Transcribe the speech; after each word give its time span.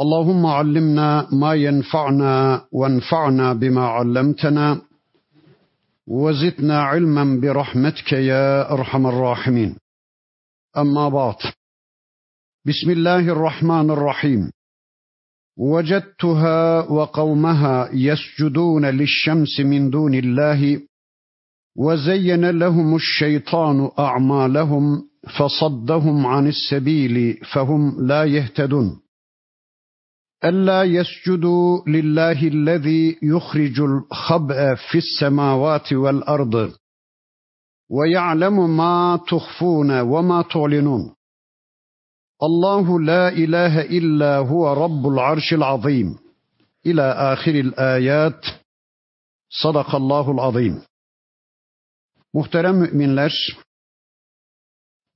اللهم 0.00 0.46
علمنا 0.46 1.28
ما 1.32 1.54
ينفعنا 1.54 2.64
وانفعنا 2.72 3.52
بما 3.52 3.86
علمتنا 3.86 4.80
وزدنا 6.06 6.82
علما 6.82 7.40
برحمتك 7.40 8.12
يا 8.12 8.72
أرحم 8.72 9.06
الراحمين. 9.06 9.76
أما 10.76 11.08
بعد 11.08 11.34
بسم 12.66 12.90
الله 12.90 13.18
الرحمن 13.18 13.90
الرحيم. 13.90 14.50
وجدتها 15.58 16.90
وقومها 16.90 17.88
يسجدون 17.92 18.86
للشمس 18.86 19.60
من 19.60 19.90
دون 19.90 20.14
الله 20.14 20.80
وزين 21.76 22.50
لهم 22.50 22.96
الشيطان 22.96 23.90
أعمالهم 23.98 25.02
فصدهم 25.38 26.26
عن 26.26 26.46
السبيل 26.46 27.40
فهم 27.52 28.06
لا 28.06 28.24
يهتدون. 28.24 29.03
ألا 30.43 30.83
يسجدوا 30.83 31.81
لله 31.87 32.47
الذي 32.47 33.19
يخرج 33.23 33.79
الخبأ 33.79 34.75
في 34.75 34.97
السماوات 34.97 35.93
والأرض 35.93 36.73
ويعلم 37.89 38.77
ما 38.77 39.19
تخفون 39.27 39.99
وما 39.99 40.41
تعلنون 40.41 41.15
الله 42.43 42.99
لا 42.99 43.29
إله 43.29 43.81
إلا 43.81 44.37
هو 44.37 44.73
رب 44.73 45.07
العرش 45.07 45.53
العظيم 45.53 46.17
إلى 46.85 47.01
آخر 47.11 47.51
الآيات 47.51 48.45
صدق 49.63 49.95
الله 49.95 50.31
العظيم 50.31 50.81
Muhterem 52.33 52.75
müminler, 52.75 53.33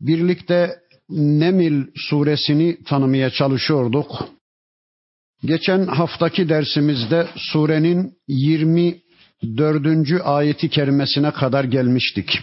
birlikte 0.02 0.80
Nemil 1.10 1.88
suresini 1.96 2.84
tanımaya 2.84 3.30
çalışıyorduk. 3.30 4.12
Geçen 5.45 5.87
haftaki 5.87 6.49
dersimizde 6.49 7.29
surenin 7.37 8.15
24. 8.29 10.21
ayeti 10.25 10.71
kerimesine 10.71 11.33
kadar 11.33 11.65
gelmiştik. 11.65 12.43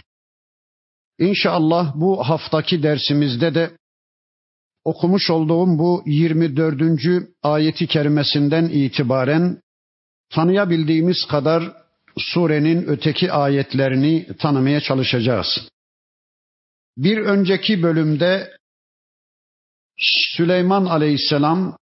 İnşallah 1.18 1.94
bu 1.94 2.28
haftaki 2.28 2.82
dersimizde 2.82 3.54
de 3.54 3.70
okumuş 4.84 5.30
olduğum 5.30 5.78
bu 5.78 6.02
24. 6.06 7.28
ayeti 7.42 7.86
kerimesinden 7.86 8.64
itibaren 8.64 9.60
tanıyabildiğimiz 10.30 11.24
kadar 11.30 11.72
surenin 12.18 12.82
öteki 12.82 13.32
ayetlerini 13.32 14.26
tanımaya 14.38 14.80
çalışacağız. 14.80 15.68
Bir 16.96 17.18
önceki 17.18 17.82
bölümde 17.82 18.56
Süleyman 20.36 20.84
Aleyhisselam 20.84 21.76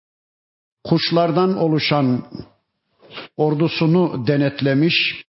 kuşlardan 0.83 1.57
oluşan 1.57 2.25
ordusunu 3.37 4.27
denetlemiş, 4.27 5.23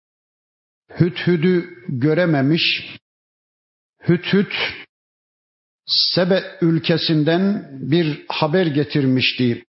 Hüthüd'ü 1.01 1.69
görememiş, 1.89 2.97
Hüthüd 4.09 4.53
Sebe 5.87 6.45
ülkesinden 6.61 7.69
bir 7.73 8.25
haber 8.29 8.67
getirmişti 8.67 9.65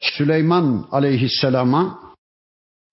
Süleyman 0.00 0.88
aleyhisselama. 0.90 2.14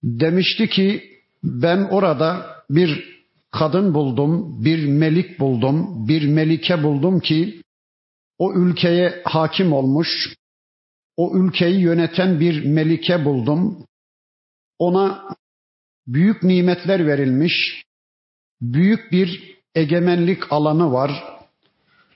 Demişti 0.03 0.69
ki 0.69 1.12
ben 1.44 1.88
orada 1.91 2.56
bir 2.69 3.22
kadın 3.52 3.94
buldum, 3.94 4.63
bir 4.66 4.86
melik 4.86 5.40
buldum, 5.40 6.07
bir 6.07 6.28
melike 6.28 6.84
buldum 6.84 7.19
ki 7.19 7.62
o 8.38 8.53
ülkeye 8.53 9.22
hakim 9.25 9.74
olmuş, 9.74 10.36
o 11.22 11.38
ülkeyi 11.38 11.80
yöneten 11.80 12.40
bir 12.40 12.66
melike 12.66 13.26
buldum. 13.26 13.86
Ona 14.80 15.36
büyük 16.08 16.44
nimetler 16.44 17.08
verilmiş, 17.08 17.84
büyük 18.62 19.12
bir 19.12 19.58
egemenlik 19.76 20.52
alanı 20.52 20.92
var, 20.92 21.12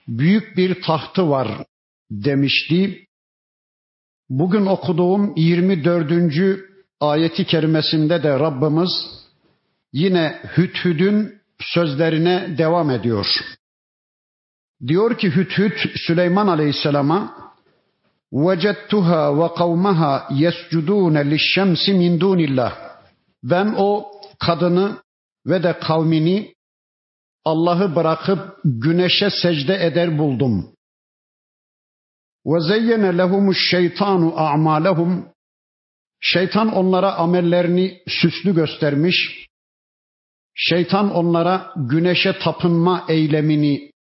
büyük 0.08 0.56
bir 0.56 0.82
tahtı 0.82 1.30
var 1.30 1.48
demişti. 2.10 3.06
Bugün 4.28 4.66
okuduğum 4.66 5.32
24. 5.36 6.60
ayeti 7.00 7.44
kerimesinde 7.44 8.22
de 8.22 8.38
Rabbimiz 8.38 8.90
yine 9.92 10.42
Hüthüd'ün 10.56 11.40
sözlerine 11.60 12.58
devam 12.58 12.90
ediyor. 12.90 13.26
Diyor 14.86 15.18
ki 15.18 15.36
Hüthüd 15.36 15.72
Süleyman 16.06 16.46
Aleyhisselam'a 16.46 17.45
وَجَدْتُهَا 18.31 19.23
وَقَوْمَهَا 19.39 20.13
يَسْجُدُونَ 20.43 21.15
لِلشَّمْسِ 21.31 21.83
مِنْ 22.01 22.19
دُونِ 22.19 22.39
اللّٰهِ 22.47 22.73
Ben 23.43 23.73
o 23.77 24.11
kadını 24.39 25.01
ve 25.45 25.63
de 25.63 25.79
kavmini 25.79 26.53
Allah'ı 27.45 27.95
bırakıp 27.95 28.59
güneşe 28.63 29.29
secde 29.29 29.85
eder 29.85 30.17
buldum. 30.17 30.75
وَزَيَّنَ 32.45 33.03
لَهُمُ 33.19 33.45
الشَّيْطَانُ 33.55 34.33
أَعْمَالَهُمْ 34.33 35.23
Şeytan 36.19 36.73
onlara 36.73 37.15
amellerini 37.15 38.01
süslü 38.07 38.55
göstermiş. 38.55 39.47
Şeytan 40.55 41.15
onlara 41.15 41.73
güneşe 41.75 42.39
tapınma 42.39 43.05
eylemini 43.09 43.91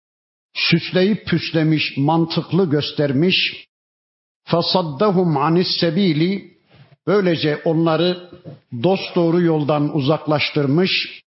süsleyip 0.55 1.27
püslemiş, 1.27 1.97
mantıklı 1.97 2.71
göstermiş. 2.71 3.67
Fasaddahum 4.46 5.38
anis 5.38 5.68
sebili 5.80 6.58
böylece 7.08 7.62
onları 7.66 8.30
dost 8.84 9.16
doğru 9.16 9.42
yoldan 9.42 9.96
uzaklaştırmış. 9.96 11.22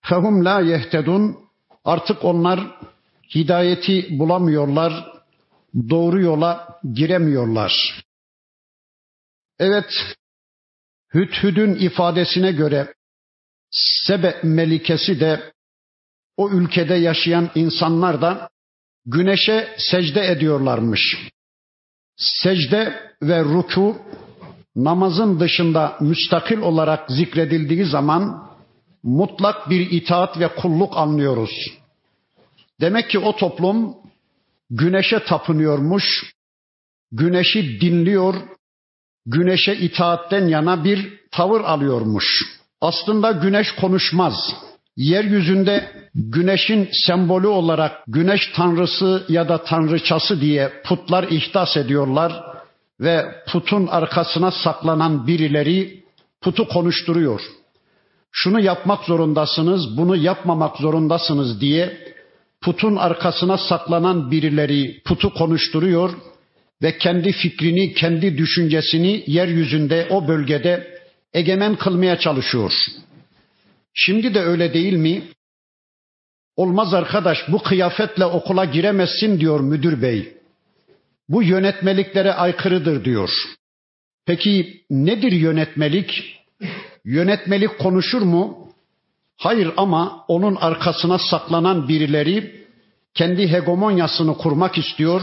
Fehum 0.00 0.44
la 0.44 0.60
yehtedun 0.60 1.36
artık 1.84 2.24
onlar 2.24 2.60
hidayeti 3.34 4.18
bulamıyorlar, 4.18 5.12
doğru 5.90 6.20
yola 6.20 6.80
giremiyorlar. 6.94 8.02
Evet, 9.58 9.90
Hüdhüd'ün 11.14 11.74
ifadesine 11.74 12.52
göre 12.52 12.94
Sebe 14.06 14.40
melikesi 14.42 15.20
de 15.20 15.52
o 16.36 16.50
ülkede 16.50 16.94
yaşayan 16.94 17.50
insanlar 17.54 18.22
da 18.22 18.50
güneşe 19.06 19.74
secde 19.78 20.26
ediyorlarmış 20.26 21.32
secde 22.16 23.12
ve 23.22 23.44
ruku 23.44 23.96
namazın 24.76 25.40
dışında 25.40 25.96
müstakil 26.00 26.58
olarak 26.58 27.10
zikredildiği 27.10 27.84
zaman 27.84 28.48
mutlak 29.02 29.70
bir 29.70 29.90
itaat 29.90 30.40
ve 30.40 30.48
kulluk 30.48 30.96
anlıyoruz. 30.96 31.50
Demek 32.80 33.10
ki 33.10 33.18
o 33.18 33.36
toplum 33.36 33.96
güneşe 34.70 35.24
tapınıyormuş, 35.24 36.34
güneşi 37.12 37.80
dinliyor, 37.80 38.34
güneşe 39.26 39.74
itaatten 39.74 40.46
yana 40.48 40.84
bir 40.84 41.20
tavır 41.30 41.60
alıyormuş. 41.60 42.42
Aslında 42.80 43.32
güneş 43.32 43.72
konuşmaz. 43.72 44.34
Yeryüzünde 44.96 45.90
güneşin 46.14 46.88
sembolü 47.06 47.46
olarak 47.46 47.92
güneş 48.06 48.52
tanrısı 48.56 49.24
ya 49.28 49.48
da 49.48 49.64
tanrıçası 49.64 50.40
diye 50.40 50.72
putlar 50.84 51.24
ihdas 51.30 51.76
ediyorlar 51.76 52.42
ve 53.00 53.24
putun 53.48 53.86
arkasına 53.86 54.50
saklanan 54.50 55.26
birileri 55.26 56.02
putu 56.40 56.68
konuşturuyor. 56.68 57.40
Şunu 58.32 58.60
yapmak 58.60 59.04
zorundasınız, 59.04 59.96
bunu 59.96 60.16
yapmamak 60.16 60.76
zorundasınız 60.76 61.60
diye 61.60 61.98
putun 62.60 62.96
arkasına 62.96 63.58
saklanan 63.58 64.30
birileri 64.30 65.02
putu 65.04 65.34
konuşturuyor 65.34 66.10
ve 66.82 66.98
kendi 66.98 67.32
fikrini, 67.32 67.94
kendi 67.94 68.38
düşüncesini 68.38 69.24
yeryüzünde 69.26 70.06
o 70.10 70.28
bölgede 70.28 70.98
egemen 71.34 71.76
kılmaya 71.76 72.18
çalışıyor. 72.18 72.72
Şimdi 73.94 74.34
de 74.34 74.40
öyle 74.40 74.74
değil 74.74 74.92
mi? 74.92 75.22
Olmaz 76.56 76.94
arkadaş 76.94 77.38
bu 77.48 77.62
kıyafetle 77.62 78.24
okula 78.24 78.64
giremezsin 78.64 79.40
diyor 79.40 79.60
müdür 79.60 80.02
bey. 80.02 80.36
Bu 81.28 81.42
yönetmeliklere 81.42 82.32
aykırıdır 82.32 83.04
diyor. 83.04 83.30
Peki 84.26 84.84
nedir 84.90 85.32
yönetmelik? 85.32 86.38
Yönetmelik 87.04 87.78
konuşur 87.78 88.22
mu? 88.22 88.72
Hayır 89.36 89.72
ama 89.76 90.24
onun 90.28 90.56
arkasına 90.56 91.18
saklanan 91.18 91.88
birileri 91.88 92.66
kendi 93.14 93.52
hegemonyasını 93.52 94.36
kurmak 94.36 94.78
istiyor. 94.78 95.22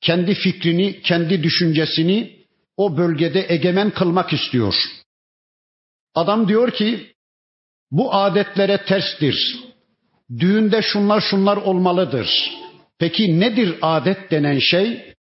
Kendi 0.00 0.34
fikrini, 0.34 1.02
kendi 1.02 1.42
düşüncesini 1.42 2.36
o 2.76 2.96
bölgede 2.96 3.46
egemen 3.48 3.90
kılmak 3.90 4.32
istiyor. 4.32 4.74
Adam 6.14 6.48
diyor 6.48 6.70
ki 6.70 7.15
bu 7.90 8.14
adetlere 8.14 8.84
terstir. 8.84 9.58
Düğünde 10.38 10.82
şunlar 10.82 11.20
şunlar 11.20 11.56
olmalıdır. 11.56 12.50
Peki 12.98 13.40
nedir 13.40 13.74
adet 13.82 14.30
denen 14.30 14.58
şey? 14.58 15.14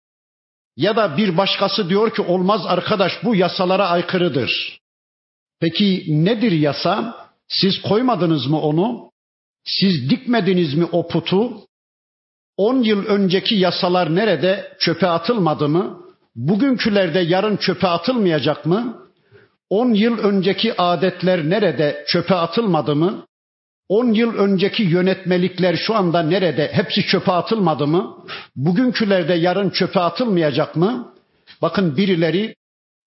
Ya 0.77 0.97
da 0.97 1.17
bir 1.17 1.37
başkası 1.37 1.89
diyor 1.89 2.15
ki 2.15 2.23
olmaz 2.23 2.63
arkadaş 2.67 3.13
bu 3.25 3.35
yasalara 3.35 3.89
aykırıdır. 3.89 4.79
Peki 5.61 6.05
nedir 6.09 6.53
yasa? 6.53 7.17
Siz 7.49 7.83
koymadınız 7.83 8.47
mı 8.47 8.61
onu? 8.61 9.11
Siz 9.65 10.11
dikmediniz 10.11 10.75
mi 10.75 10.85
o 10.93 11.09
putu? 11.09 11.67
On 12.57 12.83
yıl 12.83 13.07
önceki 13.07 13.55
yasalar 13.55 14.15
nerede? 14.15 14.77
Çöpe 14.79 15.07
atılmadı 15.07 15.69
mı? 15.69 16.03
Bugünkülerde 16.35 17.21
yarın 17.21 17.57
çöpe 17.57 17.89
atılmayacak 17.89 18.67
mı? 18.67 19.02
On 19.73 19.95
yıl 19.95 20.19
önceki 20.19 20.81
adetler 20.81 21.51
nerede? 21.51 22.05
Çöpe 22.09 22.35
atılmadı 22.35 22.97
mı? 22.97 23.27
On 23.89 24.13
yıl 24.13 24.35
önceki 24.35 24.83
yönetmelikler 24.83 25.77
şu 25.77 25.95
anda 25.95 26.23
nerede? 26.23 26.71
Hepsi 26.73 27.07
çöpe 27.07 27.33
atılmadı 27.33 27.87
mı? 27.87 28.25
Bugünkülerde 28.57 29.35
yarın 29.35 29.71
çöpe 29.71 30.01
atılmayacak 30.01 30.77
mı? 30.77 31.15
Bakın 31.63 31.97
birileri 31.97 32.55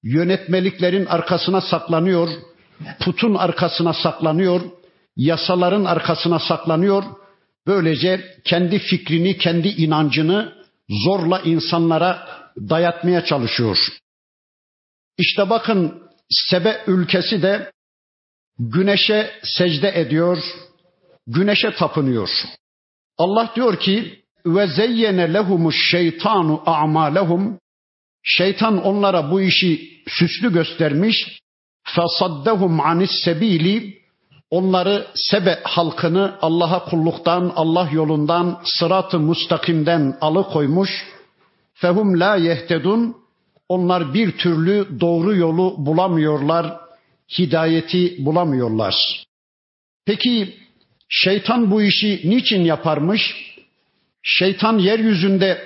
yönetmeliklerin 0.04 1.06
arkasına 1.06 1.62
saklanıyor, 1.62 2.30
putun 3.00 3.36
arkasına 3.36 3.94
saklanıyor, 3.94 4.62
yasaların 5.16 5.86
arkasına 5.86 6.40
saklanıyor. 6.40 7.04
Böylece 7.68 8.22
kendi 8.44 8.80
fikrini, 8.80 9.38
kendi 9.38 9.68
inancını 9.68 10.54
zorla 10.90 11.40
insanlara 11.40 12.28
dayatmaya 12.58 13.26
çalışıyor. 13.26 13.78
İşte 15.18 15.50
bakın 15.50 16.05
Sebe 16.30 16.84
ülkesi 16.88 17.42
de 17.42 17.72
güneşe 18.60 19.32
secde 19.44 20.00
ediyor, 20.00 20.38
güneşe 21.28 21.76
tapınıyor. 21.76 22.30
Allah 23.18 23.52
diyor 23.56 23.80
ki 23.80 24.24
ve 24.46 24.68
zeyyene 24.68 25.34
lehumuş 25.34 25.92
şeytanu 25.92 26.64
a'malehum 26.66 27.60
şeytan 28.24 28.84
onlara 28.84 29.32
bu 29.32 29.42
işi 29.42 30.02
süslü 30.08 30.54
göstermiş 30.54 31.40
fesaddehum 31.84 32.80
anis 32.80 33.12
sebili 33.24 34.06
onları 34.50 35.08
Sebe 35.16 35.60
halkını 35.64 36.38
Allah'a 36.42 36.86
kulluktan, 36.86 37.54
Allah 37.56 37.90
yolundan, 37.92 38.62
sırat-ı 38.64 39.20
mustakimden 39.20 40.18
alıkoymuş. 40.22 40.90
Fehum 41.74 42.20
la 42.20 42.36
yehtedun 42.36 43.16
onlar 43.70 44.14
bir 44.14 44.32
türlü 44.32 45.00
doğru 45.00 45.36
yolu 45.36 45.76
bulamıyorlar, 45.78 46.80
hidayeti 47.38 48.26
bulamıyorlar. 48.26 49.26
Peki 50.06 50.56
şeytan 51.10 51.72
bu 51.72 51.82
işi 51.82 52.22
niçin 52.26 52.62
yaparmış? 52.62 53.22
Şeytan 54.24 54.78
yeryüzünde 54.78 55.62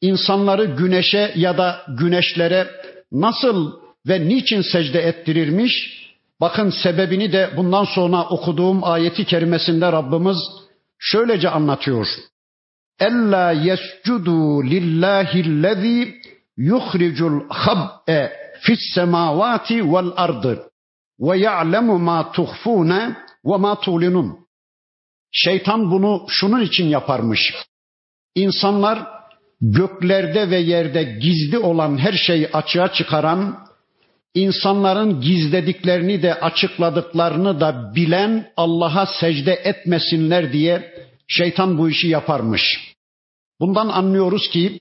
insanları 0.00 0.64
güneşe 0.64 1.32
ya 1.36 1.58
da 1.58 1.82
güneşlere 1.98 2.70
nasıl 3.12 3.72
ve 4.08 4.28
niçin 4.28 4.60
secde 4.60 5.00
ettirirmiş? 5.00 6.02
Bakın 6.40 6.70
sebebini 6.70 7.32
de 7.32 7.50
bundan 7.56 7.84
sonra 7.84 8.22
okuduğum 8.24 8.84
ayeti 8.84 9.24
kerimesinde 9.24 9.92
Rabbimiz 9.92 10.36
şöylece 10.98 11.48
anlatıyor. 11.48 12.06
Ella 13.00 13.52
yescudu 13.52 14.64
lillahillezî 14.64 16.14
yuhricul 16.68 17.36
hab'e 17.48 18.20
fis 18.64 18.82
semavati 18.94 19.76
vel 19.92 20.10
ardı 20.24 20.54
ve 21.20 21.34
ya'lemu 21.38 21.98
ma 21.98 22.32
tuhfune 22.32 23.16
ve 23.48 23.56
ma 23.56 23.80
tulinun. 23.80 24.28
Şeytan 25.32 25.90
bunu 25.90 26.26
şunun 26.28 26.60
için 26.60 26.86
yaparmış. 26.96 27.54
İnsanlar 28.34 29.06
göklerde 29.60 30.50
ve 30.50 30.58
yerde 30.58 31.02
gizli 31.02 31.58
olan 31.58 31.98
her 31.98 32.12
şeyi 32.12 32.48
açığa 32.52 32.92
çıkaran, 32.92 33.58
insanların 34.34 35.20
gizlediklerini 35.20 36.22
de 36.22 36.34
açıkladıklarını 36.34 37.60
da 37.60 37.92
bilen 37.94 38.52
Allah'a 38.56 39.06
secde 39.06 39.52
etmesinler 39.52 40.52
diye 40.52 40.94
şeytan 41.28 41.78
bu 41.78 41.90
işi 41.90 42.08
yaparmış. 42.08 42.94
Bundan 43.60 43.88
anlıyoruz 43.88 44.50
ki 44.50 44.80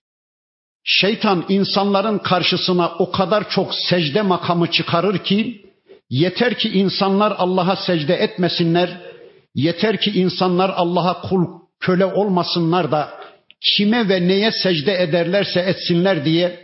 şeytan 0.84 1.46
insanların 1.50 2.18
karşısına 2.18 2.92
o 3.00 3.12
kadar 3.12 3.50
çok 3.50 3.76
secde 3.76 4.22
makamı 4.22 4.72
çıkarır 4.72 5.18
ki 5.18 5.66
yeter 6.10 6.58
ki 6.58 6.70
insanlar 6.70 7.34
Allah'a 7.38 7.76
secde 7.76 8.16
etmesinler, 8.16 9.02
yeter 9.56 10.02
ki 10.02 10.12
insanlar 10.12 10.70
Allah'a 10.76 11.22
kul 11.22 11.46
köle 11.80 12.06
olmasınlar 12.06 12.92
da 12.92 13.10
kime 13.62 14.10
ve 14.10 14.28
neye 14.28 14.52
secde 14.52 15.02
ederlerse 15.02 15.60
etsinler 15.60 16.26
diye 16.26 16.60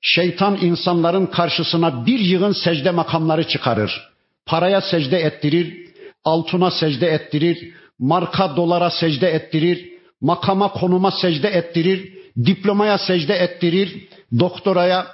şeytan 0.00 0.58
insanların 0.60 1.26
karşısına 1.26 2.06
bir 2.06 2.18
yığın 2.18 2.52
secde 2.52 2.90
makamları 2.90 3.48
çıkarır. 3.48 4.08
Paraya 4.46 4.80
secde 4.80 5.18
ettirir, 5.18 5.86
altına 6.24 6.70
secde 6.70 7.06
ettirir, 7.06 7.72
marka 7.98 8.56
dolara 8.56 8.90
secde 8.90 9.30
ettirir, 9.30 9.88
makama 10.20 10.72
konuma 10.72 11.10
secde 11.10 11.48
ettirir, 11.48 12.15
diplomaya 12.44 12.98
secde 12.98 13.34
ettirir, 13.34 14.08
doktoraya, 14.38 15.06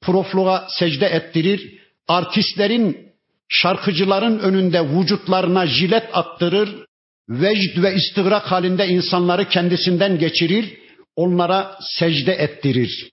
profluğa 0.00 0.66
secde 0.68 1.06
ettirir, 1.06 1.78
artistlerin, 2.08 3.08
şarkıcıların 3.48 4.38
önünde 4.38 4.88
vücutlarına 4.88 5.66
jilet 5.66 6.08
attırır, 6.12 6.84
vecd 7.28 7.82
ve 7.82 7.94
istigrak 7.94 8.52
halinde 8.52 8.88
insanları 8.88 9.48
kendisinden 9.48 10.18
geçirir, 10.18 10.78
onlara 11.16 11.78
secde 11.80 12.32
ettirir. 12.32 13.10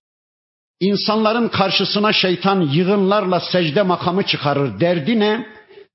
İnsanların 0.80 1.48
karşısına 1.48 2.14
şeytan 2.14 2.62
yığınlarla 2.62 3.40
secde 3.40 3.82
makamı 3.82 4.24
çıkarır. 4.24 4.80
Derdi 4.80 5.20
ne? 5.20 5.46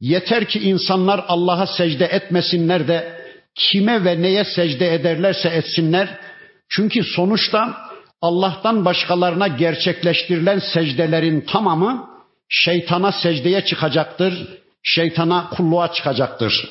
Yeter 0.00 0.44
ki 0.44 0.58
insanlar 0.58 1.24
Allah'a 1.28 1.66
secde 1.66 2.04
etmesinler 2.04 2.88
de 2.88 3.20
kime 3.54 4.04
ve 4.04 4.22
neye 4.22 4.44
secde 4.44 4.94
ederlerse 4.94 5.48
etsinler. 5.48 6.18
Çünkü 6.68 7.04
sonuçta 7.04 7.76
Allah'tan 8.20 8.84
başkalarına 8.84 9.48
gerçekleştirilen 9.48 10.58
secdelerin 10.58 11.40
tamamı 11.40 12.08
şeytana 12.48 13.12
secdeye 13.12 13.64
çıkacaktır. 13.64 14.48
Şeytana 14.82 15.50
kulluğa 15.50 15.92
çıkacaktır. 15.92 16.68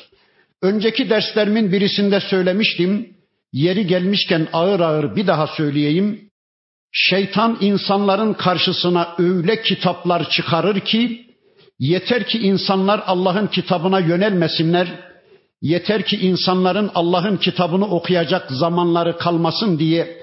Önceki 0.62 1.10
derslerimin 1.10 1.72
birisinde 1.72 2.20
söylemiştim. 2.20 3.14
Yeri 3.52 3.86
gelmişken 3.86 4.48
ağır 4.52 4.80
ağır 4.80 5.16
bir 5.16 5.26
daha 5.26 5.46
söyleyeyim. 5.46 6.30
Şeytan 6.92 7.58
insanların 7.60 8.34
karşısına 8.34 9.14
öyle 9.18 9.62
kitaplar 9.62 10.30
çıkarır 10.30 10.80
ki 10.80 11.26
yeter 11.78 12.26
ki 12.26 12.38
insanlar 12.38 13.02
Allah'ın 13.06 13.46
kitabına 13.46 14.00
yönelmesinler 14.00 14.88
Yeter 15.64 16.02
ki 16.02 16.16
insanların 16.16 16.90
Allah'ın 16.94 17.36
kitabını 17.36 17.86
okuyacak 17.86 18.50
zamanları 18.50 19.18
kalmasın 19.18 19.78
diye 19.78 20.16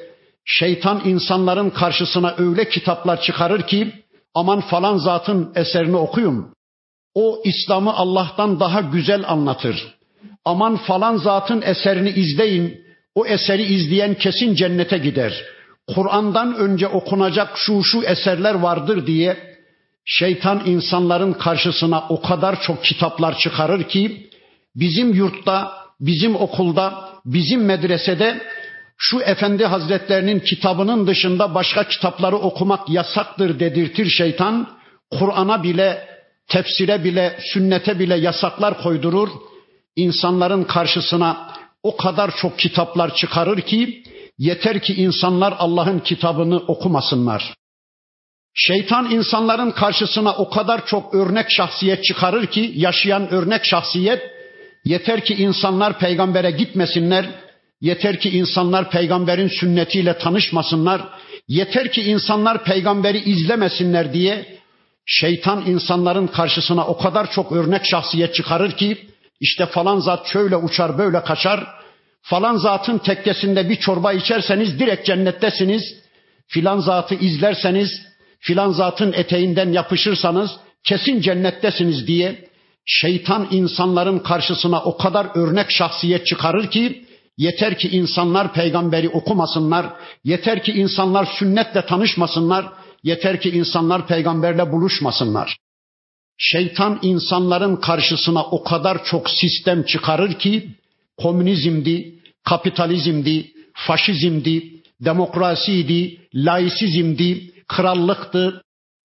şeytan 0.46 1.02
insanların 1.06 1.70
karşısına 1.70 2.36
öyle 2.38 2.70
kitaplar 2.70 3.22
çıkarır 3.22 3.62
ki 3.62 3.94
aman 4.34 4.62
falan 4.62 4.98
zatın 4.98 5.52
eserini 5.56 5.96
okuyun. 5.96 6.54
O 7.16 7.42
İslam'ı 7.44 7.94
Allah'tan 7.94 8.60
daha 8.60 8.82
güzel 8.82 9.24
anlatır. 9.28 9.96
Aman 10.46 10.78
falan 10.78 11.18
zatın 11.18 11.62
eserini 11.62 12.10
izleyin. 12.10 12.82
O 13.16 13.26
eseri 13.26 13.64
izleyen 13.64 14.14
kesin 14.14 14.56
cennete 14.56 14.98
gider. 14.98 15.44
Kur'an'dan 15.96 16.56
önce 16.56 16.88
okunacak 16.88 17.58
şu 17.58 17.84
şu 17.84 18.02
eserler 18.02 18.54
vardır 18.54 19.08
diye 19.08 19.38
şeytan 20.06 20.62
insanların 20.66 21.34
karşısına 21.34 22.04
o 22.10 22.22
kadar 22.22 22.62
çok 22.62 22.84
kitaplar 22.84 23.38
çıkarır 23.38 23.84
ki 23.84 24.31
bizim 24.76 25.14
yurtta, 25.14 25.72
bizim 26.00 26.36
okulda, 26.36 27.10
bizim 27.26 27.66
medresede 27.66 28.42
şu 28.98 29.22
efendi 29.22 29.66
hazretlerinin 29.66 30.40
kitabının 30.40 31.08
dışında 31.08 31.56
başka 31.56 31.88
kitapları 31.88 32.38
okumak 32.38 32.90
yasaktır 32.90 33.60
dedirtir 33.60 34.10
şeytan. 34.10 34.68
Kur'an'a 35.20 35.64
bile, 35.64 36.08
tefsire 36.48 37.04
bile, 37.04 37.40
sünnete 37.54 38.00
bile 38.00 38.16
yasaklar 38.16 38.82
koydurur. 38.82 39.30
İnsanların 39.96 40.64
karşısına 40.64 41.52
o 41.84 41.98
kadar 41.98 42.36
çok 42.36 42.60
kitaplar 42.60 43.16
çıkarır 43.16 43.62
ki 43.62 44.04
yeter 44.38 44.82
ki 44.82 44.94
insanlar 44.94 45.56
Allah'ın 45.58 46.00
kitabını 46.00 46.58
okumasınlar. 46.58 47.54
Şeytan 48.54 49.12
insanların 49.12 49.72
karşısına 49.72 50.34
o 50.34 50.50
kadar 50.50 50.86
çok 50.86 51.16
örnek 51.16 51.50
şahsiyet 51.50 52.04
çıkarır 52.04 52.48
ki 52.48 52.72
yaşayan 52.76 53.30
örnek 53.30 53.66
şahsiyet 53.66 54.22
yeter 54.86 55.26
ki 55.26 55.34
insanlar 55.34 56.00
peygambere 56.00 56.52
gitmesinler, 56.52 57.26
yeter 57.82 58.20
ki 58.20 58.30
insanlar 58.30 58.90
peygamberin 58.90 59.48
sünnetiyle 59.48 60.18
tanışmasınlar, 60.18 61.02
yeter 61.48 61.92
ki 61.92 62.02
insanlar 62.02 62.64
peygamberi 62.64 63.20
izlemesinler 63.20 64.14
diye 64.14 64.62
şeytan 65.06 65.66
insanların 65.66 66.28
karşısına 66.28 66.88
o 66.88 66.98
kadar 66.98 67.32
çok 67.32 67.52
örnek 67.52 67.86
şahsiyet 67.86 68.36
çıkarır 68.36 68.72
ki 68.72 68.98
işte 69.40 69.66
falan 69.66 70.00
zat 70.00 70.28
şöyle 70.28 70.56
uçar 70.56 70.98
böyle 70.98 71.24
kaçar, 71.24 71.68
falan 72.22 72.58
zatın 72.58 72.98
tekkesinde 72.98 73.70
bir 73.70 73.76
çorba 73.76 74.14
içerseniz 74.14 74.80
direkt 74.80 75.06
cennettesiniz, 75.06 75.84
filan 76.48 76.80
zatı 76.80 77.16
izlerseniz 77.16 78.02
filan 78.40 78.72
zatın 78.72 79.14
eteğinden 79.14 79.72
yapışırsanız 79.72 80.52
kesin 80.84 81.22
cennettesiniz 81.22 82.08
diye 82.08 82.51
şeytan 82.86 83.48
insanların 83.52 84.20
karşısına 84.20 84.84
o 84.84 84.98
kadar 84.98 85.28
örnek 85.36 85.72
şahsiyet 85.72 86.28
çıkarır 86.28 86.72
ki 86.72 87.06
yeter 87.38 87.78
ki 87.78 87.90
insanlar 87.90 88.54
peygamberi 88.54 89.10
okumasınlar, 89.10 89.86
yeter 90.24 90.64
ki 90.64 90.72
insanlar 90.72 91.26
sünnetle 91.40 91.86
tanışmasınlar, 91.86 92.66
yeter 93.04 93.42
ki 93.42 93.50
insanlar 93.50 94.08
peygamberle 94.08 94.72
buluşmasınlar. 94.72 95.58
Şeytan 96.38 97.00
insanların 97.02 97.76
karşısına 97.76 98.44
o 98.44 98.64
kadar 98.64 99.04
çok 99.04 99.30
sistem 99.30 99.84
çıkarır 99.84 100.34
ki 100.34 100.70
komünizmdi, 101.18 102.20
kapitalizmdi, 102.44 103.52
faşizmdi, 103.74 104.82
demokrasiydi, 105.02 106.18
laisizmdi, 106.34 107.52
krallıktı. 107.68 108.62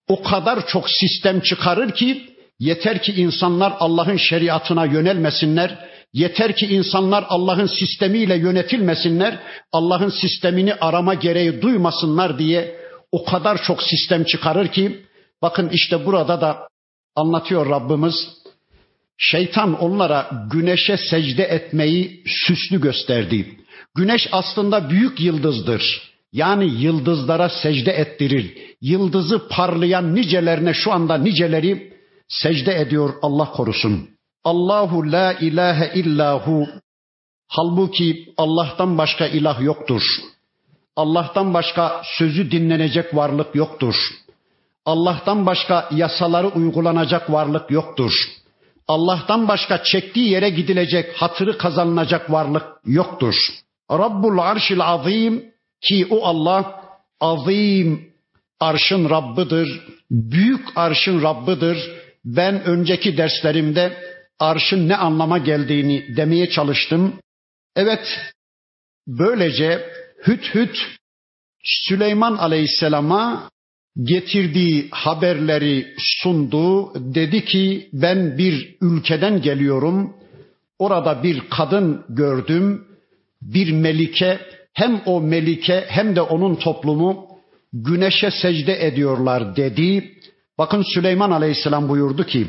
O 0.08 0.22
kadar 0.22 0.66
çok 0.66 0.90
sistem 0.90 1.40
çıkarır 1.40 1.90
ki 1.90 2.35
yeter 2.58 3.02
ki 3.02 3.12
insanlar 3.12 3.74
Allah'ın 3.78 4.16
şeriatına 4.16 4.84
yönelmesinler. 4.84 5.78
Yeter 6.12 6.56
ki 6.56 6.66
insanlar 6.66 7.24
Allah'ın 7.28 7.66
sistemiyle 7.66 8.36
yönetilmesinler. 8.36 9.38
Allah'ın 9.72 10.08
sistemini 10.08 10.74
arama 10.74 11.14
gereği 11.14 11.62
duymasınlar 11.62 12.38
diye 12.38 12.80
o 13.12 13.24
kadar 13.24 13.62
çok 13.62 13.82
sistem 13.82 14.24
çıkarır 14.24 14.68
ki 14.68 15.02
bakın 15.42 15.68
işte 15.68 16.06
burada 16.06 16.40
da 16.40 16.68
anlatıyor 17.16 17.70
Rabbimiz. 17.70 18.14
Şeytan 19.18 19.80
onlara 19.80 20.30
güneşe 20.52 20.96
secde 20.96 21.44
etmeyi 21.44 22.22
süslü 22.26 22.80
gösterdi. 22.80 23.56
Güneş 23.94 24.28
aslında 24.32 24.90
büyük 24.90 25.20
yıldızdır. 25.20 26.12
Yani 26.32 26.82
yıldızlara 26.82 27.48
secde 27.48 27.92
ettirir. 27.92 28.58
Yıldızı 28.80 29.48
parlayan 29.48 30.14
nicelerine 30.14 30.74
şu 30.74 30.92
anda 30.92 31.18
niceleri 31.18 31.95
secde 32.28 32.80
ediyor 32.80 33.14
Allah 33.22 33.52
korusun. 33.52 34.08
Allahu 34.44 35.12
la 35.12 35.32
ilahe 35.32 35.92
illahu. 35.94 36.66
Halbuki 37.48 38.34
Allah'tan 38.36 38.98
başka 38.98 39.26
ilah 39.26 39.60
yoktur. 39.60 40.02
Allah'tan 40.96 41.54
başka 41.54 42.02
sözü 42.18 42.50
dinlenecek 42.50 43.16
varlık 43.16 43.54
yoktur. 43.54 43.94
Allah'tan 44.86 45.46
başka 45.46 45.88
yasaları 45.90 46.48
uygulanacak 46.48 47.32
varlık 47.32 47.70
yoktur. 47.70 48.12
Allah'tan 48.88 49.48
başka 49.48 49.82
çektiği 49.82 50.30
yere 50.30 50.50
gidilecek, 50.50 51.16
hatırı 51.16 51.58
kazanılacak 51.58 52.30
varlık 52.30 52.66
yoktur. 52.84 53.34
Rabbul 53.90 54.38
arşil 54.38 54.80
azim 54.80 55.44
ki 55.82 56.06
o 56.10 56.24
Allah 56.24 56.82
azim 57.20 58.12
arşın 58.60 59.10
Rabbidir, 59.10 59.80
büyük 60.10 60.66
arşın 60.76 61.22
Rabbidir. 61.22 62.05
Ben 62.26 62.64
önceki 62.64 63.16
derslerimde 63.16 63.96
arşın 64.38 64.88
ne 64.88 64.96
anlama 64.96 65.38
geldiğini 65.38 66.16
demeye 66.16 66.50
çalıştım. 66.50 67.20
Evet, 67.76 68.18
böylece 69.06 69.90
Hüt 70.26 70.54
Hüt 70.54 70.76
Süleyman 71.64 72.36
Aleyhisselam'a 72.36 73.50
getirdiği 74.02 74.88
haberleri 74.90 75.94
sundu. 75.98 76.92
Dedi 77.14 77.44
ki 77.44 77.88
ben 77.92 78.38
bir 78.38 78.76
ülkeden 78.80 79.42
geliyorum. 79.42 80.16
Orada 80.78 81.22
bir 81.22 81.42
kadın 81.50 82.04
gördüm. 82.08 82.84
Bir 83.42 83.72
melike 83.72 84.40
hem 84.72 85.02
o 85.06 85.20
melike 85.20 85.84
hem 85.88 86.16
de 86.16 86.20
onun 86.20 86.54
toplumu 86.54 87.26
güneşe 87.72 88.30
secde 88.30 88.86
ediyorlar 88.86 89.56
dedi. 89.56 90.15
Bakın 90.58 90.84
Süleyman 90.94 91.30
Aleyhisselam 91.30 91.88
buyurdu 91.88 92.26
ki 92.26 92.46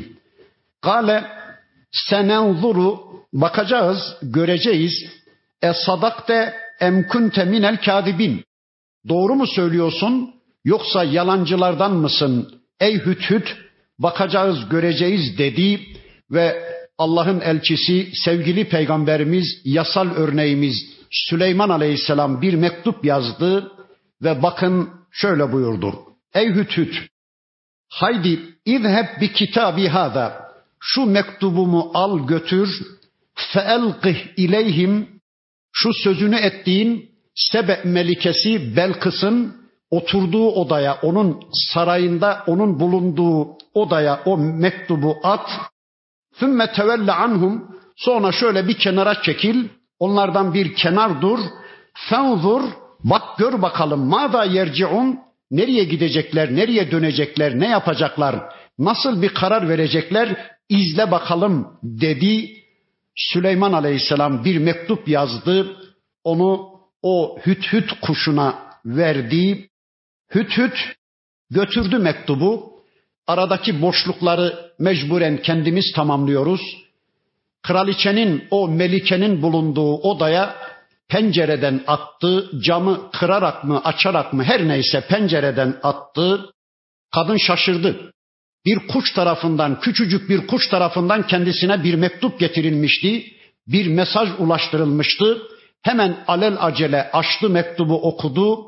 Kale 0.80 1.24
senenzuru 1.90 3.00
bakacağız, 3.32 4.16
göreceğiz. 4.22 4.92
E 5.62 5.72
sadakte 5.72 6.54
emkunte 6.80 7.44
minel 7.44 7.82
kadibin. 7.82 8.44
Doğru 9.08 9.34
mu 9.34 9.46
söylüyorsun 9.46 10.34
yoksa 10.64 11.04
yalancılardan 11.04 11.92
mısın? 11.94 12.62
Ey 12.80 12.94
hüt 12.94 13.30
hüt 13.30 13.56
bakacağız, 13.98 14.68
göreceğiz 14.68 15.38
dedi 15.38 15.80
ve 16.30 16.62
Allah'ın 16.98 17.40
elçisi 17.40 18.10
sevgili 18.24 18.68
peygamberimiz 18.68 19.60
yasal 19.64 20.10
örneğimiz 20.10 20.74
Süleyman 21.10 21.68
Aleyhisselam 21.68 22.42
bir 22.42 22.54
mektup 22.54 23.04
yazdı 23.04 23.72
ve 24.22 24.42
bakın 24.42 24.90
şöyle 25.12 25.52
buyurdu. 25.52 25.94
Ey 26.34 26.48
Hüt 26.48 26.78
haydi 27.88 28.40
izheb 28.64 29.20
bi 29.20 29.32
kitabi 29.32 29.88
hada 29.88 30.48
şu 30.80 31.06
mektubumu 31.06 31.90
al 31.94 32.26
götür 32.26 32.68
feelqih 33.34 34.18
ileyhim 34.36 35.08
şu 35.72 35.94
sözünü 35.94 36.36
ettiğin 36.36 37.08
Sebe 37.34 37.80
melikesi 37.84 38.76
Belkıs'ın 38.76 39.56
oturduğu 39.90 40.48
odaya, 40.50 40.98
onun 41.02 41.40
sarayında, 41.52 42.44
onun 42.46 42.80
bulunduğu 42.80 43.48
odaya 43.74 44.20
o 44.24 44.38
mektubu 44.38 45.16
at. 45.22 45.50
Sümme 46.38 46.72
tevelle 46.72 47.12
anhum. 47.12 47.78
Sonra 47.96 48.32
şöyle 48.32 48.68
bir 48.68 48.78
kenara 48.78 49.22
çekil. 49.22 49.68
Onlardan 49.98 50.54
bir 50.54 50.74
kenar 50.74 51.22
dur. 51.22 51.38
Fenzur 51.94 52.62
bak 53.04 53.38
gör 53.38 53.62
bakalım 53.62 54.06
mada 54.06 54.44
yerciun 54.44 55.18
nereye 55.50 55.84
gidecekler, 55.84 56.56
nereye 56.56 56.90
dönecekler, 56.90 57.60
ne 57.60 57.68
yapacaklar, 57.68 58.52
nasıl 58.78 59.22
bir 59.22 59.28
karar 59.28 59.68
verecekler 59.68 60.36
izle 60.68 61.10
bakalım 61.10 61.78
dedi. 61.82 62.54
Süleyman 63.16 63.72
Aleyhisselam 63.72 64.44
bir 64.44 64.58
mektup 64.58 65.08
yazdı. 65.08 65.76
Onu 66.24 66.68
o 67.02 67.38
hüt 67.46 67.72
hüt 67.72 67.92
kuşuna 68.00 68.58
verdi. 68.84 69.68
Hüt 70.34 70.58
hüt 70.58 70.94
götürdü 71.50 71.98
mektubu. 71.98 72.72
Aradaki 73.26 73.82
boşlukları 73.82 74.72
mecburen 74.78 75.42
kendimiz 75.42 75.92
tamamlıyoruz 75.92 76.88
kraliçenin 77.68 78.44
o 78.50 78.68
melikenin 78.68 79.42
bulunduğu 79.42 79.94
odaya 79.94 80.54
pencereden 81.08 81.84
attı, 81.86 82.50
camı 82.62 83.10
kırarak 83.10 83.64
mı 83.64 83.80
açarak 83.84 84.32
mı 84.32 84.44
her 84.44 84.68
neyse 84.68 85.00
pencereden 85.00 85.76
attı. 85.82 86.50
Kadın 87.14 87.36
şaşırdı. 87.36 88.12
Bir 88.66 88.88
kuş 88.88 89.12
tarafından, 89.12 89.80
küçücük 89.80 90.28
bir 90.30 90.46
kuş 90.46 90.68
tarafından 90.68 91.26
kendisine 91.26 91.84
bir 91.84 91.94
mektup 91.94 92.40
getirilmişti. 92.40 93.24
Bir 93.66 93.86
mesaj 93.86 94.28
ulaştırılmıştı. 94.38 95.42
Hemen 95.82 96.16
alel 96.26 96.56
acele 96.60 97.10
açtı 97.10 97.50
mektubu 97.50 98.08
okudu. 98.08 98.66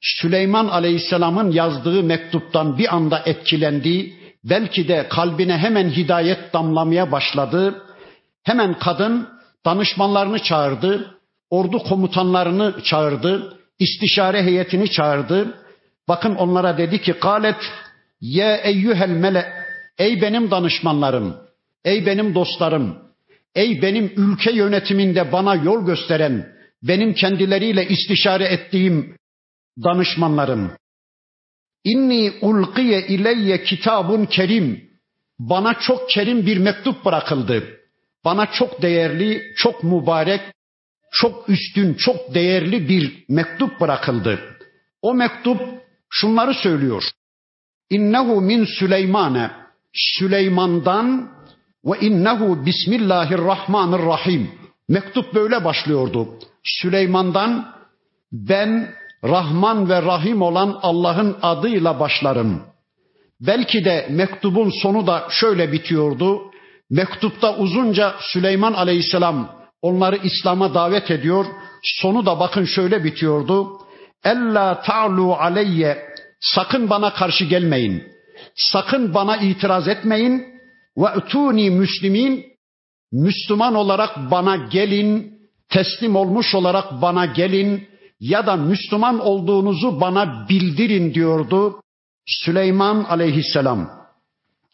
Süleyman 0.00 0.66
Aleyhisselam'ın 0.66 1.50
yazdığı 1.50 2.02
mektuptan 2.02 2.78
bir 2.78 2.94
anda 2.94 3.22
etkilendi. 3.26 4.14
Belki 4.44 4.88
de 4.88 5.06
kalbine 5.08 5.58
hemen 5.58 5.90
hidayet 5.90 6.52
damlamaya 6.52 7.12
başladı. 7.12 7.82
Hemen 8.42 8.78
kadın 8.78 9.28
danışmanlarını 9.64 10.38
çağırdı, 10.38 11.15
ordu 11.50 11.78
komutanlarını 11.78 12.82
çağırdı, 12.84 13.58
istişare 13.78 14.42
heyetini 14.42 14.90
çağırdı. 14.90 15.62
Bakın 16.08 16.34
onlara 16.34 16.78
dedi 16.78 17.02
ki 17.02 17.12
galet 17.12 17.56
ye 18.20 18.60
eyyuhel 18.64 19.10
mele 19.10 19.52
ey 19.98 20.22
benim 20.22 20.50
danışmanlarım, 20.50 21.36
ey 21.84 22.06
benim 22.06 22.34
dostlarım, 22.34 22.98
ey 23.54 23.82
benim 23.82 24.12
ülke 24.16 24.52
yönetiminde 24.52 25.32
bana 25.32 25.54
yol 25.54 25.86
gösteren, 25.86 26.52
benim 26.82 27.14
kendileriyle 27.14 27.88
istişare 27.88 28.44
ettiğim 28.44 29.16
danışmanlarım. 29.84 30.72
İnni 31.84 32.32
ulqiye 32.40 33.06
ileyye 33.06 33.62
kitabun 33.62 34.26
kerim. 34.26 34.86
Bana 35.38 35.74
çok 35.74 36.10
kerim 36.10 36.46
bir 36.46 36.56
mektup 36.56 37.04
bırakıldı 37.04 37.76
bana 38.26 38.46
çok 38.52 38.82
değerli, 38.82 39.52
çok 39.56 39.84
mübarek, 39.84 40.40
çok 41.20 41.48
üstün, 41.48 41.94
çok 41.94 42.34
değerli 42.34 42.88
bir 42.88 43.24
mektup 43.28 43.80
bırakıldı. 43.80 44.38
O 45.02 45.14
mektup 45.14 45.60
şunları 46.10 46.54
söylüyor. 46.54 47.02
innehu 47.90 48.40
min 48.40 48.64
Süleymane 48.64 49.50
Süleyman'dan 49.92 51.30
ve 51.84 51.98
innehu 52.00 52.66
bismillahirrahmanirrahim. 52.66 54.50
Mektup 54.88 55.34
böyle 55.34 55.64
başlıyordu. 55.64 56.28
Süleyman'dan 56.64 57.74
ben 58.32 58.94
Rahman 59.24 59.88
ve 59.88 60.02
Rahim 60.02 60.42
olan 60.42 60.78
Allah'ın 60.82 61.36
adıyla 61.42 62.00
başlarım. 62.00 62.62
Belki 63.40 63.84
de 63.84 64.06
mektubun 64.10 64.70
sonu 64.70 65.06
da 65.06 65.26
şöyle 65.30 65.72
bitiyordu. 65.72 66.50
Mektupta 66.90 67.56
uzunca 67.56 68.14
Süleyman 68.20 68.72
Aleyhisselam 68.72 69.55
onları 69.82 70.16
İslam'a 70.16 70.74
davet 70.74 71.10
ediyor. 71.10 71.46
Sonu 71.82 72.26
da 72.26 72.40
bakın 72.40 72.64
şöyle 72.64 73.04
bitiyordu. 73.04 73.80
Ella 74.24 74.82
ta'lu 74.82 75.34
aleyye 75.34 76.14
sakın 76.40 76.90
bana 76.90 77.14
karşı 77.14 77.44
gelmeyin. 77.44 78.04
Sakın 78.54 79.14
bana 79.14 79.36
itiraz 79.36 79.88
etmeyin. 79.88 80.56
Ve 80.96 81.06
etuni 81.16 81.70
müslimin 81.70 82.46
Müslüman 83.12 83.74
olarak 83.74 84.30
bana 84.30 84.56
gelin, 84.56 85.38
teslim 85.68 86.16
olmuş 86.16 86.54
olarak 86.54 87.02
bana 87.02 87.26
gelin 87.26 87.88
ya 88.20 88.46
da 88.46 88.56
Müslüman 88.56 89.20
olduğunuzu 89.20 90.00
bana 90.00 90.48
bildirin 90.48 91.14
diyordu 91.14 91.80
Süleyman 92.26 93.04
aleyhisselam. 93.04 93.90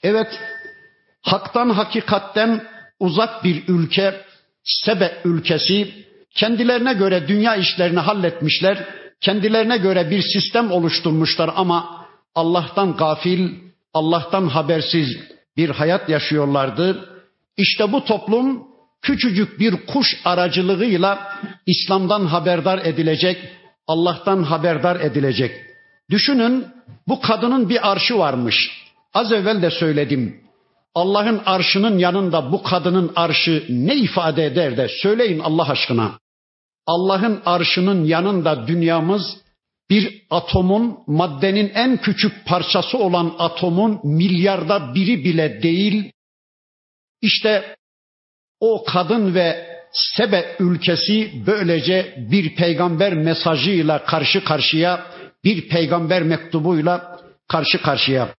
Evet, 0.03 0.41
haktan 1.23 1.71
hakikatten 1.71 2.67
uzak 3.01 3.45
bir 3.45 3.69
ülke, 3.69 4.21
Sebe 4.65 5.21
ülkesi, 5.25 5.93
kendilerine 6.35 6.93
göre 6.93 7.29
dünya 7.29 7.57
işlerini 7.57 7.99
halletmişler, 7.99 8.87
kendilerine 9.21 9.77
göre 9.77 10.11
bir 10.11 10.23
sistem 10.23 10.73
oluşturmuşlar 10.73 11.51
ama 11.57 12.07
Allah'tan 12.35 12.97
gafil, 12.97 13.51
Allah'tan 13.95 14.47
habersiz 14.47 15.19
bir 15.57 15.71
hayat 15.71 16.09
yaşıyorlardı. 16.09 17.09
İşte 17.57 17.93
bu 17.93 18.05
toplum 18.05 18.63
küçücük 19.03 19.61
bir 19.61 19.87
kuş 19.87 20.21
aracılığıyla 20.25 21.39
İslam'dan 21.67 22.27
haberdar 22.27 22.79
edilecek, 22.79 23.39
Allah'tan 23.87 24.43
haberdar 24.43 25.01
edilecek. 25.01 25.53
Düşünün 26.11 26.67
bu 27.09 27.21
kadının 27.21 27.69
bir 27.69 27.91
arşı 27.91 28.19
varmış. 28.19 28.71
Az 29.15 29.33
evvel 29.33 29.63
de 29.63 29.71
söyledim. 29.71 30.42
Allah'ın 30.95 31.43
arşının 31.47 31.99
yanında 31.99 32.53
bu 32.53 32.63
kadının 32.63 33.13
arşı 33.17 33.67
ne 33.69 33.97
ifade 33.97 34.47
eder 34.47 34.77
de 34.77 34.89
söyleyin 34.89 35.39
Allah 35.39 35.71
aşkına. 35.71 36.19
Allah'ın 36.87 37.43
arşının 37.45 38.05
yanında 38.05 38.67
dünyamız 38.67 39.37
bir 39.91 40.23
atomun, 40.31 40.99
maddenin 41.07 41.69
en 41.75 41.97
küçük 41.97 42.47
parçası 42.47 42.99
olan 42.99 43.35
atomun 43.39 44.01
milyarda 44.05 44.95
biri 44.95 45.25
bile 45.25 45.63
değil. 45.63 46.13
İşte 47.21 47.77
o 48.61 48.85
kadın 48.85 49.35
ve 49.35 49.73
Sebe 49.93 50.57
ülkesi 50.59 51.33
böylece 51.47 52.15
bir 52.31 52.55
peygamber 52.55 53.15
mesajıyla 53.15 54.05
karşı 54.05 54.45
karşıya, 54.45 55.07
bir 55.45 55.69
peygamber 55.69 56.23
mektubuyla 56.23 57.21
karşı 57.49 57.83
karşıya. 57.83 58.35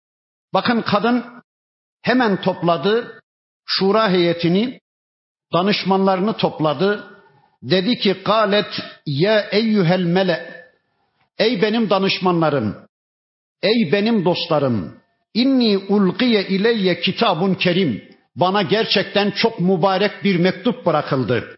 Bakın 0.53 0.81
kadın 0.81 1.25
hemen 2.03 2.41
topladı 2.41 3.19
şura 3.65 4.11
heyetini, 4.11 4.79
danışmanlarını 5.53 6.37
topladı. 6.37 7.09
Dedi 7.63 7.95
ki 7.95 8.15
galet 8.25 8.81
ya 9.05 9.39
eyyuhel 9.51 10.03
mele 10.03 10.65
ey 11.37 11.61
benim 11.61 11.89
danışmanlarım 11.89 12.75
ey 13.61 13.91
benim 13.91 14.25
dostlarım 14.25 14.97
inni 15.33 15.77
ulqiye 15.77 16.47
ileyye 16.47 16.99
kitabun 16.99 17.53
kerim 17.53 18.03
bana 18.35 18.61
gerçekten 18.61 19.31
çok 19.31 19.59
mübarek 19.59 20.23
bir 20.23 20.39
mektup 20.39 20.85
bırakıldı. 20.85 21.57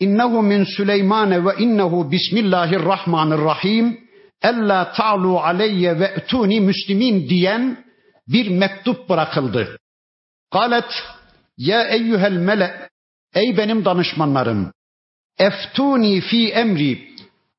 İnnehu 0.00 0.42
min 0.42 0.64
Süleyman 0.64 1.46
ve 1.46 1.50
innehu 1.58 2.12
bismillahirrahmanirrahim 2.12 4.00
ella 4.42 4.92
ta'lu 4.92 5.38
aleyye 5.40 6.00
ve 6.00 6.04
etuni 6.04 6.60
müslimin 6.60 7.28
diyen 7.28 7.84
bir 8.28 8.48
mektup 8.48 9.08
bırakıldı. 9.08 9.78
Galet 10.52 10.92
ya 11.56 11.88
eyyuhel 11.88 12.32
mele 12.32 12.88
ey 13.34 13.56
benim 13.56 13.84
danışmanlarım 13.84 14.72
eftuni 15.40 16.20
fi 16.20 16.48
emri 16.48 17.10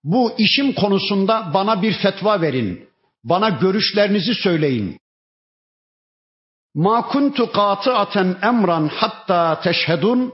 bu 0.03 0.33
işim 0.37 0.73
konusunda 0.73 1.51
bana 1.53 1.81
bir 1.81 1.93
fetva 1.93 2.41
verin. 2.41 2.89
Bana 3.23 3.49
görüşlerinizi 3.49 4.35
söyleyin. 4.35 4.99
Ma 6.75 7.07
kuntu 7.07 7.51
qati'aten 7.51 8.37
emran 8.43 8.87
hatta 8.87 9.61
teşhedun. 9.61 10.33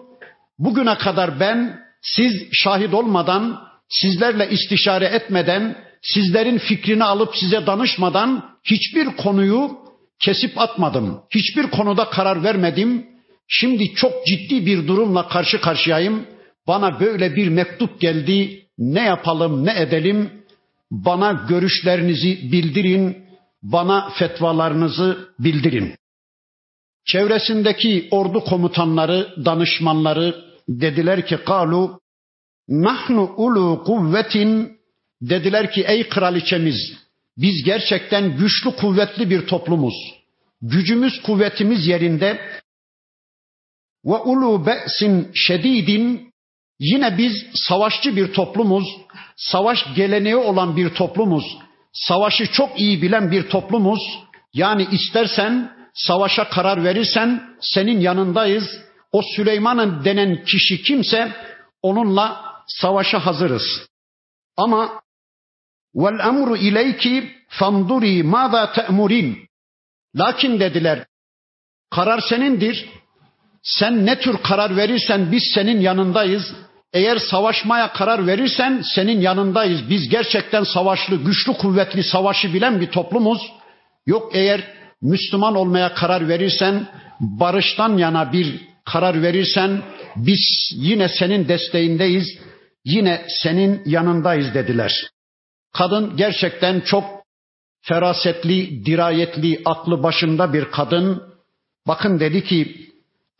Bugüne 0.59 0.97
kadar 0.97 1.39
ben 1.39 1.79
siz 2.01 2.33
şahit 2.51 2.93
olmadan, 2.93 3.67
sizlerle 3.89 4.49
istişare 4.49 5.05
etmeden, 5.05 5.85
sizlerin 6.01 6.57
fikrini 6.57 7.03
alıp 7.03 7.35
size 7.35 7.65
danışmadan 7.67 8.49
hiçbir 8.63 9.05
konuyu 9.05 9.77
kesip 10.19 10.57
atmadım. 10.57 11.21
Hiçbir 11.29 11.63
konuda 11.63 12.09
karar 12.09 12.43
vermedim. 12.43 13.05
Şimdi 13.47 13.93
çok 13.93 14.25
ciddi 14.25 14.65
bir 14.65 14.87
durumla 14.87 15.27
karşı 15.27 15.61
karşıyayım. 15.61 16.25
Bana 16.67 16.99
böyle 16.99 17.35
bir 17.35 17.47
mektup 17.47 18.01
geldi. 18.01 18.65
Ne 18.77 19.01
yapalım, 19.01 19.65
ne 19.65 19.81
edelim? 19.81 20.31
Bana 20.91 21.45
görüşlerinizi 21.49 22.51
bildirin. 22.51 23.17
Bana 23.63 24.09
fetvalarınızı 24.09 25.29
bildirin. 25.39 25.95
Çevresindeki 27.05 28.07
ordu 28.11 28.39
komutanları, 28.39 29.45
danışmanları 29.45 30.35
dediler 30.69 31.25
ki 31.25 31.37
kalu 31.45 31.99
nahnu 32.67 33.33
ulu 33.37 33.83
kuvvetin 33.83 34.77
dediler 35.21 35.71
ki 35.71 35.83
ey 35.87 36.09
kraliçemiz 36.09 37.06
biz 37.37 37.63
gerçekten 37.63 38.37
güçlü 38.37 38.75
kuvvetli 38.75 39.29
bir 39.29 39.47
toplumuz. 39.47 39.93
Gücümüz 40.61 41.21
kuvvetimiz 41.21 41.87
yerinde 41.87 42.61
ve 44.05 44.15
ulu 44.15 44.65
be'sin 44.65 45.31
şedidin 45.35 46.33
yine 46.79 47.17
biz 47.17 47.33
savaşçı 47.53 48.15
bir 48.15 48.33
toplumuz. 48.33 48.97
Savaş 49.35 49.95
geleneği 49.95 50.35
olan 50.35 50.77
bir 50.77 50.89
toplumuz. 50.89 51.57
Savaşı 51.93 52.51
çok 52.51 52.79
iyi 52.79 53.01
bilen 53.01 53.31
bir 53.31 53.49
toplumuz. 53.49 54.19
Yani 54.53 54.87
istersen 54.91 55.77
savaşa 55.93 56.49
karar 56.49 56.83
verirsen 56.83 57.55
senin 57.61 57.99
yanındayız. 57.99 58.79
O 59.11 59.21
Süleyman'ın 59.35 60.05
denen 60.05 60.43
kişi 60.43 60.83
kimse 60.83 61.35
onunla 61.81 62.45
savaşa 62.67 63.25
hazırız. 63.25 63.87
Ama 64.57 65.01
vel 65.95 66.19
emru 66.19 66.57
ileyki 66.57 67.31
fanduri 67.49 68.23
mada 68.23 68.71
te'murin. 68.71 69.37
Lakin 70.15 70.59
dediler 70.59 71.05
karar 71.89 72.19
senindir. 72.29 72.89
Sen 73.63 74.05
ne 74.05 74.19
tür 74.19 74.37
karar 74.43 74.77
verirsen 74.77 75.31
biz 75.31 75.43
senin 75.53 75.79
yanındayız. 75.81 76.53
Eğer 76.93 77.17
savaşmaya 77.17 77.93
karar 77.93 78.27
verirsen 78.27 78.81
senin 78.95 79.21
yanındayız. 79.21 79.89
Biz 79.89 80.09
gerçekten 80.09 80.63
savaşlı, 80.63 81.15
güçlü, 81.15 81.53
kuvvetli 81.53 82.03
savaşı 82.03 82.53
bilen 82.53 82.81
bir 82.81 82.87
toplumuz. 82.87 83.51
Yok 84.05 84.31
eğer 84.35 84.61
Müslüman 85.01 85.55
olmaya 85.55 85.93
karar 85.93 86.27
verirsen, 86.27 86.87
barıştan 87.19 87.97
yana 87.97 88.33
bir 88.33 88.61
karar 88.85 89.21
verirsen 89.21 89.81
biz 90.15 90.71
yine 90.75 91.09
senin 91.09 91.47
desteğindeyiz, 91.47 92.39
yine 92.85 93.25
senin 93.43 93.81
yanındayız 93.85 94.53
dediler. 94.53 95.09
Kadın 95.72 96.16
gerçekten 96.16 96.80
çok 96.80 97.04
ferasetli, 97.82 98.86
dirayetli, 98.86 99.62
aklı 99.64 100.02
başında 100.02 100.52
bir 100.52 100.64
kadın. 100.64 101.22
Bakın 101.86 102.20
dedi 102.20 102.44
ki, 102.44 102.82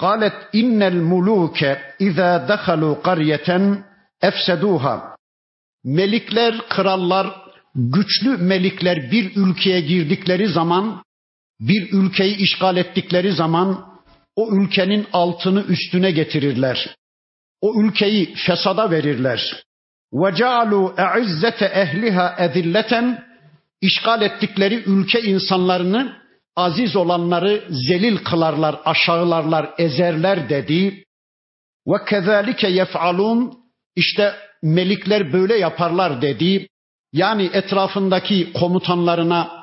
قالت 0.04 0.36
إن 0.60 0.80
الملوك 0.92 1.60
إذا 2.06 2.30
دخلوا 2.52 2.94
قرية 3.08 3.48
efseduha. 4.22 5.16
Melikler, 5.84 6.68
krallar, 6.68 7.42
güçlü 7.74 8.36
melikler 8.36 9.10
bir 9.10 9.36
ülkeye 9.36 9.80
girdikleri 9.80 10.48
zaman 10.48 11.04
bir 11.60 11.92
ülkeyi 11.92 12.36
işgal 12.36 12.76
ettikleri 12.76 13.32
zaman 13.32 13.92
o 14.36 14.56
ülkenin 14.56 15.06
altını 15.12 15.62
üstüne 15.62 16.10
getirirler. 16.10 16.96
O 17.60 17.82
ülkeyi 17.82 18.34
fesada 18.34 18.90
verirler. 18.90 19.64
Cealu 20.35 20.95
e'izzete 20.97 21.65
ehliha 21.65 22.35
ezilleten 22.39 23.23
işgal 23.81 24.21
ettikleri 24.21 24.83
ülke 24.85 25.21
insanlarını 25.21 26.17
aziz 26.55 26.95
olanları 26.95 27.63
zelil 27.69 28.17
kılarlar, 28.17 28.79
aşağılarlar, 28.85 29.69
ezerler 29.77 30.49
dedi. 30.49 31.03
Ve 31.87 32.05
kezalike 32.05 32.67
yef'alun 32.67 33.53
işte 33.95 34.35
melikler 34.63 35.33
böyle 35.33 35.57
yaparlar 35.57 36.21
dedi. 36.21 36.67
Yani 37.13 37.49
etrafındaki 37.53 38.53
komutanlarına 38.53 39.57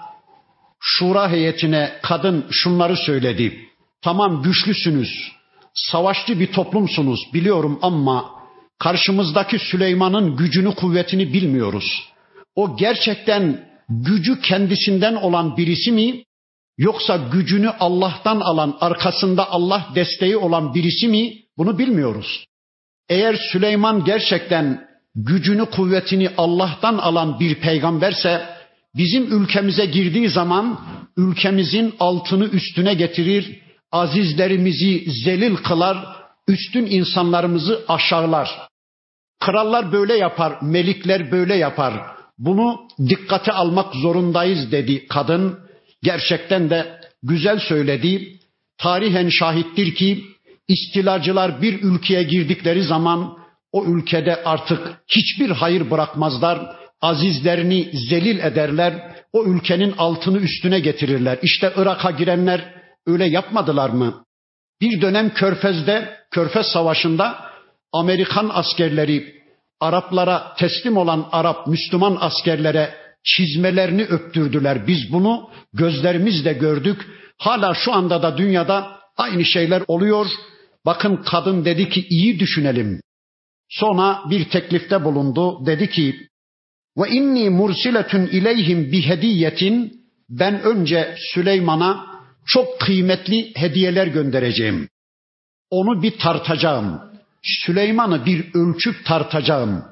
Şura 0.86 1.30
heyetine 1.30 1.92
kadın 2.02 2.46
şunları 2.50 2.96
söyledi. 2.96 3.68
Tamam 4.02 4.42
güçlüsünüz, 4.42 5.32
savaşçı 5.74 6.40
bir 6.40 6.52
toplumsunuz 6.52 7.20
biliyorum 7.34 7.78
ama 7.82 8.33
karşımızdaki 8.78 9.58
Süleyman'ın 9.58 10.36
gücünü 10.36 10.74
kuvvetini 10.74 11.32
bilmiyoruz. 11.32 12.08
O 12.54 12.76
gerçekten 12.76 13.68
gücü 13.88 14.40
kendisinden 14.40 15.14
olan 15.14 15.56
birisi 15.56 15.92
mi 15.92 16.24
yoksa 16.78 17.16
gücünü 17.16 17.68
Allah'tan 17.68 18.40
alan 18.40 18.76
arkasında 18.80 19.50
Allah 19.50 19.88
desteği 19.94 20.36
olan 20.36 20.74
birisi 20.74 21.08
mi 21.08 21.32
bunu 21.58 21.78
bilmiyoruz. 21.78 22.46
Eğer 23.08 23.36
Süleyman 23.52 24.04
gerçekten 24.04 24.88
gücünü 25.14 25.64
kuvvetini 25.64 26.30
Allah'tan 26.36 26.98
alan 26.98 27.40
bir 27.40 27.54
peygamberse 27.54 28.46
bizim 28.96 29.42
ülkemize 29.42 29.86
girdiği 29.86 30.28
zaman 30.28 30.80
ülkemizin 31.16 31.94
altını 32.00 32.44
üstüne 32.44 32.94
getirir, 32.94 33.60
azizlerimizi 33.92 35.10
zelil 35.24 35.56
kılar, 35.56 36.23
üstün 36.48 36.86
insanlarımızı 36.86 37.84
aşağılar. 37.88 38.68
Krallar 39.40 39.92
böyle 39.92 40.16
yapar, 40.16 40.58
melikler 40.62 41.32
böyle 41.32 41.56
yapar. 41.56 41.94
Bunu 42.38 42.88
dikkate 43.08 43.52
almak 43.52 43.94
zorundayız 43.94 44.72
dedi 44.72 45.06
kadın. 45.06 45.58
Gerçekten 46.02 46.70
de 46.70 47.00
güzel 47.22 47.58
söyledi. 47.58 48.38
Tarihen 48.78 49.28
şahittir 49.28 49.94
ki 49.94 50.24
istilacılar 50.68 51.62
bir 51.62 51.82
ülkeye 51.82 52.22
girdikleri 52.22 52.82
zaman 52.82 53.38
o 53.72 53.84
ülkede 53.84 54.44
artık 54.44 55.00
hiçbir 55.08 55.50
hayır 55.50 55.90
bırakmazlar. 55.90 56.76
Azizlerini 57.00 57.90
zelil 58.08 58.38
ederler. 58.38 59.14
O 59.32 59.44
ülkenin 59.44 59.94
altını 59.98 60.38
üstüne 60.38 60.80
getirirler. 60.80 61.38
İşte 61.42 61.72
Irak'a 61.76 62.10
girenler 62.10 62.74
öyle 63.06 63.24
yapmadılar 63.24 63.90
mı? 63.90 64.24
Bir 64.80 65.00
dönem 65.00 65.34
Körfez'de, 65.34 66.16
Körfez 66.34 66.66
Savaşı'nda 66.66 67.50
Amerikan 67.92 68.50
askerleri 68.52 69.34
Araplara 69.80 70.54
teslim 70.58 70.96
olan 70.96 71.28
Arap 71.32 71.66
Müslüman 71.66 72.16
askerlere 72.20 72.94
çizmelerini 73.24 74.02
öptürdüler. 74.04 74.86
Biz 74.86 75.12
bunu 75.12 75.50
gözlerimizle 75.72 76.52
gördük. 76.52 77.06
Hala 77.38 77.74
şu 77.74 77.92
anda 77.92 78.22
da 78.22 78.38
dünyada 78.38 79.00
aynı 79.16 79.44
şeyler 79.44 79.82
oluyor. 79.88 80.26
Bakın 80.86 81.16
kadın 81.16 81.64
dedi 81.64 81.88
ki 81.88 82.06
iyi 82.10 82.40
düşünelim. 82.40 83.00
Sonra 83.68 84.20
bir 84.30 84.44
teklifte 84.44 85.04
bulundu. 85.04 85.66
Dedi 85.66 85.90
ki 85.90 86.16
ve 86.98 87.08
inni 87.08 87.50
mursiletun 87.50 88.26
ileyhim 88.26 88.92
bi 88.92 89.02
hediyetin 89.06 89.92
ben 90.28 90.62
önce 90.62 91.14
Süleyman'a 91.18 92.06
çok 92.46 92.80
kıymetli 92.80 93.52
hediyeler 93.56 94.06
göndereceğim. 94.06 94.88
Onu 95.74 96.02
bir 96.02 96.18
tartacağım. 96.18 97.00
Süleyman'ı 97.42 98.26
bir 98.26 98.54
ölçüp 98.54 99.04
tartacağım. 99.06 99.84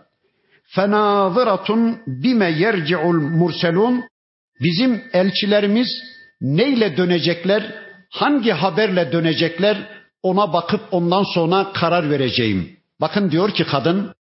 Fenazıratun 0.64 1.98
bime 2.06 2.50
yerci'ul 2.50 3.20
murselun 3.20 4.04
bizim 4.60 5.02
elçilerimiz 5.12 5.88
neyle 6.40 6.96
dönecekler, 6.96 7.74
hangi 8.10 8.50
haberle 8.50 9.12
dönecekler 9.12 9.88
ona 10.22 10.52
bakıp 10.52 10.80
ondan 10.90 11.22
sonra 11.34 11.72
karar 11.72 12.10
vereceğim. 12.10 12.76
Bakın 13.00 13.30
diyor 13.30 13.50
ki 13.50 13.64
kadın, 13.64 14.14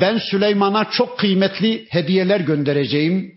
ben 0.00 0.18
Süleyman'a 0.30 0.90
çok 0.90 1.18
kıymetli 1.18 1.86
hediyeler 1.90 2.40
göndereceğim. 2.40 3.34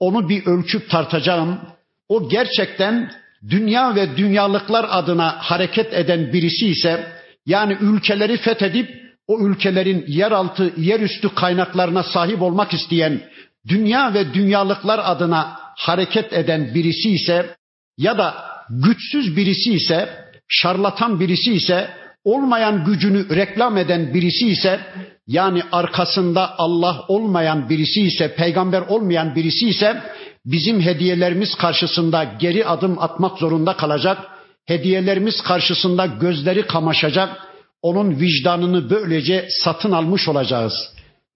Onu 0.00 0.28
bir 0.28 0.46
ölçüp 0.46 0.90
tartacağım. 0.90 1.60
O 2.08 2.28
gerçekten 2.28 3.10
dünya 3.50 3.94
ve 3.94 4.16
dünyalıklar 4.16 4.86
adına 4.90 5.36
hareket 5.38 5.94
eden 5.94 6.32
birisi 6.32 6.66
ise 6.66 7.06
yani 7.46 7.76
ülkeleri 7.80 8.36
fethedip 8.36 9.06
o 9.26 9.40
ülkelerin 9.40 10.04
yeraltı, 10.08 10.72
yerüstü 10.76 11.34
kaynaklarına 11.34 12.02
sahip 12.02 12.42
olmak 12.42 12.74
isteyen 12.74 13.20
dünya 13.68 14.14
ve 14.14 14.34
dünyalıklar 14.34 15.00
adına 15.04 15.58
hareket 15.76 16.32
eden 16.32 16.74
birisi 16.74 17.10
ise 17.10 17.56
ya 17.98 18.18
da 18.18 18.34
güçsüz 18.70 19.36
birisi 19.36 19.74
ise, 19.74 20.08
şarlatan 20.48 21.20
birisi 21.20 21.52
ise, 21.52 21.90
olmayan 22.24 22.84
gücünü 22.84 23.36
reklam 23.36 23.76
eden 23.76 24.14
birisi 24.14 24.48
ise 24.48 24.80
yani 25.26 25.62
arkasında 25.72 26.58
Allah 26.58 27.04
olmayan 27.08 27.68
birisi 27.68 28.00
ise, 28.00 28.34
peygamber 28.34 28.80
olmayan 28.80 29.34
birisi 29.34 29.68
ise 29.68 30.02
bizim 30.46 30.80
hediyelerimiz 30.80 31.54
karşısında 31.54 32.24
geri 32.24 32.66
adım 32.66 32.98
atmak 32.98 33.38
zorunda 33.38 33.76
kalacak. 33.76 34.18
Hediyelerimiz 34.66 35.40
karşısında 35.40 36.06
gözleri 36.06 36.66
kamaşacak. 36.66 37.46
Onun 37.82 38.20
vicdanını 38.20 38.90
böylece 38.90 39.48
satın 39.64 39.92
almış 39.92 40.28
olacağız. 40.28 40.72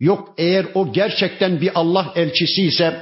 Yok 0.01 0.35
eğer 0.39 0.67
o 0.75 0.93
gerçekten 0.93 1.61
bir 1.61 1.71
Allah 1.75 2.13
elçisi 2.17 2.63
ise, 2.63 2.97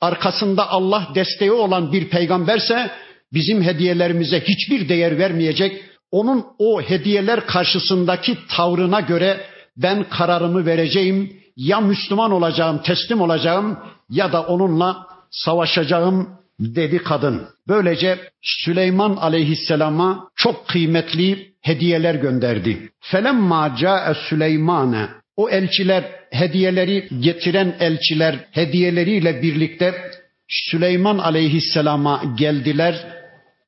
arkasında 0.00 0.70
Allah 0.70 1.08
desteği 1.14 1.52
olan 1.52 1.92
bir 1.92 2.08
peygamberse 2.08 2.90
bizim 3.32 3.62
hediyelerimize 3.62 4.40
hiçbir 4.40 4.88
değer 4.88 5.18
vermeyecek. 5.18 5.84
Onun 6.10 6.44
o 6.58 6.82
hediyeler 6.82 7.46
karşısındaki 7.46 8.38
tavrına 8.50 9.00
göre 9.00 9.40
ben 9.76 10.08
kararımı 10.08 10.66
vereceğim. 10.66 11.36
Ya 11.56 11.80
Müslüman 11.80 12.32
olacağım, 12.32 12.82
teslim 12.82 13.20
olacağım 13.20 13.78
ya 14.10 14.32
da 14.32 14.42
onunla 14.42 15.13
savaşacağım 15.30 16.28
dedi 16.60 16.98
kadın. 16.98 17.46
Böylece 17.68 18.18
Süleyman 18.42 19.16
aleyhisselama 19.16 20.28
çok 20.36 20.68
kıymetli 20.68 21.52
hediyeler 21.60 22.14
gönderdi. 22.14 22.90
Felemma 23.00 23.76
ca'e 23.76 24.14
Süleymane 24.14 25.08
o 25.36 25.50
elçiler 25.50 26.04
hediyeleri 26.30 27.08
getiren 27.20 27.76
elçiler 27.80 28.48
hediyeleriyle 28.52 29.42
birlikte 29.42 30.10
Süleyman 30.48 31.18
aleyhisselama 31.18 32.22
geldiler. 32.38 33.06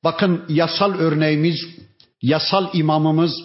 Bakın 0.04 0.44
yasal 0.48 0.98
örneğimiz, 0.98 1.66
yasal 2.22 2.66
imamımız, 2.74 3.44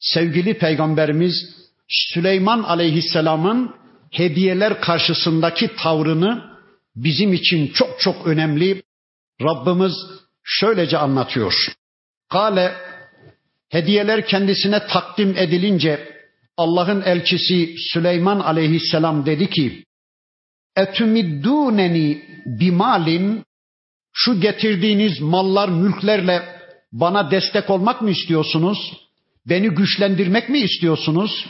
sevgili 0.00 0.54
peygamberimiz 0.58 1.56
Süleyman 1.88 2.62
aleyhisselamın 2.62 3.74
hediyeler 4.10 4.80
karşısındaki 4.80 5.70
tavrını 5.76 6.49
bizim 6.96 7.32
için 7.32 7.68
çok 7.68 8.00
çok 8.00 8.26
önemli. 8.26 8.82
Rabbimiz 9.42 9.92
şöylece 10.44 10.98
anlatıyor. 10.98 11.54
Kale 12.28 12.74
hediyeler 13.68 14.26
kendisine 14.26 14.86
takdim 14.86 15.36
edilince 15.36 16.20
Allah'ın 16.56 17.02
elçisi 17.02 17.74
Süleyman 17.92 18.40
aleyhisselam 18.40 19.26
dedi 19.26 19.50
ki 19.50 19.84
Etümiddûneni 20.76 22.22
bimalin 22.46 23.44
şu 24.12 24.40
getirdiğiniz 24.40 25.20
mallar, 25.20 25.68
mülklerle 25.68 26.60
bana 26.92 27.30
destek 27.30 27.70
olmak 27.70 28.02
mı 28.02 28.10
istiyorsunuz? 28.10 28.78
Beni 29.46 29.68
güçlendirmek 29.68 30.48
mi 30.48 30.58
istiyorsunuz? 30.58 31.46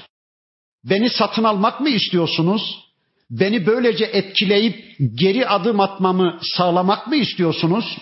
Beni 0.84 1.10
satın 1.10 1.44
almak 1.44 1.80
mı 1.80 1.88
istiyorsunuz? 1.88 2.89
Beni 3.30 3.66
böylece 3.66 4.04
etkileyip 4.04 4.96
geri 5.14 5.48
adım 5.48 5.80
atmamı 5.80 6.38
sağlamak 6.42 7.06
mı 7.06 7.16
istiyorsunuz? 7.16 7.98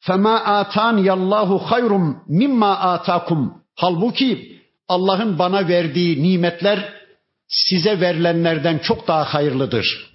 Fema 0.00 0.34
atan 0.44 0.96
yallahu 0.96 1.58
hayrum 1.58 2.16
mimma 2.28 2.78
atakum. 2.78 3.54
Halbuki 3.76 4.60
Allah'ın 4.88 5.38
bana 5.38 5.68
verdiği 5.68 6.22
nimetler 6.22 6.92
size 7.48 8.00
verilenlerden 8.00 8.78
çok 8.78 9.08
daha 9.08 9.24
hayırlıdır. 9.24 10.14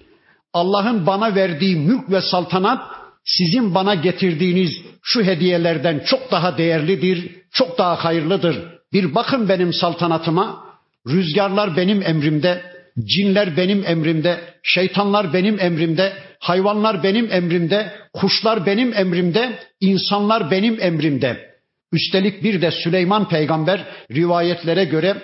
Allah'ın 0.52 1.06
bana 1.06 1.34
verdiği 1.34 1.76
mülk 1.76 2.10
ve 2.10 2.20
saltanat 2.20 2.82
sizin 3.24 3.74
bana 3.74 3.94
getirdiğiniz 3.94 4.72
şu 5.02 5.22
hediyelerden 5.22 5.98
çok 6.06 6.30
daha 6.30 6.58
değerlidir, 6.58 7.30
çok 7.52 7.78
daha 7.78 8.04
hayırlıdır. 8.04 8.56
Bir 8.92 9.14
bakın 9.14 9.48
benim 9.48 9.72
saltanatıma, 9.72 10.64
rüzgarlar 11.08 11.76
benim 11.76 12.02
emrimde, 12.02 12.69
cinler 12.98 13.56
benim 13.56 13.84
emrimde, 13.86 14.54
şeytanlar 14.62 15.32
benim 15.32 15.60
emrimde, 15.60 16.12
hayvanlar 16.40 17.02
benim 17.02 17.32
emrimde, 17.32 17.92
kuşlar 18.12 18.66
benim 18.66 18.94
emrimde, 18.94 19.58
insanlar 19.80 20.50
benim 20.50 20.80
emrimde. 20.80 21.50
Üstelik 21.92 22.42
bir 22.42 22.62
de 22.62 22.70
Süleyman 22.70 23.28
peygamber 23.28 23.86
rivayetlere 24.10 24.84
göre 24.84 25.22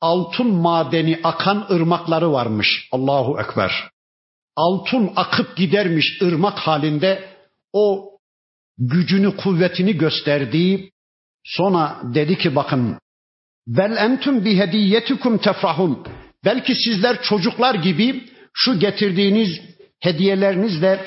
altın 0.00 0.54
madeni 0.54 1.20
akan 1.24 1.66
ırmakları 1.70 2.32
varmış. 2.32 2.88
Allahu 2.92 3.40
Ekber. 3.40 3.72
Altın 4.56 5.12
akıp 5.16 5.56
gidermiş 5.56 6.22
ırmak 6.22 6.58
halinde 6.58 7.24
o 7.72 8.10
gücünü 8.78 9.36
kuvvetini 9.36 9.96
gösterdiği 9.96 10.92
sonra 11.44 12.00
dedi 12.14 12.38
ki 12.38 12.56
bakın 12.56 12.98
bel 13.66 13.96
entum 13.96 14.44
bi 14.44 14.58
hediyetikum 14.58 15.38
tefrahun 15.38 16.06
belki 16.46 16.74
sizler 16.74 17.22
çocuklar 17.22 17.74
gibi 17.74 18.24
şu 18.54 18.78
getirdiğiniz 18.78 19.60
hediyelerinizle 20.00 21.00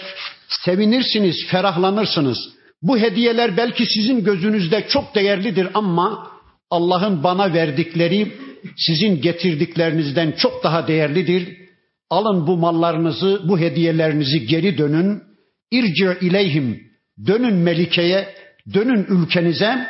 Sevinirsiniz, 0.49 1.47
ferahlanırsınız. 1.47 2.37
Bu 2.81 2.97
hediyeler 2.97 3.57
belki 3.57 3.85
sizin 3.85 4.23
gözünüzde 4.23 4.87
çok 4.87 5.15
değerlidir 5.15 5.67
ama 5.73 6.31
Allah'ın 6.69 7.23
bana 7.23 7.53
verdikleri 7.53 8.31
sizin 8.77 9.21
getirdiklerinizden 9.21 10.31
çok 10.31 10.63
daha 10.63 10.87
değerlidir. 10.87 11.57
Alın 12.09 12.47
bu 12.47 12.57
mallarınızı, 12.57 13.41
bu 13.49 13.59
hediyelerinizi 13.59 14.47
geri 14.47 14.77
dönün. 14.77 15.21
İrci 15.71 16.17
ileyhim. 16.21 16.79
Dönün 17.27 17.53
Melike'ye, 17.53 18.35
dönün 18.73 19.05
ülkenize. 19.09 19.87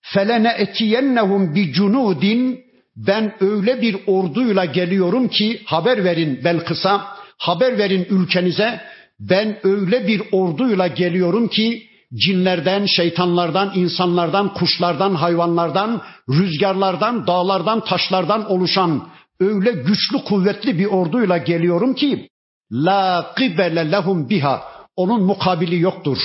Felene 0.00 0.54
etiyennehum 0.58 1.54
bi 1.54 1.72
cunudin 1.72 2.60
ben 3.06 3.34
öyle 3.40 3.82
bir 3.82 3.96
orduyla 4.06 4.64
geliyorum 4.64 5.28
ki 5.28 5.62
haber 5.64 6.04
verin 6.04 6.40
Belkıs'a, 6.44 7.06
haber 7.38 7.78
verin 7.78 8.06
ülkenize. 8.10 8.80
Ben 9.20 9.58
öyle 9.62 10.06
bir 10.06 10.22
orduyla 10.32 10.86
geliyorum 10.86 11.48
ki 11.48 11.82
cinlerden, 12.14 12.86
şeytanlardan, 12.86 13.72
insanlardan, 13.74 14.54
kuşlardan, 14.54 15.14
hayvanlardan, 15.14 16.02
rüzgarlardan, 16.28 17.26
dağlardan, 17.26 17.84
taşlardan 17.84 18.50
oluşan 18.50 19.08
öyle 19.40 19.70
güçlü, 19.70 20.18
kuvvetli 20.24 20.78
bir 20.78 20.86
orduyla 20.86 21.38
geliyorum 21.38 21.94
ki 21.94 22.28
la 22.72 23.34
qibele 23.36 23.92
lehum 23.92 24.30
biha. 24.30 24.62
Onun 24.96 25.22
mukabili 25.22 25.80
yoktur. 25.80 26.18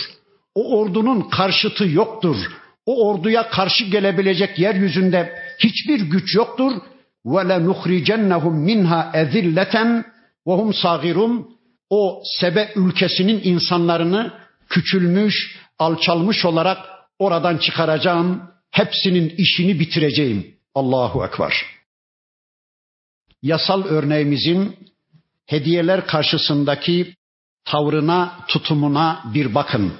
O 0.55 0.79
ordunun 0.79 1.21
karşıtı 1.21 1.87
yoktur. 1.87 2.37
O 2.85 3.09
orduya 3.09 3.49
karşı 3.49 3.83
gelebilecek 3.83 4.59
yeryüzünde 4.59 5.35
hiçbir 5.59 5.99
güç 6.01 6.35
yoktur. 6.35 6.81
Ve 7.25 7.49
le 7.49 7.65
nuhricennehum 7.65 8.59
minha 8.59 9.11
ezilleten 9.13 10.05
ve 10.47 10.51
hum 10.51 10.73
sagirun. 10.73 11.57
O 11.89 12.21
Sebe 12.39 12.71
ülkesinin 12.75 13.41
insanlarını 13.43 14.33
küçülmüş, 14.69 15.59
alçalmış 15.79 16.45
olarak 16.45 16.77
oradan 17.19 17.57
çıkaracağım. 17.57 18.49
Hepsinin 18.71 19.29
işini 19.29 19.79
bitireceğim. 19.79 20.55
Allahu 20.75 21.25
Ekber. 21.25 21.53
Yasal 23.41 23.83
örneğimizin 23.83 24.77
hediyeler 25.45 26.07
karşısındaki 26.07 27.15
tavrına, 27.65 28.39
tutumuna 28.47 29.23
bir 29.33 29.55
bakın. 29.55 29.93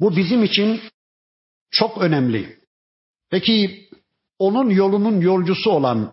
Bu 0.00 0.16
bizim 0.16 0.44
için 0.44 0.80
çok 1.70 1.98
önemli. 1.98 2.58
Peki 3.30 3.88
onun 4.38 4.70
yolunun 4.70 5.20
yolcusu 5.20 5.70
olan, 5.70 6.12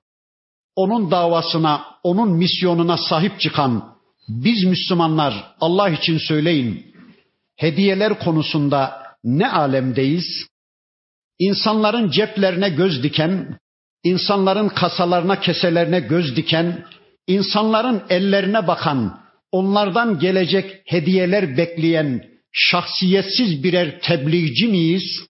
onun 0.76 1.12
davasına, 1.12 1.86
onun 2.04 2.32
misyonuna 2.32 2.98
sahip 2.98 3.40
çıkan 3.40 3.96
biz 4.28 4.64
Müslümanlar 4.64 5.56
Allah 5.60 5.90
için 5.90 6.18
söyleyin. 6.18 6.96
Hediyeler 7.56 8.20
konusunda 8.20 9.04
ne 9.24 9.52
alemdeyiz? 9.52 10.48
İnsanların 11.40 12.12
ceplerine 12.12 12.70
göz 12.70 13.04
diken, 13.04 13.58
insanların 14.04 14.70
kasalarına, 14.70 15.40
keselerine 15.40 16.00
göz 16.00 16.36
diken, 16.36 16.86
insanların 17.28 18.04
ellerine 18.10 18.68
bakan, 18.68 19.20
onlardan 19.52 20.20
gelecek 20.20 20.82
hediyeler 20.86 21.58
bekleyen 21.58 22.24
şahsiyetsiz 22.52 23.64
birer 23.64 24.02
tebliğci 24.02 24.68
miyiz? 24.68 25.28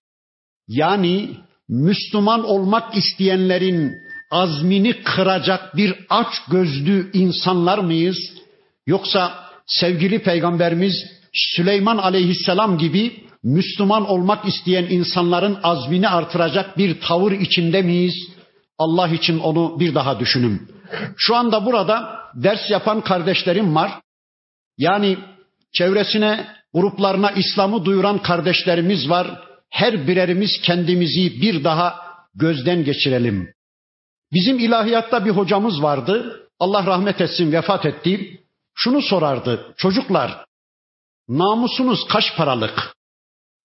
Yani 0.68 1.30
Müslüman 1.70 2.46
olmak 2.46 2.98
isteyenlerin 2.98 3.94
azmini 4.32 5.04
kıracak 5.04 5.78
bir 5.78 5.96
aç 6.10 6.28
gözlü 6.52 7.12
insanlar 7.14 7.78
mıyız? 7.78 8.18
Yoksa 8.88 9.46
sevgili 9.66 10.20
peygamberimiz 10.20 10.94
Süleyman 11.34 11.98
aleyhisselam 11.98 12.78
gibi 12.78 13.26
Müslüman 13.44 14.10
olmak 14.10 14.48
isteyen 14.48 14.84
insanların 14.84 15.58
azmini 15.64 16.10
artıracak 16.10 16.78
bir 16.78 17.02
tavır 17.02 17.32
içinde 17.32 17.82
miyiz? 17.82 18.16
Allah 18.78 19.08
için 19.08 19.40
onu 19.40 19.80
bir 19.80 19.96
daha 19.96 20.20
düşünün. 20.20 20.68
Şu 21.18 21.36
anda 21.36 21.66
burada 21.66 22.20
ders 22.36 22.72
yapan 22.72 23.02
kardeşlerim 23.02 23.76
var. 23.76 23.92
Yani 24.78 25.18
çevresine, 25.74 26.48
gruplarına 26.74 27.32
İslam'ı 27.32 27.86
duyuran 27.86 28.22
kardeşlerimiz 28.22 29.10
var. 29.10 29.42
Her 29.76 30.08
birerimiz 30.08 30.62
kendimizi 30.62 31.42
bir 31.42 31.64
daha 31.64 32.00
gözden 32.36 32.84
geçirelim. 32.84 33.54
Bizim 34.34 34.60
ilahiyatta 34.60 35.26
bir 35.26 35.32
hocamız 35.32 35.82
vardı. 35.84 36.42
Allah 36.60 36.86
rahmet 36.86 37.22
etsin 37.22 37.52
vefat 37.52 37.86
etti. 37.86 38.42
Şunu 38.76 39.02
sorardı. 39.02 39.74
Çocuklar 39.78 40.46
namusunuz 41.30 42.08
kaç 42.08 42.38
paralık? 42.38 42.96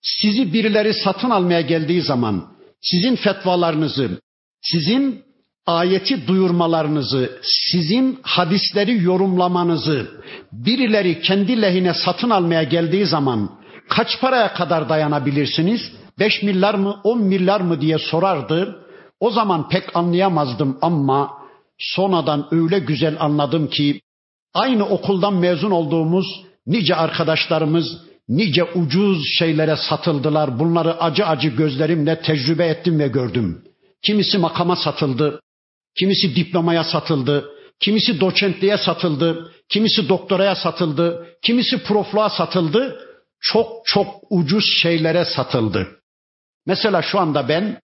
Sizi 0.03 0.53
birileri 0.53 0.95
satın 0.95 1.31
almaya 1.31 1.61
geldiği 1.61 2.03
zaman 2.03 2.53
sizin 2.81 3.17
fetvalarınızı, 3.17 4.21
sizin 4.63 5.25
ayeti 5.67 6.27
duyurmalarınızı, 6.27 7.41
sizin 7.43 8.19
hadisleri 8.23 9.03
yorumlamanızı 9.03 10.23
birileri 10.53 11.21
kendi 11.21 11.63
lehine 11.63 11.95
satın 11.95 12.31
almaya 12.31 12.63
geldiği 12.63 13.07
zaman 13.07 13.61
kaç 13.89 14.21
paraya 14.21 14.55
kadar 14.55 14.89
dayanabilirsiniz? 14.89 16.00
5 16.21 16.43
milyar 16.43 16.75
mı 16.75 17.01
10 17.05 17.23
milyar 17.23 17.61
mı 17.61 17.81
diye 17.81 17.99
sorardı. 17.99 18.87
O 19.21 19.31
zaman 19.31 19.69
pek 19.69 19.97
anlayamazdım 19.97 20.79
ama 20.83 21.31
sonradan 21.79 22.49
öyle 22.51 22.79
güzel 22.79 23.17
anladım 23.21 23.67
ki 23.67 24.01
aynı 24.55 24.89
okuldan 24.89 25.35
mezun 25.35 25.71
olduğumuz 25.71 26.27
nice 26.67 26.97
arkadaşlarımız 26.97 27.99
nice 28.29 28.65
ucuz 28.65 29.29
şeylere 29.39 29.77
satıldılar. 29.77 30.59
Bunları 30.59 31.01
acı 31.01 31.27
acı 31.27 31.49
gözlerimle 31.49 32.21
tecrübe 32.21 32.67
ettim 32.67 32.99
ve 32.99 33.09
gördüm. 33.09 33.65
Kimisi 34.03 34.39
makama 34.39 34.77
satıldı, 34.77 35.41
kimisi 35.99 36.37
diplomaya 36.37 36.85
satıldı, 36.85 37.51
kimisi 37.81 38.21
doçentliğe 38.21 38.79
satıldı, 38.79 39.53
kimisi 39.69 40.09
doktoraya 40.09 40.55
satıldı, 40.55 41.27
kimisi 41.43 41.83
profluğa 41.85 42.31
satıldı. 42.31 43.07
Çok 43.41 43.87
çok 43.87 44.07
ucuz 44.31 44.65
şeylere 44.83 45.25
satıldı. 45.25 46.00
Mesela 46.67 47.03
şu 47.03 47.21
anda 47.21 47.49
ben 47.49 47.81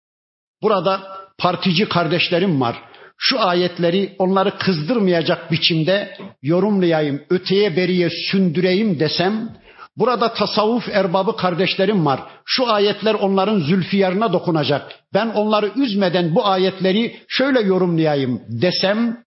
burada 0.63 1.03
partici 1.39 1.89
kardeşlerim 1.89 2.61
var. 2.61 2.83
Şu 3.19 3.41
ayetleri 3.41 4.15
onları 4.19 4.59
kızdırmayacak 4.59 5.51
biçimde 5.53 6.19
yorumlayayım, 6.43 7.23
öteye 7.31 7.77
beriye 7.77 8.11
sündüreyim 8.11 9.01
desem 9.01 9.57
Burada 9.97 10.35
tasavvuf 10.35 10.89
erbabı 10.89 11.37
kardeşlerim 11.37 12.07
var. 12.07 12.21
Şu 12.45 12.71
ayetler 12.71 13.15
onların 13.15 13.59
zülfiyarına 13.59 14.33
dokunacak. 14.33 14.93
Ben 15.15 15.27
onları 15.27 15.73
üzmeden 15.77 16.35
bu 16.35 16.47
ayetleri 16.47 17.17
şöyle 17.29 17.61
yorumlayayım 17.61 18.43
desem 18.49 19.25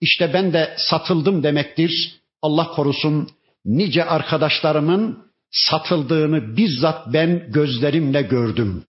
işte 0.00 0.30
ben 0.34 0.52
de 0.52 0.74
satıldım 0.76 1.42
demektir. 1.42 2.20
Allah 2.42 2.66
korusun 2.68 3.28
nice 3.64 4.04
arkadaşlarımın 4.04 5.31
satıldığını 5.52 6.56
bizzat 6.56 7.12
ben 7.12 7.52
gözlerimle 7.52 8.22
gördüm. 8.22 8.84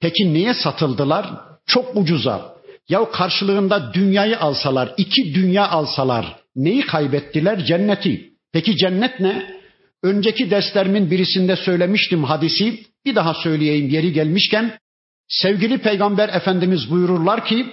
Peki 0.00 0.34
niye 0.34 0.54
satıldılar? 0.54 1.30
Çok 1.66 1.96
ucuza. 1.96 2.54
Ya 2.88 3.10
karşılığında 3.10 3.94
dünyayı 3.94 4.40
alsalar, 4.40 4.94
iki 4.96 5.34
dünya 5.34 5.68
alsalar 5.68 6.36
neyi 6.56 6.86
kaybettiler? 6.86 7.64
Cenneti. 7.64 8.30
Peki 8.52 8.76
cennet 8.76 9.20
ne? 9.20 9.54
Önceki 10.02 10.50
derslerimin 10.50 11.10
birisinde 11.10 11.56
söylemiştim 11.56 12.24
hadisi. 12.24 12.80
Bir 13.04 13.14
daha 13.14 13.34
söyleyeyim 13.34 13.88
yeri 13.88 14.12
gelmişken. 14.12 14.78
Sevgili 15.28 15.78
Peygamber 15.78 16.28
Efendimiz 16.28 16.90
buyururlar 16.90 17.44
ki 17.44 17.66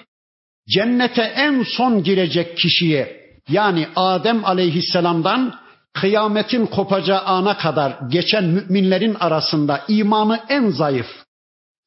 cennete 0.69 1.21
en 1.21 1.63
son 1.63 2.04
girecek 2.04 2.58
kişiye 2.58 3.21
yani 3.50 3.88
Adem 3.95 4.45
aleyhisselamdan 4.45 5.61
kıyametin 5.94 6.66
kopacağı 6.66 7.22
ana 7.22 7.58
kadar 7.58 7.94
geçen 8.10 8.44
müminlerin 8.44 9.16
arasında 9.20 9.82
imanı 9.88 10.40
en 10.50 10.70
zayıf, 10.70 11.08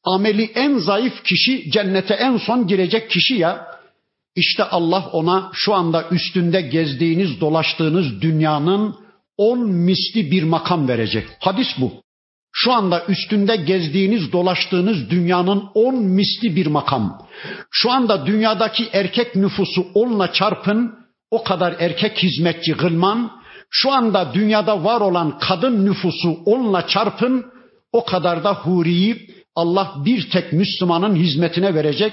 ameli 0.05 0.45
en 0.55 0.79
zayıf 0.79 1.25
kişi 1.25 1.71
cennete 1.71 2.15
en 2.15 2.37
son 2.37 2.67
girecek 2.67 3.11
kişi 3.11 3.35
ya. 3.35 3.67
İşte 4.37 4.65
Allah 4.65 5.09
ona 5.13 5.51
şu 5.53 5.75
anda 5.75 6.09
üstünde 6.11 6.61
gezdiğiniz, 6.61 7.41
dolaştığınız 7.41 8.21
dünyanın 8.21 8.97
on 9.37 9.69
misli 9.69 10.31
bir 10.31 10.43
makam 10.43 10.89
verecek. 10.89 11.27
Hadis 11.41 11.69
bu. 11.79 11.93
Şu 12.53 12.73
anda 12.73 13.05
üstünde 13.09 13.57
gezdiğiniz, 13.57 14.33
dolaştığınız 14.33 15.11
dünyanın 15.11 15.65
on 15.75 15.95
misli 15.95 16.57
bir 16.57 16.67
makam. 16.67 17.27
Şu 17.71 17.91
anda 17.91 18.27
dünyadaki 18.27 18.89
erkek 18.93 19.37
nüfusu 19.37 19.87
onla 19.95 20.33
çarpın, 20.33 20.95
o 21.31 21.45
kadar 21.45 21.75
erkek 21.79 22.23
hizmetçi 22.23 22.73
gılman. 22.73 23.44
Şu 23.77 23.93
anda 23.93 24.35
dünyada 24.35 24.85
var 24.85 25.01
olan 25.01 25.39
kadın 25.39 25.87
nüfusu 25.87 26.39
onla 26.45 26.87
çarpın, 26.87 27.47
o 27.93 28.05
kadar 28.05 28.45
da 28.45 28.55
huriyi 28.55 29.31
Allah 29.57 29.93
bir 30.05 30.31
tek 30.31 30.53
Müslümanın 30.53 31.17
hizmetine 31.17 31.75
verecek. 31.75 32.13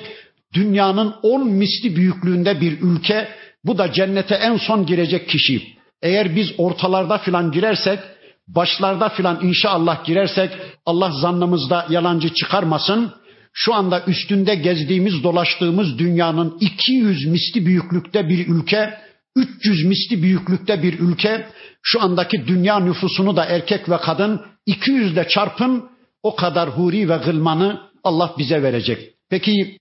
Dünyanın 0.53 1.13
on 1.23 1.47
misli 1.47 1.95
büyüklüğünde 1.95 2.61
bir 2.61 2.81
ülke, 2.81 3.27
bu 3.65 3.77
da 3.77 3.93
cennete 3.93 4.35
en 4.35 4.57
son 4.57 4.85
girecek 4.85 5.29
kişi. 5.29 5.61
Eğer 6.01 6.35
biz 6.35 6.47
ortalarda 6.57 7.17
filan 7.17 7.51
girersek 7.51 7.99
başlarda 8.47 9.09
filan 9.09 9.39
inşallah 9.41 10.05
girersek 10.05 10.51
Allah 10.85 11.11
zannımızda 11.11 11.85
yalancı 11.89 12.33
çıkarmasın. 12.33 13.13
Şu 13.53 13.73
anda 13.73 14.03
üstünde 14.07 14.55
gezdiğimiz, 14.55 15.23
dolaştığımız 15.23 15.99
dünyanın 15.99 16.57
200 16.59 17.25
misli 17.25 17.65
büyüklükte 17.65 18.29
bir 18.29 18.47
ülke, 18.47 18.93
300 19.35 19.85
misli 19.85 20.23
büyüklükte 20.23 20.83
bir 20.83 20.99
ülke. 20.99 21.49
Şu 21.83 22.01
andaki 22.01 22.47
dünya 22.47 22.79
nüfusunu 22.79 23.35
da 23.35 23.45
erkek 23.45 23.89
ve 23.89 23.97
kadın 23.97 24.41
200 24.65 25.11
ile 25.13 25.27
çarpın 25.27 25.89
o 26.23 26.35
kadar 26.35 26.69
huri 26.69 27.09
ve 27.09 27.17
gılmanı 27.17 27.91
Allah 28.03 28.35
bize 28.37 28.63
verecek. 28.63 29.15
Peki 29.29 29.77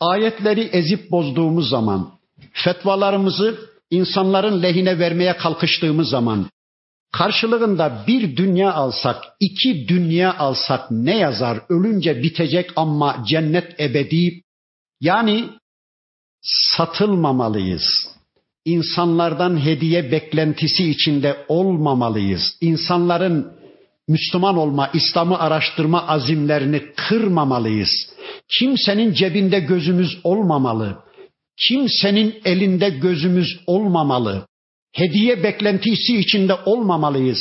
ayetleri 0.00 0.60
ezip 0.60 1.10
bozduğumuz 1.10 1.68
zaman, 1.68 2.18
fetvalarımızı 2.52 3.58
insanların 3.90 4.62
lehine 4.62 4.98
vermeye 4.98 5.36
kalkıştığımız 5.36 6.08
zaman, 6.08 6.50
karşılığında 7.12 8.04
bir 8.06 8.36
dünya 8.36 8.72
alsak, 8.72 9.24
iki 9.40 9.88
dünya 9.88 10.38
alsak 10.38 10.90
ne 10.90 11.16
yazar? 11.16 11.60
Ölünce 11.68 12.22
bitecek 12.22 12.70
ama 12.76 13.24
cennet 13.28 13.80
ebedi. 13.80 14.42
Yani 15.00 15.50
satılmamalıyız. 16.42 18.13
İnsanlardan 18.64 19.64
hediye 19.64 20.12
beklentisi 20.12 20.90
içinde 20.90 21.44
olmamalıyız. 21.48 22.56
İnsanların 22.60 23.52
Müslüman 24.08 24.56
olma, 24.56 24.90
İslam'ı 24.94 25.38
araştırma 25.38 26.06
azimlerini 26.06 26.82
kırmamalıyız. 26.96 27.90
Kimsenin 28.58 29.12
cebinde 29.12 29.60
gözümüz 29.60 30.18
olmamalı. 30.24 30.98
Kimsenin 31.56 32.34
elinde 32.44 32.90
gözümüz 32.90 33.60
olmamalı. 33.66 34.46
Hediye 34.92 35.42
beklentisi 35.42 36.16
içinde 36.18 36.54
olmamalıyız. 36.54 37.38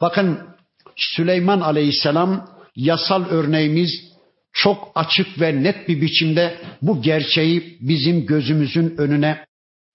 Bakın 0.00 0.38
Süleyman 0.96 1.60
Aleyhisselam 1.60 2.48
yasal 2.76 3.24
örneğimiz 3.24 3.90
çok 4.52 4.92
açık 4.94 5.40
ve 5.40 5.62
net 5.62 5.88
bir 5.88 6.00
biçimde 6.00 6.58
bu 6.82 7.02
gerçeği 7.02 7.78
bizim 7.80 8.26
gözümüzün 8.26 8.94
önüne 8.98 9.44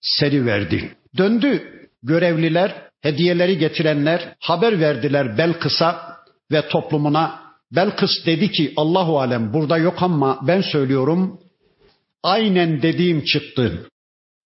seriverdi. 0.02 0.96
Döndü 1.18 1.64
görevliler, 2.04 2.76
hediyeleri 3.02 3.58
getirenler 3.58 4.36
haber 4.40 4.80
verdiler 4.80 5.38
Belkıs'a 5.38 6.18
ve 6.52 6.68
toplumuna. 6.68 7.40
Belkıs 7.72 8.26
dedi 8.26 8.52
ki 8.52 8.74
Allahu 8.78 9.20
alem 9.20 9.54
burada 9.54 9.78
yok 9.78 10.02
ama 10.02 10.40
ben 10.48 10.62
söylüyorum. 10.62 11.40
Aynen 12.24 12.82
dediğim 12.82 13.24
çıktı. 13.24 13.90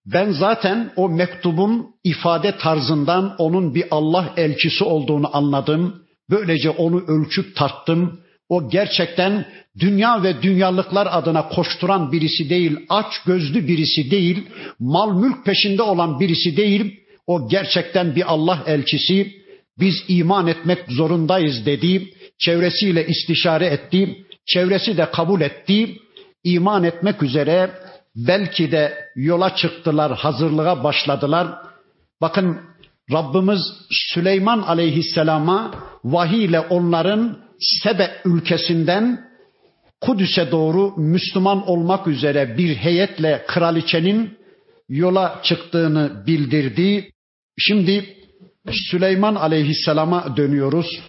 Ben 0.05 0.31
zaten 0.31 0.91
o 0.95 1.09
mektubun 1.09 1.95
ifade 2.03 2.57
tarzından 2.57 3.35
onun 3.37 3.75
bir 3.75 3.85
Allah 3.91 4.33
elçisi 4.37 4.83
olduğunu 4.83 5.37
anladım. 5.37 6.03
Böylece 6.29 6.69
onu 6.69 7.03
ölçüp 7.07 7.55
tarttım. 7.55 8.19
O 8.49 8.69
gerçekten 8.69 9.45
dünya 9.79 10.23
ve 10.23 10.41
dünyalıklar 10.41 11.07
adına 11.11 11.49
koşturan 11.49 12.11
birisi 12.11 12.49
değil, 12.49 12.77
aç 12.89 13.21
gözlü 13.25 13.67
birisi 13.67 14.11
değil, 14.11 14.47
mal 14.79 15.21
mülk 15.21 15.45
peşinde 15.45 15.81
olan 15.81 16.19
birisi 16.19 16.57
değil. 16.57 16.99
O 17.27 17.49
gerçekten 17.49 18.15
bir 18.15 18.33
Allah 18.33 18.63
elçisi. 18.65 19.43
Biz 19.79 20.03
iman 20.07 20.47
etmek 20.47 20.79
zorundayız 20.87 21.65
dedi. 21.65 22.13
Çevresiyle 22.39 23.07
istişare 23.07 23.65
etti. 23.65 24.25
Çevresi 24.45 24.97
de 24.97 25.11
kabul 25.11 25.41
etti. 25.41 25.97
İman 26.43 26.83
etmek 26.83 27.23
üzere 27.23 27.71
belki 28.15 28.71
de 28.71 28.93
yola 29.15 29.55
çıktılar, 29.55 30.15
hazırlığa 30.17 30.83
başladılar. 30.83 31.47
Bakın 32.21 32.57
Rabbimiz 33.11 33.61
Süleyman 33.89 34.61
aleyhisselama 34.61 35.71
vahiy 36.03 36.45
ile 36.45 36.59
onların 36.59 37.37
Sebe 37.63 38.21
ülkesinden 38.25 39.33
Kudüs'e 40.01 40.51
doğru 40.51 40.93
Müslüman 40.97 41.67
olmak 41.67 42.07
üzere 42.07 42.57
bir 42.57 42.75
heyetle 42.75 43.45
kraliçenin 43.47 44.37
yola 44.89 45.39
çıktığını 45.43 46.23
bildirdi. 46.27 47.11
Şimdi 47.57 48.17
Süleyman 48.71 49.35
aleyhisselama 49.35 50.37
dönüyoruz. 50.37 51.01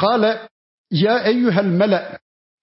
Kale 0.00 0.38
ya 0.90 1.18
eyyuhel 1.18 1.64
mele 1.64 2.18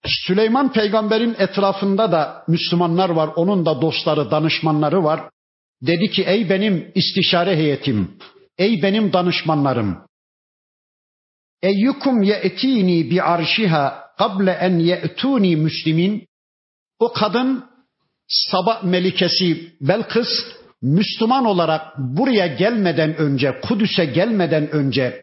Süleyman 0.06 0.72
peygamberin 0.72 1.36
etrafında 1.38 2.12
da 2.12 2.44
Müslümanlar 2.48 3.10
var. 3.10 3.30
Onun 3.36 3.66
da 3.66 3.80
dostları, 3.80 4.30
danışmanları 4.30 5.04
var. 5.04 5.20
Dedi 5.82 6.10
ki 6.10 6.22
ey 6.22 6.50
benim 6.50 6.92
istişare 6.94 7.56
heyetim, 7.56 8.18
ey 8.58 8.82
benim 8.82 9.12
danışmanlarım. 9.12 10.05
Eyyukum 11.62 12.22
ye'tini 12.22 13.10
bi 13.10 13.22
arşiha 13.22 14.06
kable 14.18 14.50
en 14.50 14.78
ye'tuni 14.78 15.56
müslimin. 15.56 16.26
O 16.98 17.12
kadın 17.12 17.64
sabah 18.28 18.82
melikesi 18.82 19.72
Belkıs 19.80 20.28
Müslüman 20.82 21.44
olarak 21.44 21.98
buraya 21.98 22.46
gelmeden 22.46 23.16
önce, 23.16 23.60
Kudüs'e 23.62 24.04
gelmeden 24.04 24.70
önce 24.70 25.22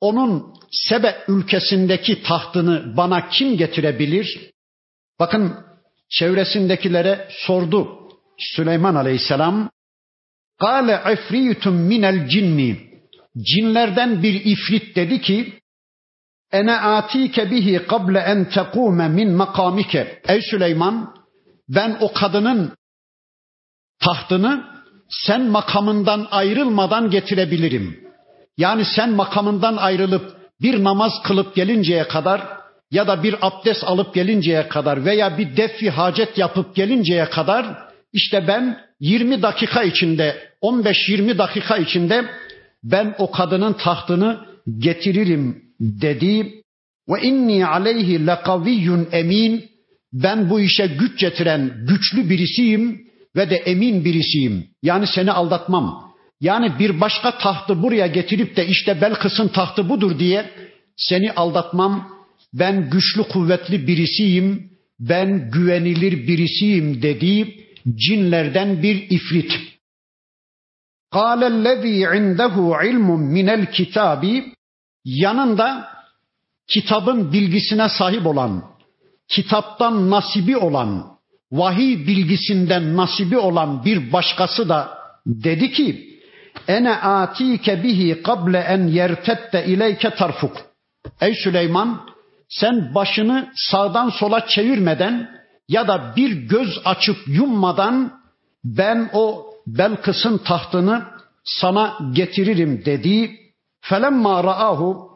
onun 0.00 0.54
Sebe 0.70 1.24
ülkesindeki 1.28 2.22
tahtını 2.22 2.96
bana 2.96 3.28
kim 3.28 3.56
getirebilir? 3.56 4.50
Bakın 5.20 5.54
çevresindekilere 6.08 7.28
sordu 7.30 7.88
Süleyman 8.38 8.94
Aleyhisselam. 8.94 9.70
Kale 10.58 11.00
ifritun 11.12 11.74
minel 11.74 12.28
cinni. 12.28 12.86
Cinlerden 13.38 14.22
bir 14.22 14.44
ifrit 14.44 14.96
dedi 14.96 15.20
ki 15.20 15.60
Ene 16.52 16.76
atike 16.76 17.50
bihi 17.50 17.86
kable 17.86 18.18
en 18.18 18.44
tekume 18.44 19.08
min 19.08 19.32
makamike. 19.32 20.22
Ey 20.28 20.42
Süleyman 20.42 21.14
ben 21.68 21.96
o 22.00 22.12
kadının 22.12 22.72
tahtını 24.04 24.64
sen 25.08 25.42
makamından 25.42 26.26
ayrılmadan 26.30 27.10
getirebilirim. 27.10 28.00
Yani 28.56 28.84
sen 28.84 29.10
makamından 29.10 29.76
ayrılıp 29.76 30.36
bir 30.60 30.84
namaz 30.84 31.12
kılıp 31.24 31.54
gelinceye 31.54 32.08
kadar 32.08 32.42
ya 32.90 33.06
da 33.06 33.22
bir 33.22 33.34
abdest 33.40 33.84
alıp 33.84 34.14
gelinceye 34.14 34.68
kadar 34.68 35.04
veya 35.04 35.38
bir 35.38 35.56
defi 35.56 35.90
hacet 35.90 36.38
yapıp 36.38 36.74
gelinceye 36.74 37.24
kadar 37.24 37.66
işte 38.12 38.44
ben 38.48 38.80
20 39.00 39.42
dakika 39.42 39.82
içinde 39.82 40.50
15-20 40.62 41.38
dakika 41.38 41.76
içinde 41.76 42.24
ben 42.84 43.14
o 43.18 43.30
kadının 43.30 43.72
tahtını 43.72 44.46
getiririm 44.78 45.65
dedi. 45.79 46.61
Ve 47.09 47.21
inni 47.21 47.65
aleyhi 47.65 48.27
lekaviyyun 48.27 49.07
emin. 49.11 49.71
Ben 50.13 50.49
bu 50.49 50.59
işe 50.59 50.87
güç 50.87 51.19
getiren 51.19 51.85
güçlü 51.87 52.29
birisiyim 52.29 53.01
ve 53.35 53.49
de 53.49 53.55
emin 53.55 54.05
birisiyim. 54.05 54.67
Yani 54.83 55.07
seni 55.15 55.31
aldatmam. 55.31 56.11
Yani 56.41 56.79
bir 56.79 57.01
başka 57.01 57.37
tahtı 57.37 57.81
buraya 57.81 58.07
getirip 58.07 58.55
de 58.55 58.67
işte 58.67 59.01
Belkıs'ın 59.01 59.47
tahtı 59.47 59.89
budur 59.89 60.19
diye 60.19 60.49
seni 60.97 61.31
aldatmam. 61.31 62.09
Ben 62.53 62.89
güçlü 62.89 63.23
kuvvetli 63.23 63.87
birisiyim. 63.87 64.71
Ben 64.99 65.51
güvenilir 65.51 66.27
birisiyim 66.27 67.01
dedi 67.01 67.55
cinlerden 67.95 68.83
bir 68.83 69.09
ifrit. 69.09 69.51
قَالَ 71.13 71.41
الَّذ۪ي 71.55 71.97
عِنْدَهُ 72.13 72.55
عِلْمٌ 72.81 73.07
مِنَ 73.35 73.47
الْكِتَابِ 73.59 74.23
Yanında 75.06 75.88
kitabın 76.68 77.32
bilgisine 77.32 77.88
sahip 77.88 78.26
olan, 78.26 78.64
kitaptan 79.28 80.10
nasibi 80.10 80.56
olan, 80.56 81.06
vahiy 81.52 82.06
bilgisinden 82.06 82.96
nasibi 82.96 83.38
olan 83.38 83.84
bir 83.84 84.12
başkası 84.12 84.68
da 84.68 84.98
dedi 85.26 85.72
ki 85.72 86.06
Ene 86.68 86.96
atike 86.96 87.82
bihi 87.82 88.22
kable 88.22 88.58
en 88.58 88.86
yertette 88.86 89.66
ileyke 89.66 90.10
tarfuk. 90.10 90.56
Ey 91.20 91.34
Süleyman 91.34 92.00
sen 92.48 92.94
başını 92.94 93.52
sağdan 93.54 94.08
sola 94.08 94.46
çevirmeden 94.46 95.30
ya 95.68 95.88
da 95.88 96.12
bir 96.16 96.30
göz 96.30 96.80
açıp 96.84 97.16
yummadan 97.26 98.20
ben 98.64 99.10
o 99.12 99.46
Belkıs'ın 99.66 100.38
tahtını 100.38 101.02
sana 101.44 101.98
getiririm 102.12 102.84
dedi. 102.84 103.45
Felemma 103.88 104.44
ra'ahu 104.44 105.10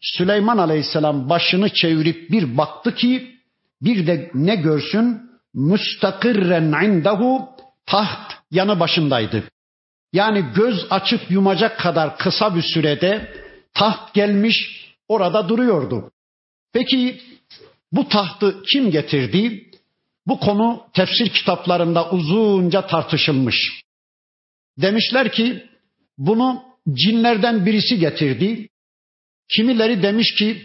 Süleyman 0.00 0.58
Aleyhisselam 0.58 1.28
başını 1.28 1.68
çevirip 1.68 2.30
bir 2.30 2.56
baktı 2.56 2.94
ki 2.94 3.36
bir 3.82 4.06
de 4.06 4.30
ne 4.34 4.54
görsün? 4.54 5.22
Müstakirren 5.54 6.84
indahu 6.84 7.48
taht 7.86 8.32
yanı 8.50 8.80
başındaydı. 8.80 9.44
Yani 10.12 10.44
göz 10.54 10.86
açıp 10.90 11.30
yumacak 11.30 11.78
kadar 11.78 12.18
kısa 12.18 12.54
bir 12.56 12.62
sürede 12.62 13.32
taht 13.74 14.14
gelmiş 14.14 14.86
orada 15.08 15.48
duruyordu. 15.48 16.10
Peki 16.72 17.20
bu 17.92 18.08
tahtı 18.08 18.62
kim 18.62 18.90
getirdi? 18.90 19.70
Bu 20.26 20.40
konu 20.40 20.86
tefsir 20.92 21.28
kitaplarında 21.28 22.10
uzunca 22.10 22.86
tartışılmış. 22.86 23.82
Demişler 24.78 25.32
ki 25.32 25.66
bunu 26.18 26.71
cinlerden 26.92 27.66
birisi 27.66 27.98
getirdi. 27.98 28.68
Kimileri 29.48 30.02
demiş 30.02 30.34
ki 30.34 30.62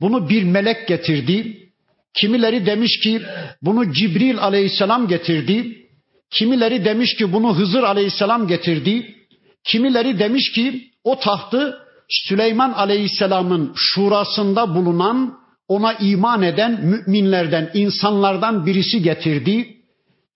bunu 0.00 0.28
bir 0.28 0.42
melek 0.42 0.88
getirdi. 0.88 1.68
Kimileri 2.14 2.66
demiş 2.66 3.00
ki 3.02 3.22
bunu 3.62 3.92
Cibril 3.92 4.38
aleyhisselam 4.38 5.08
getirdi. 5.08 5.86
Kimileri 6.30 6.84
demiş 6.84 7.14
ki 7.14 7.32
bunu 7.32 7.56
Hızır 7.56 7.82
aleyhisselam 7.82 8.48
getirdi. 8.48 9.14
Kimileri 9.64 10.18
demiş 10.18 10.52
ki 10.52 10.90
o 11.04 11.18
tahtı 11.18 11.78
Süleyman 12.08 12.72
aleyhisselamın 12.72 13.72
şurasında 13.76 14.74
bulunan 14.74 15.38
ona 15.68 15.92
iman 15.92 16.42
eden 16.42 16.84
müminlerden, 16.84 17.70
insanlardan 17.74 18.66
birisi 18.66 19.02
getirdi. 19.02 19.75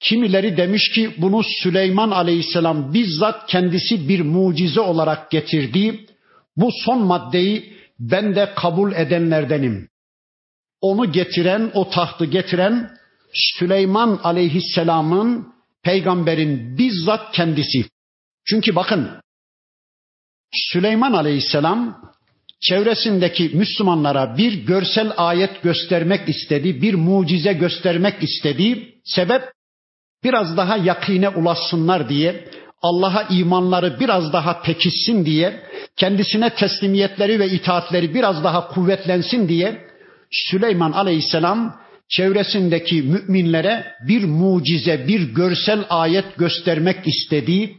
Kimileri 0.00 0.56
demiş 0.56 0.90
ki 0.94 1.14
bunu 1.18 1.42
Süleyman 1.62 2.10
aleyhisselam 2.10 2.94
bizzat 2.94 3.50
kendisi 3.50 4.08
bir 4.08 4.20
mucize 4.20 4.80
olarak 4.80 5.30
getirdi. 5.30 6.06
Bu 6.56 6.70
son 6.84 7.02
maddeyi 7.02 7.74
ben 7.98 8.36
de 8.36 8.52
kabul 8.56 8.92
edenlerdenim. 8.92 9.88
Onu 10.80 11.12
getiren, 11.12 11.70
o 11.74 11.90
tahtı 11.90 12.24
getiren 12.24 12.90
Süleyman 13.32 14.20
aleyhisselamın 14.22 15.54
peygamberin 15.82 16.78
bizzat 16.78 17.32
kendisi. 17.32 17.84
Çünkü 18.44 18.74
bakın 18.74 19.10
Süleyman 20.54 21.12
aleyhisselam 21.12 22.10
çevresindeki 22.60 23.50
Müslümanlara 23.54 24.36
bir 24.36 24.52
görsel 24.66 25.12
ayet 25.16 25.62
göstermek 25.62 26.28
istedi, 26.28 26.82
bir 26.82 26.94
mucize 26.94 27.52
göstermek 27.52 28.22
istedi. 28.22 28.94
Sebep 29.04 29.42
biraz 30.24 30.56
daha 30.56 30.76
yakine 30.76 31.28
ulaşsınlar 31.28 32.08
diye, 32.08 32.44
Allah'a 32.82 33.22
imanları 33.22 34.00
biraz 34.00 34.32
daha 34.32 34.62
pekişsin 34.62 35.24
diye, 35.24 35.62
kendisine 35.96 36.50
teslimiyetleri 36.50 37.40
ve 37.40 37.48
itaatleri 37.48 38.14
biraz 38.14 38.44
daha 38.44 38.68
kuvvetlensin 38.68 39.48
diye 39.48 39.86
Süleyman 40.30 40.92
Aleyhisselam 40.92 41.80
çevresindeki 42.08 43.02
müminlere 43.02 43.86
bir 44.08 44.24
mucize, 44.24 45.08
bir 45.08 45.34
görsel 45.34 45.84
ayet 45.90 46.36
göstermek 46.36 47.06
istedi. 47.06 47.76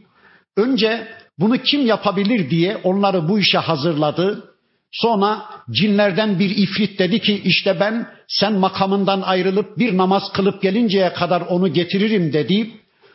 Önce 0.56 1.08
bunu 1.38 1.58
kim 1.58 1.86
yapabilir 1.86 2.50
diye 2.50 2.76
onları 2.76 3.28
bu 3.28 3.38
işe 3.38 3.58
hazırladı. 3.58 4.51
Sonra 4.92 5.44
cinlerden 5.70 6.38
bir 6.38 6.50
ifrit 6.50 6.98
dedi 6.98 7.20
ki 7.20 7.42
işte 7.44 7.80
ben 7.80 8.06
sen 8.28 8.52
makamından 8.52 9.20
ayrılıp 9.20 9.78
bir 9.78 9.96
namaz 9.96 10.32
kılıp 10.32 10.62
gelinceye 10.62 11.12
kadar 11.12 11.40
onu 11.40 11.72
getiririm 11.72 12.32
dedi. 12.32 12.70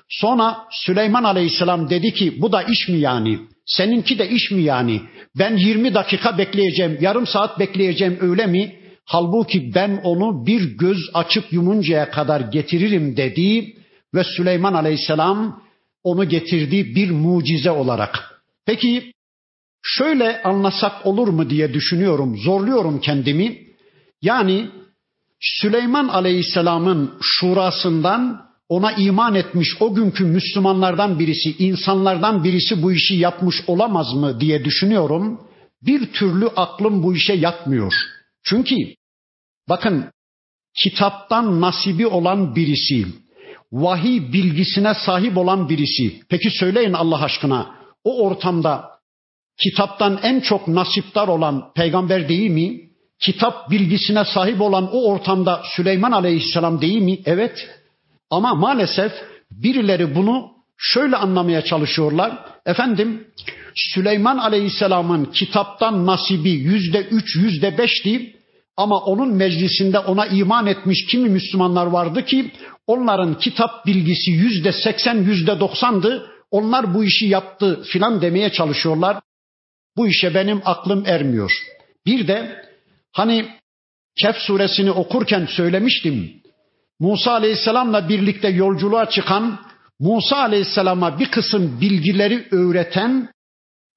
Sonra 0.10 0.58
Süleyman 0.72 1.24
Aleyhisselam 1.24 1.90
dedi 1.90 2.14
ki 2.14 2.42
bu 2.42 2.52
da 2.52 2.64
iş 2.64 2.88
mi 2.88 2.98
yani? 2.98 3.40
Seninki 3.66 4.20
de 4.20 4.30
iş 4.30 4.52
mi 4.52 4.62
yani? 4.62 5.02
Ben 5.40 5.58
20 5.58 5.94
dakika 5.94 6.38
bekleyeceğim, 6.38 6.98
yarım 7.02 7.28
saat 7.28 7.60
bekleyeceğim 7.60 8.18
öyle 8.22 8.46
mi? 8.46 8.76
Halbuki 9.06 9.76
ben 9.76 10.02
onu 10.04 10.46
bir 10.46 10.78
göz 10.78 10.98
açıp 11.14 11.54
yumuncaya 11.54 12.12
kadar 12.12 12.42
getiririm 12.42 13.18
dedi 13.18 13.74
ve 14.14 14.24
Süleyman 14.24 14.74
Aleyhisselam 14.74 15.62
onu 16.04 16.30
getirdi 16.30 16.96
bir 16.96 17.12
mucize 17.12 17.72
olarak. 17.72 18.42
Peki 18.66 19.12
şöyle 19.88 20.44
anlasak 20.44 21.06
olur 21.06 21.28
mu 21.28 21.50
diye 21.50 21.74
düşünüyorum, 21.74 22.38
zorluyorum 22.38 23.00
kendimi. 23.00 23.58
Yani 24.22 24.70
Süleyman 25.40 26.08
Aleyhisselam'ın 26.08 27.14
şurasından 27.22 28.48
ona 28.70 28.92
iman 28.92 29.36
etmiş 29.36 29.68
o 29.80 29.96
günkü 29.96 30.24
Müslümanlardan 30.26 31.20
birisi, 31.20 31.56
insanlardan 31.60 32.44
birisi 32.44 32.84
bu 32.84 32.94
işi 32.94 33.16
yapmış 33.16 33.56
olamaz 33.68 34.14
mı 34.14 34.40
diye 34.40 34.66
düşünüyorum. 34.66 35.42
Bir 35.82 36.14
türlü 36.14 36.48
aklım 36.48 37.04
bu 37.04 37.16
işe 37.16 37.34
yatmıyor. 37.34 37.94
Çünkü 38.44 38.76
bakın 39.70 40.06
kitaptan 40.84 41.62
nasibi 41.62 42.08
olan 42.08 42.56
birisi, 42.56 43.06
vahiy 43.72 44.34
bilgisine 44.34 44.94
sahip 44.94 45.38
olan 45.38 45.70
birisi. 45.70 46.22
Peki 46.30 46.50
söyleyin 46.50 46.94
Allah 46.94 47.24
aşkına 47.24 47.76
o 48.04 48.26
ortamda 48.26 48.97
kitaptan 49.64 50.20
en 50.24 50.40
çok 50.40 50.68
nasiptar 50.68 51.28
olan 51.28 51.74
peygamber 51.74 52.30
değil 52.30 52.50
mi? 52.50 52.82
Kitap 53.20 53.72
bilgisine 53.72 54.26
sahip 54.26 54.62
olan 54.62 54.90
o 54.92 55.12
ortamda 55.12 55.62
Süleyman 55.76 56.12
Aleyhisselam 56.12 56.82
değil 56.82 57.02
mi? 57.02 57.20
Evet. 57.26 57.70
Ama 58.30 58.56
maalesef 58.56 59.12
birileri 59.52 60.16
bunu 60.16 60.52
şöyle 60.78 61.16
anlamaya 61.16 61.62
çalışıyorlar. 61.62 62.38
Efendim 62.66 63.28
Süleyman 63.76 64.38
Aleyhisselam'ın 64.38 65.26
kitaptan 65.26 66.06
nasibi 66.06 66.50
yüzde 66.50 67.02
üç, 67.02 67.36
yüzde 67.36 67.78
beşti. 67.78 68.34
Ama 68.78 68.98
onun 68.98 69.34
meclisinde 69.34 70.00
ona 70.00 70.26
iman 70.26 70.68
etmiş 70.68 71.06
kimi 71.06 71.30
Müslümanlar 71.30 71.86
vardı 71.86 72.26
ki 72.26 72.52
onların 72.88 73.38
kitap 73.40 73.86
bilgisi 73.86 74.32
yüzde 74.32 74.72
seksen, 74.72 75.16
yüzde 75.24 75.60
doksandı. 75.60 76.30
Onlar 76.52 76.94
bu 76.94 77.04
işi 77.04 77.26
yaptı 77.26 77.84
filan 77.84 78.22
demeye 78.22 78.52
çalışıyorlar. 78.52 79.18
Bu 79.98 80.08
işe 80.08 80.34
benim 80.34 80.62
aklım 80.66 81.04
ermiyor. 81.06 81.52
Bir 82.06 82.28
de 82.28 82.66
hani 83.12 83.46
Kehf 84.22 84.38
suresini 84.38 84.92
okurken 84.92 85.46
söylemiştim. 85.46 86.34
Musa 87.00 87.32
aleyhisselamla 87.32 88.10
birlikte 88.10 88.48
yolculuğa 88.48 89.10
çıkan, 89.10 89.60
Musa 90.00 90.38
aleyhisselama 90.38 91.20
bir 91.20 91.32
kısım 91.32 91.82
bilgileri 91.82 92.48
öğreten, 92.52 93.30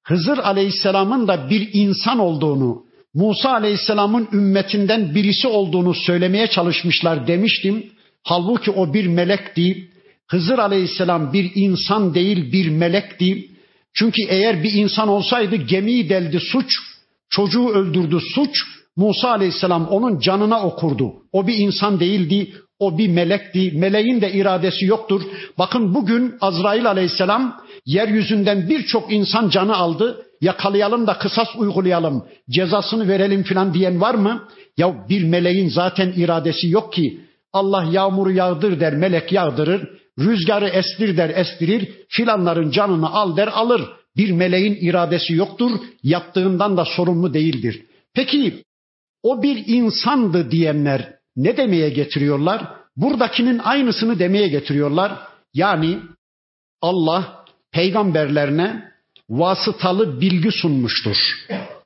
Hızır 0.03 0.37
aleyhisselamın 0.37 1.27
da 1.27 1.49
bir 1.49 1.69
insan 1.73 2.19
olduğunu, 2.19 2.85
Musa 3.13 3.51
Aleyhisselam'ın 3.51 4.27
ümmetinden 4.33 5.15
birisi 5.15 5.47
olduğunu 5.47 5.93
söylemeye 5.93 6.47
çalışmışlar 6.47 7.27
demiştim. 7.27 7.91
Halbuki 8.23 8.71
o 8.71 8.93
bir 8.93 9.07
melekti. 9.07 9.89
Hızır 10.27 10.59
Aleyhisselam 10.59 11.33
bir 11.33 11.51
insan 11.55 12.13
değil 12.13 12.51
bir 12.51 12.69
melekti. 12.69 13.50
Çünkü 13.93 14.21
eğer 14.29 14.63
bir 14.63 14.73
insan 14.73 15.07
olsaydı 15.07 15.55
gemiyi 15.55 16.09
deldi 16.09 16.39
suç, 16.39 16.73
çocuğu 17.29 17.69
öldürdü 17.69 18.19
suç, 18.35 18.63
Musa 18.95 19.29
Aleyhisselam 19.29 19.87
onun 19.87 20.19
canına 20.19 20.63
okurdu. 20.63 21.13
O 21.31 21.47
bir 21.47 21.57
insan 21.57 21.99
değildi, 21.99 22.53
o 22.79 22.97
bir 22.97 23.07
melekti. 23.07 23.71
Meleğin 23.75 24.21
de 24.21 24.31
iradesi 24.33 24.85
yoktur. 24.85 25.21
Bakın 25.57 25.93
bugün 25.93 26.35
Azrail 26.41 26.85
Aleyhisselam 26.85 27.61
yeryüzünden 27.85 28.69
birçok 28.69 29.13
insan 29.13 29.49
canı 29.49 29.75
aldı 29.75 30.25
yakalayalım 30.41 31.07
da 31.07 31.17
kısas 31.17 31.47
uygulayalım, 31.57 32.25
cezasını 32.49 33.07
verelim 33.07 33.43
filan 33.43 33.73
diyen 33.73 34.01
var 34.01 34.15
mı? 34.15 34.47
Ya 34.77 35.05
bir 35.09 35.23
meleğin 35.23 35.69
zaten 35.69 36.13
iradesi 36.15 36.69
yok 36.69 36.93
ki. 36.93 37.21
Allah 37.53 37.83
yağmuru 37.91 38.31
yağdır 38.31 38.79
der, 38.79 38.93
melek 38.95 39.31
yağdırır. 39.31 40.00
Rüzgarı 40.19 40.67
estir 40.67 41.17
der, 41.17 41.29
estirir. 41.29 41.89
Filanların 42.09 42.71
canını 42.71 43.09
al 43.09 43.37
der, 43.37 43.47
alır. 43.47 43.81
Bir 44.17 44.31
meleğin 44.31 44.75
iradesi 44.81 45.33
yoktur. 45.33 45.71
Yaptığından 46.03 46.77
da 46.77 46.85
sorumlu 46.85 47.33
değildir. 47.33 47.85
Peki 48.13 48.63
o 49.23 49.43
bir 49.43 49.63
insandı 49.67 50.51
diyenler 50.51 51.13
ne 51.35 51.57
demeye 51.57 51.89
getiriyorlar? 51.89 52.67
Buradakinin 52.95 53.59
aynısını 53.59 54.19
demeye 54.19 54.47
getiriyorlar. 54.47 55.11
Yani 55.53 55.99
Allah 56.81 57.45
peygamberlerine 57.71 58.91
vasıtalı 59.29 60.21
bilgi 60.21 60.51
sunmuştur. 60.51 61.17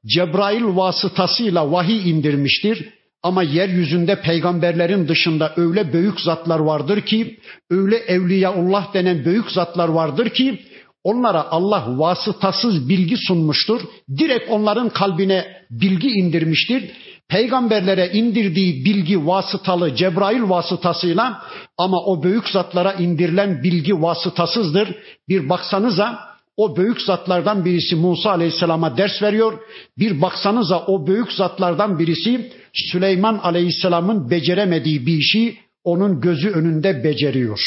Cebrail 0.06 0.64
vasıtasıyla 0.64 1.72
vahiy 1.72 2.12
indirmiştir. 2.12 2.90
Ama 3.26 3.44
yeryüzünde 3.44 4.22
peygamberlerin 4.22 5.08
dışında 5.08 5.54
öyle 5.58 5.94
büyük 5.94 6.20
zatlar 6.20 6.60
vardır 6.60 7.02
ki, 7.02 7.40
öyle 7.70 7.96
evliyaullah 7.96 8.94
denen 8.94 9.26
büyük 9.26 9.52
zatlar 9.52 9.90
vardır 9.90 10.30
ki, 10.30 10.60
onlara 11.04 11.52
Allah 11.52 11.86
vasıtasız 11.88 12.90
bilgi 12.90 13.18
sunmuştur. 13.18 13.82
Direkt 14.18 14.50
onların 14.50 14.90
kalbine 14.90 15.46
bilgi 15.72 16.08
indirmiştir. 16.08 16.92
Peygamberlere 17.30 18.10
indirdiği 18.14 18.86
bilgi 18.86 19.28
vasıtalı 19.28 19.96
Cebrail 19.96 20.50
vasıtasıyla 20.50 21.42
ama 21.78 21.98
o 22.06 22.24
büyük 22.24 22.50
zatlara 22.50 22.94
indirilen 22.94 23.64
bilgi 23.64 24.02
vasıtasızdır. 24.02 24.96
Bir 25.30 25.50
baksanıza 25.50 26.35
o 26.58 26.78
büyük 26.78 27.02
zatlardan 27.02 27.66
birisi 27.66 27.96
Musa 27.96 28.30
Aleyhisselam'a 28.30 28.98
ders 28.98 29.22
veriyor. 29.22 29.60
Bir 29.98 30.22
baksanıza 30.22 30.86
o 30.86 31.08
büyük 31.08 31.32
zatlardan 31.32 32.00
birisi 32.00 32.52
Süleyman 32.74 33.38
Aleyhisselam'ın 33.38 34.30
beceremediği 34.30 35.06
bir 35.06 35.18
işi 35.18 35.58
onun 35.84 36.22
gözü 36.22 36.50
önünde 36.50 37.04
beceriyor. 37.04 37.60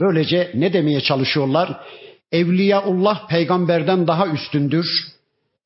Böylece 0.00 0.50
ne 0.54 0.72
demeye 0.72 1.00
çalışıyorlar? 1.00 1.80
Evliyaullah 2.32 3.28
peygamberden 3.28 4.06
daha 4.06 4.26
üstündür. 4.26 4.86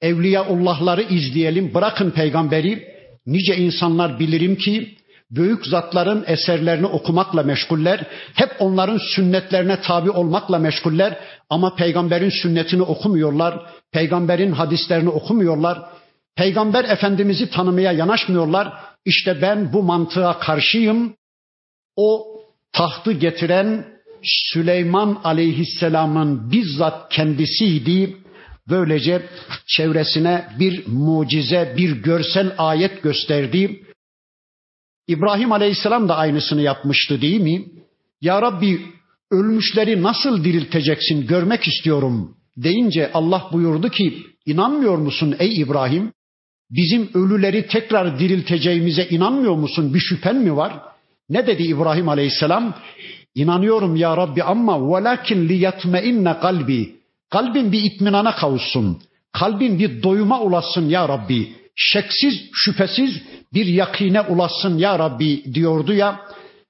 Evliyaullahları 0.01 1.03
izleyelim, 1.03 1.75
bırakın 1.75 2.11
peygamberi. 2.11 2.95
Nice 3.27 3.57
insanlar 3.57 4.19
bilirim 4.19 4.57
ki 4.57 4.97
büyük 5.37 5.66
zatların 5.66 6.24
eserlerini 6.26 6.87
okumakla 6.87 7.43
meşguller. 7.43 8.07
Hep 8.35 8.51
onların 8.59 8.99
sünnetlerine 9.14 9.80
tabi 9.80 10.11
olmakla 10.11 10.59
meşguller. 10.59 11.18
Ama 11.51 11.74
peygamberin 11.74 12.30
sünnetini 12.30 12.82
okumuyorlar. 12.82 13.66
Peygamberin 13.93 14.53
hadislerini 14.53 15.09
okumuyorlar. 15.09 15.82
Peygamber 16.37 16.85
Efendimiz'i 16.85 17.51
tanımaya 17.51 17.93
yanaşmıyorlar. 17.93 18.72
İşte 19.05 19.43
ben 19.43 19.72
bu 19.72 19.82
mantığa 19.82 20.39
karşıyım. 20.39 21.14
O 21.97 22.26
tahtı 22.72 23.12
getiren 23.12 23.85
Süleyman 24.22 25.20
Aleyhisselam'ın 25.24 26.51
bizzat 26.53 27.12
kendisiydi. 27.12 28.16
Böylece 28.68 29.22
çevresine 29.66 30.49
bir 30.59 30.87
mucize, 30.87 31.74
bir 31.76 31.91
görsel 32.03 32.55
ayet 32.59 33.03
gösterdi. 33.03 33.85
İbrahim 35.09 35.52
Aleyhisselam 35.52 36.09
da 36.09 36.16
aynısını 36.16 36.62
yapmıştı 36.62 37.20
değil 37.20 37.40
mi? 37.40 37.64
Ya 38.20 38.42
Rabbi 38.42 38.80
ölmüşleri 39.30 40.02
nasıl 40.02 40.44
dirilteceksin 40.44 41.26
görmek 41.26 41.68
istiyorum 41.68 42.36
deyince 42.57 43.11
Allah 43.14 43.48
buyurdu 43.52 43.88
ki 43.88 44.18
inanmıyor 44.46 44.98
musun 44.98 45.36
ey 45.38 45.61
İbrahim? 45.61 46.12
Bizim 46.70 47.11
ölüleri 47.14 47.66
tekrar 47.66 48.18
dirilteceğimize 48.18 49.05
inanmıyor 49.05 49.55
musun? 49.55 49.94
Bir 49.94 49.98
şüphen 49.98 50.36
mi 50.36 50.57
var? 50.57 50.72
Ne 51.28 51.46
dedi 51.46 51.62
İbrahim 51.62 52.09
Aleyhisselam? 52.09 52.74
İnanıyorum 53.34 53.96
ya 53.96 54.16
Rabbi 54.16 54.42
ama 54.42 54.88
velakin 54.92 55.48
liyatmeinne 55.48 56.38
kalbi. 56.38 56.94
Kalbin 57.30 57.72
bir 57.72 57.82
itminana 57.82 58.34
kavuşsun. 58.34 59.02
Kalbin 59.32 59.78
bir 59.78 60.02
doyuma 60.02 60.40
ulaşsın 60.40 60.88
ya 60.88 61.09
Rabbi 61.09 61.64
şeksiz 61.77 62.35
şüphesiz 62.53 63.22
bir 63.55 63.66
yakine 63.66 64.20
ulaşsın 64.20 64.79
ya 64.79 64.99
Rabbi 64.99 65.55
diyordu 65.55 65.93
ya. 65.93 66.20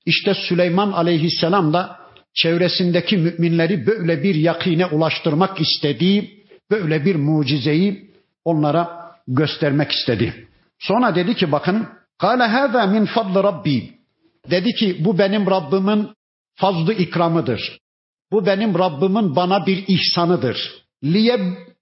İşte 0.07 0.35
Süleyman 0.35 0.93
aleyhisselam 0.93 1.73
da 1.73 1.97
çevresindeki 2.35 3.17
müminleri 3.17 3.87
böyle 3.87 4.23
bir 4.23 4.35
yakine 4.35 4.87
ulaştırmak 4.87 5.61
istediği, 5.61 6.45
böyle 6.71 7.05
bir 7.05 7.17
mucizeyi 7.17 8.11
onlara 8.45 9.13
göstermek 9.29 9.93
istedi. 9.93 10.49
Sonra 10.79 11.15
dedi 11.15 11.35
ki 11.35 11.53
bakın, 11.53 11.89
"Kale 12.19 12.43
hâzâ 12.43 12.87
min 12.87 13.05
fadl 13.05 13.35
Rabbi." 13.43 13.91
Dedi 14.51 14.75
ki 14.75 14.97
bu 15.01 15.19
benim 15.19 15.47
Rabbimin 15.47 16.09
fazlı 16.55 16.93
ikramıdır. 16.93 17.79
Bu 18.33 18.47
benim 18.47 18.79
Rabbimin 18.79 19.37
bana 19.37 19.67
bir 19.67 19.85
ihsanıdır. 19.89 20.85
Liye 21.05 21.41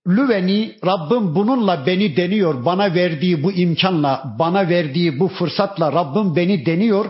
Lüveni 0.08 0.76
Rabbim 0.86 1.34
bununla 1.34 1.86
beni 1.86 2.16
deniyor. 2.16 2.64
Bana 2.64 2.94
verdiği 2.94 3.42
bu 3.42 3.52
imkanla, 3.52 4.36
bana 4.38 4.68
verdiği 4.68 5.20
bu 5.20 5.28
fırsatla 5.28 5.92
Rabbim 5.92 6.36
beni 6.36 6.66
deniyor. 6.66 7.06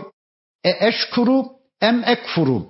E 0.63 0.87
eşkuru 0.87 1.45
em 1.81 2.03
ekfuru. 2.03 2.65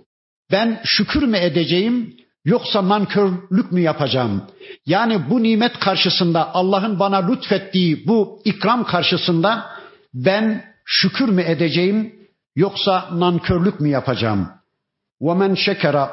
Ben 0.51 0.81
şükür 0.83 1.23
mü 1.23 1.37
edeceğim 1.37 2.15
yoksa 2.45 2.81
mankörlük 2.81 3.71
mü 3.71 3.81
yapacağım? 3.81 4.43
Yani 4.85 5.29
bu 5.29 5.43
nimet 5.43 5.79
karşısında 5.79 6.53
Allah'ın 6.55 6.99
bana 6.99 7.27
lütfettiği 7.27 8.07
bu 8.07 8.41
ikram 8.45 8.83
karşısında 8.85 9.65
ben 10.13 10.65
şükür 10.85 11.29
mü 11.29 11.41
edeceğim 11.41 12.15
yoksa 12.55 13.09
nankörlük 13.11 13.79
mü 13.79 13.89
yapacağım? 13.89 14.49
Ve 15.21 15.33
men 15.33 15.55
şekera 15.55 16.11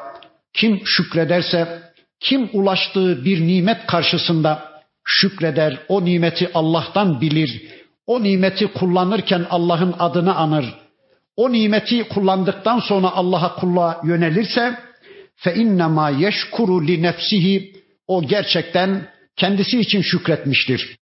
kim 0.52 0.80
şükrederse 0.84 1.82
kim 2.20 2.50
ulaştığı 2.52 3.24
bir 3.24 3.40
nimet 3.40 3.86
karşısında 3.86 4.70
şükreder, 5.04 5.78
o 5.88 6.04
nimeti 6.04 6.50
Allah'tan 6.54 7.20
bilir, 7.20 7.62
o 8.06 8.22
nimeti 8.22 8.66
kullanırken 8.66 9.46
Allah'ın 9.50 9.94
adını 9.98 10.34
anır, 10.34 10.74
o 11.36 11.52
nimeti 11.52 12.08
kullandıktan 12.08 12.78
sonra 12.78 13.10
Allah'a 13.10 13.54
kulluğa 13.54 14.00
yönelirse 14.04 14.78
fe 15.36 15.54
innema 15.54 16.10
yeşkuru 16.10 16.86
li 16.86 17.02
nefsihi 17.02 17.72
o 18.06 18.22
gerçekten 18.22 19.08
kendisi 19.36 19.80
için 19.80 20.02
şükretmiştir. 20.02 20.96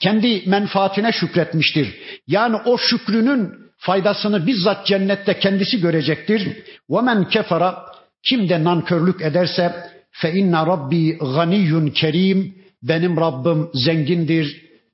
Kendi 0.00 0.42
menfaatine 0.46 1.12
şükretmiştir. 1.12 1.94
Yani 2.26 2.56
o 2.56 2.78
şükrünün 2.78 3.50
faydasını 3.76 4.46
bizzat 4.46 4.86
cennette 4.86 5.38
kendisi 5.38 5.80
görecektir. 5.80 6.62
Ve 6.90 7.00
men 7.00 7.28
kefara 7.28 7.84
kim 8.22 8.48
de 8.48 8.64
nankörlük 8.64 9.22
ederse 9.22 9.93
fe 10.20 10.32
inna 10.32 10.66
rabbi 10.66 11.18
ganiyyun 11.18 11.86
kerim 12.00 12.38
benim 12.88 13.16
Rabbim 13.16 13.68
zengindir, 13.74 14.46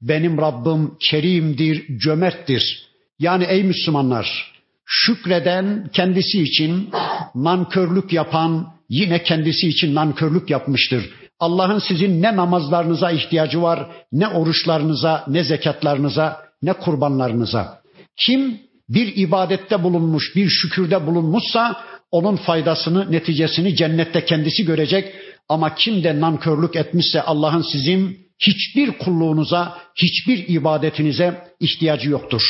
benim 0.03 0.39
Rabbim 0.39 0.95
kerimdir, 1.01 1.99
cömerttir. 1.99 2.91
Yani 3.19 3.45
ey 3.45 3.65
Müslümanlar, 3.65 4.53
şükreden 4.87 5.91
kendisi 5.93 6.43
için, 6.43 6.91
nankörlük 7.35 8.13
yapan 8.13 8.73
yine 8.89 9.23
kendisi 9.23 9.69
için 9.69 9.95
nankörlük 9.95 10.51
yapmıştır. 10.51 11.11
Allah'ın 11.41 11.79
sizin 11.79 12.23
ne 12.23 12.37
namazlarınıza 12.37 13.11
ihtiyacı 13.11 13.63
var, 13.63 13.87
ne 14.13 14.29
oruçlarınıza, 14.29 15.25
ne 15.29 15.45
zekatlarınıza, 15.45 16.43
ne 16.63 16.73
kurbanlarınıza. 16.73 17.81
Kim 18.17 18.61
bir 18.89 19.17
ibadette 19.17 19.83
bulunmuş, 19.83 20.37
bir 20.37 20.49
şükürde 20.49 21.07
bulunmuşsa 21.07 21.85
onun 22.11 22.37
faydasını, 22.37 23.13
neticesini 23.13 23.77
cennette 23.77 24.25
kendisi 24.25 24.65
görecek. 24.65 25.15
Ama 25.49 25.75
kim 25.75 26.05
de 26.05 26.21
nankörlük 26.21 26.77
etmişse 26.77 27.23
Allah'ın 27.23 27.63
sizin 27.73 28.19
hiçbir 28.39 28.99
kulluğunuza, 28.99 29.79
hiçbir 30.03 30.49
ibadetinize 30.49 31.45
ihtiyacı 31.61 32.11
yoktur. 32.11 32.43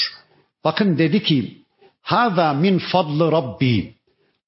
Bakın 0.64 0.98
dedi 0.98 1.22
ki, 1.22 1.60
Hâzâ 2.02 2.52
min 2.52 2.78
fadlı 2.78 3.32
Rabbi. 3.32 3.94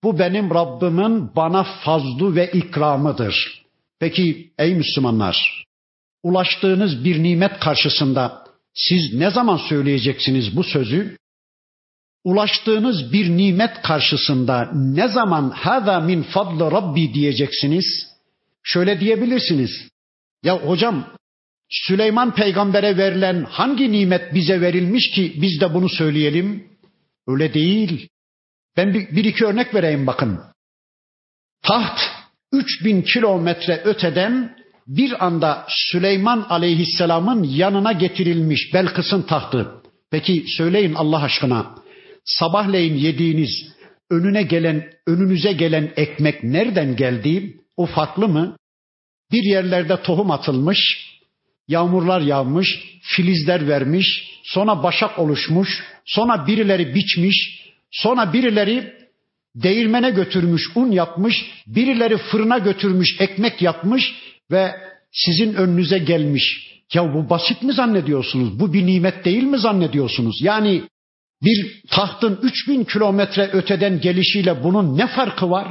Bu 0.02 0.18
benim 0.18 0.50
Rabbimin 0.50 1.36
bana 1.36 1.64
fazlu 1.64 2.34
ve 2.34 2.50
ikramıdır. 2.50 3.62
Peki 4.00 4.50
ey 4.58 4.74
Müslümanlar, 4.74 5.64
ulaştığınız 6.22 7.04
bir 7.04 7.22
nimet 7.22 7.58
karşısında 7.58 8.44
siz 8.74 9.14
ne 9.14 9.30
zaman 9.30 9.56
söyleyeceksiniz 9.56 10.56
bu 10.56 10.64
sözü? 10.64 11.16
Ulaştığınız 12.24 13.12
bir 13.12 13.36
nimet 13.36 13.82
karşısında 13.82 14.70
ne 14.74 15.08
zaman 15.08 15.50
hâzâ 15.50 16.00
min 16.00 16.22
fadlı 16.22 16.70
Rabbi 16.70 17.14
diyeceksiniz? 17.14 17.84
Şöyle 18.62 19.00
diyebilirsiniz. 19.00 19.70
Ya 20.42 20.58
hocam 20.58 21.04
Süleyman 21.70 22.34
peygambere 22.34 22.96
verilen 22.96 23.44
hangi 23.44 23.92
nimet 23.92 24.34
bize 24.34 24.60
verilmiş 24.60 25.10
ki 25.10 25.32
biz 25.36 25.60
de 25.60 25.74
bunu 25.74 25.88
söyleyelim? 25.88 26.64
Öyle 27.28 27.54
değil. 27.54 28.08
Ben 28.76 28.94
bir, 28.94 29.16
bir 29.16 29.24
iki 29.24 29.44
örnek 29.46 29.74
vereyim 29.74 30.06
bakın. 30.06 30.40
Taht 31.62 32.00
3000 32.52 33.02
kilometre 33.02 33.82
öteden 33.84 34.56
bir 34.86 35.26
anda 35.26 35.66
Süleyman 35.68 36.46
aleyhisselamın 36.48 37.42
yanına 37.42 37.92
getirilmiş 37.92 38.74
Belkıs'ın 38.74 39.22
tahtı. 39.22 39.72
Peki 40.10 40.44
söyleyin 40.56 40.94
Allah 40.94 41.22
aşkına 41.22 41.81
sabahleyin 42.24 42.94
yediğiniz 42.94 43.50
önüne 44.10 44.42
gelen 44.42 44.92
önünüze 45.06 45.52
gelen 45.52 45.92
ekmek 45.96 46.44
nereden 46.44 46.96
geldi? 46.96 47.56
O 47.76 47.86
farklı 47.86 48.28
mı? 48.28 48.56
Bir 49.32 49.42
yerlerde 49.42 50.02
tohum 50.02 50.30
atılmış, 50.30 51.12
Yağmurlar 51.68 52.20
yağmış, 52.20 52.98
filizler 53.02 53.68
vermiş, 53.68 54.06
sonra 54.42 54.82
başak 54.82 55.18
oluşmuş, 55.18 55.84
sonra 56.04 56.46
birileri 56.46 56.94
biçmiş, 56.94 57.62
sonra 57.90 58.32
birileri 58.32 58.92
değirmene 59.54 60.10
götürmüş, 60.10 60.62
un 60.74 60.90
yapmış, 60.90 61.34
birileri 61.66 62.16
fırına 62.16 62.58
götürmüş, 62.58 63.20
ekmek 63.20 63.62
yapmış 63.62 64.14
ve 64.50 64.74
sizin 65.12 65.54
önünüze 65.54 65.98
gelmiş. 65.98 66.72
Ya 66.94 67.14
bu 67.14 67.30
basit 67.30 67.62
mi 67.62 67.72
zannediyorsunuz? 67.72 68.60
Bu 68.60 68.72
bir 68.72 68.86
nimet 68.86 69.24
değil 69.24 69.42
mi 69.42 69.58
zannediyorsunuz? 69.58 70.42
Yani 70.42 70.82
bir 71.44 71.82
tahtın 71.90 72.38
3000 72.42 72.84
kilometre 72.84 73.50
öteden 73.52 74.00
gelişiyle 74.00 74.64
bunun 74.64 74.98
ne 74.98 75.06
farkı 75.06 75.50
var? 75.50 75.68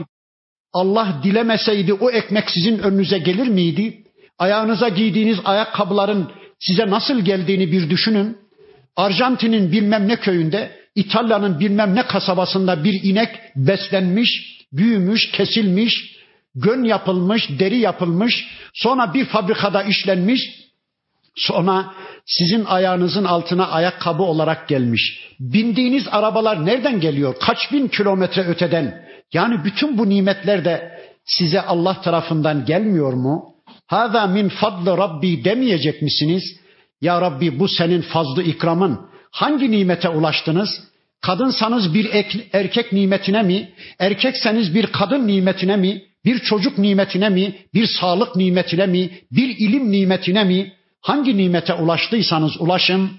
Allah 0.74 1.20
dilemeseydi 1.24 1.94
o 1.94 2.12
ekmek 2.12 2.52
sizin 2.52 2.80
önünüze 2.80 3.18
gelir 3.18 3.48
miydi? 3.48 4.04
Ayağınıza 4.40 4.90
giydiğiniz 4.90 5.38
ayakkabıların 5.46 6.32
size 6.60 6.90
nasıl 6.90 7.20
geldiğini 7.22 7.72
bir 7.72 7.90
düşünün. 7.90 8.38
Arjantin'in 8.96 9.72
bilmem 9.72 10.08
ne 10.08 10.16
köyünde, 10.16 10.72
İtalya'nın 10.96 11.60
bilmem 11.60 11.96
ne 11.96 12.04
kasabasında 12.08 12.84
bir 12.84 13.04
inek 13.04 13.30
beslenmiş, 13.56 14.60
büyümüş, 14.74 15.32
kesilmiş, 15.32 16.16
gön 16.56 16.84
yapılmış, 16.84 17.50
deri 17.60 17.78
yapılmış, 17.78 18.48
sonra 18.74 19.14
bir 19.14 19.26
fabrikada 19.26 19.84
işlenmiş, 19.84 20.61
sonra 21.36 21.94
sizin 22.26 22.66
ayağınızın 22.66 23.24
altına 23.24 23.68
ayakkabı 23.68 24.24
olarak 24.24 24.68
gelmiş. 24.68 25.28
Bindiğiniz 25.40 26.08
arabalar 26.12 26.66
nereden 26.66 27.00
geliyor? 27.00 27.36
Kaç 27.40 27.72
bin 27.72 27.88
kilometre 27.88 28.42
öteden? 28.42 29.06
Yani 29.34 29.64
bütün 29.64 29.98
bu 29.98 30.10
nimetler 30.10 30.66
de 30.66 31.00
size 31.26 31.62
Allah 31.62 32.02
tarafından 32.02 32.66
gelmiyor 32.66 33.14
mu? 33.14 33.56
Hâzâ 33.88 34.28
min 34.28 34.50
fadlı 34.50 34.98
Rabbi 34.98 35.44
demeyecek 35.44 36.02
misiniz? 36.02 36.44
Ya 37.02 37.22
Rabbi 37.22 37.60
bu 37.60 37.68
senin 37.68 38.02
fazlı 38.02 38.44
ikramın. 38.44 39.00
Hangi 39.32 39.72
nimete 39.72 40.10
ulaştınız? 40.10 40.70
Kadınsanız 41.22 41.94
bir 41.94 42.10
erkek 42.54 42.94
nimetine 42.94 43.44
mi? 43.44 43.70
Erkekseniz 44.00 44.76
bir 44.76 44.88
kadın 44.88 45.28
nimetine 45.28 45.76
mi? 45.78 46.02
Bir 46.26 46.40
çocuk 46.40 46.78
nimetine 46.78 47.30
mi? 47.30 47.56
Bir 47.74 47.86
sağlık 47.86 48.36
nimetine 48.36 48.86
mi? 48.86 49.10
Bir 49.32 49.58
ilim 49.58 49.92
nimetine 49.92 50.44
mi? 50.44 50.74
Hangi 51.02 51.38
nimete 51.38 51.74
ulaştıysanız 51.74 52.62
ulaşın. 52.62 53.12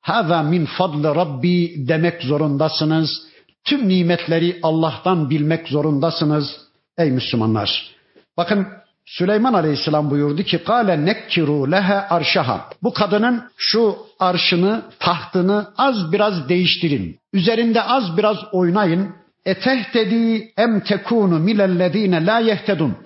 Hâzâ 0.00 0.42
min 0.42 0.64
fadli 0.64 1.04
Rabbi 1.04 1.74
demek 1.88 2.22
zorundasınız. 2.22 3.22
Tüm 3.64 3.88
nimetleri 3.88 4.58
Allah'tan 4.62 5.30
bilmek 5.30 5.68
zorundasınız 5.68 6.60
ey 6.98 7.10
Müslümanlar. 7.10 7.90
Bakın 8.36 8.66
Süleyman 9.06 9.54
Aleyhisselam 9.54 10.10
buyurdu 10.10 10.42
ki 10.42 10.58
kâle 10.58 11.04
nekkiru 11.04 11.70
lehe 11.72 11.94
arşaha. 11.94 12.70
Bu 12.82 12.92
kadının 12.92 13.42
şu 13.56 13.96
arşını, 14.18 14.82
tahtını 14.98 15.72
az 15.78 16.12
biraz 16.12 16.48
değiştirin. 16.48 17.18
Üzerinde 17.32 17.82
az 17.82 18.16
biraz 18.16 18.36
oynayın. 18.52 19.14
Etehtedi 19.44 20.52
em 20.56 20.80
tekunu 20.80 21.38
milellezine 21.38 22.26
la 22.26 22.38
yehtedun. 22.38 22.96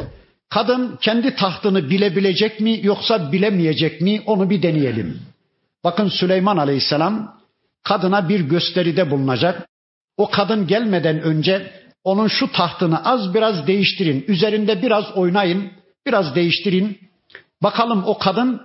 Kadın 0.49 0.99
kendi 1.01 1.35
tahtını 1.35 1.91
bilebilecek 1.91 2.61
mi 2.61 2.81
yoksa 2.83 3.33
bilemeyecek 3.33 4.01
mi 4.01 4.23
onu 4.27 4.51
bir 4.51 4.63
deneyelim. 4.63 5.21
Bakın 5.85 6.09
Süleyman 6.09 6.57
Aleyhisselam 6.57 7.37
kadına 7.83 8.29
bir 8.29 8.41
gösteride 8.41 9.11
bulunacak. 9.11 9.69
O 10.17 10.31
kadın 10.31 10.67
gelmeden 10.67 11.21
önce 11.21 11.73
onun 12.05 12.29
şu 12.29 12.53
tahtını 12.53 13.05
az 13.05 13.35
biraz 13.35 13.67
değiştirin. 13.67 14.25
Üzerinde 14.29 14.83
biraz 14.83 15.17
oynayın, 15.17 15.71
biraz 16.07 16.35
değiştirin. 16.35 16.99
Bakalım 17.63 18.05
o 18.07 18.19
kadın 18.19 18.63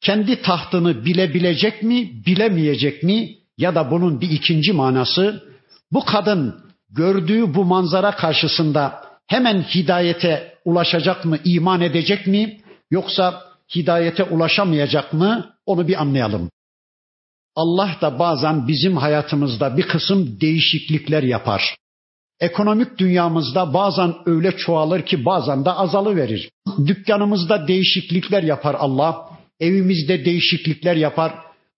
kendi 0.00 0.42
tahtını 0.42 1.04
bilebilecek 1.04 1.82
mi, 1.82 2.24
bilemeyecek 2.26 3.02
mi? 3.02 3.34
Ya 3.58 3.74
da 3.74 3.90
bunun 3.90 4.20
bir 4.20 4.30
ikinci 4.30 4.72
manası 4.72 5.44
bu 5.92 6.04
kadın 6.04 6.64
gördüğü 6.90 7.54
bu 7.54 7.64
manzara 7.64 8.10
karşısında 8.10 9.11
hemen 9.32 9.62
hidayete 9.62 10.54
ulaşacak 10.64 11.24
mı, 11.24 11.38
iman 11.44 11.80
edecek 11.80 12.26
mi? 12.26 12.60
Yoksa 12.90 13.42
hidayete 13.74 14.24
ulaşamayacak 14.24 15.12
mı? 15.12 15.54
Onu 15.66 15.88
bir 15.88 16.00
anlayalım. 16.00 16.50
Allah 17.56 17.96
da 18.00 18.18
bazen 18.18 18.68
bizim 18.68 18.96
hayatımızda 18.96 19.76
bir 19.76 19.82
kısım 19.82 20.40
değişiklikler 20.40 21.22
yapar. 21.22 21.76
Ekonomik 22.40 22.98
dünyamızda 22.98 23.74
bazen 23.74 24.14
öyle 24.26 24.56
çoğalır 24.56 25.02
ki 25.02 25.24
bazen 25.24 25.64
de 25.64 25.70
azalıverir. 25.70 26.50
Dükkanımızda 26.86 27.68
değişiklikler 27.68 28.42
yapar 28.42 28.76
Allah. 28.78 29.30
Evimizde 29.60 30.24
değişiklikler 30.24 30.96
yapar. 30.96 31.32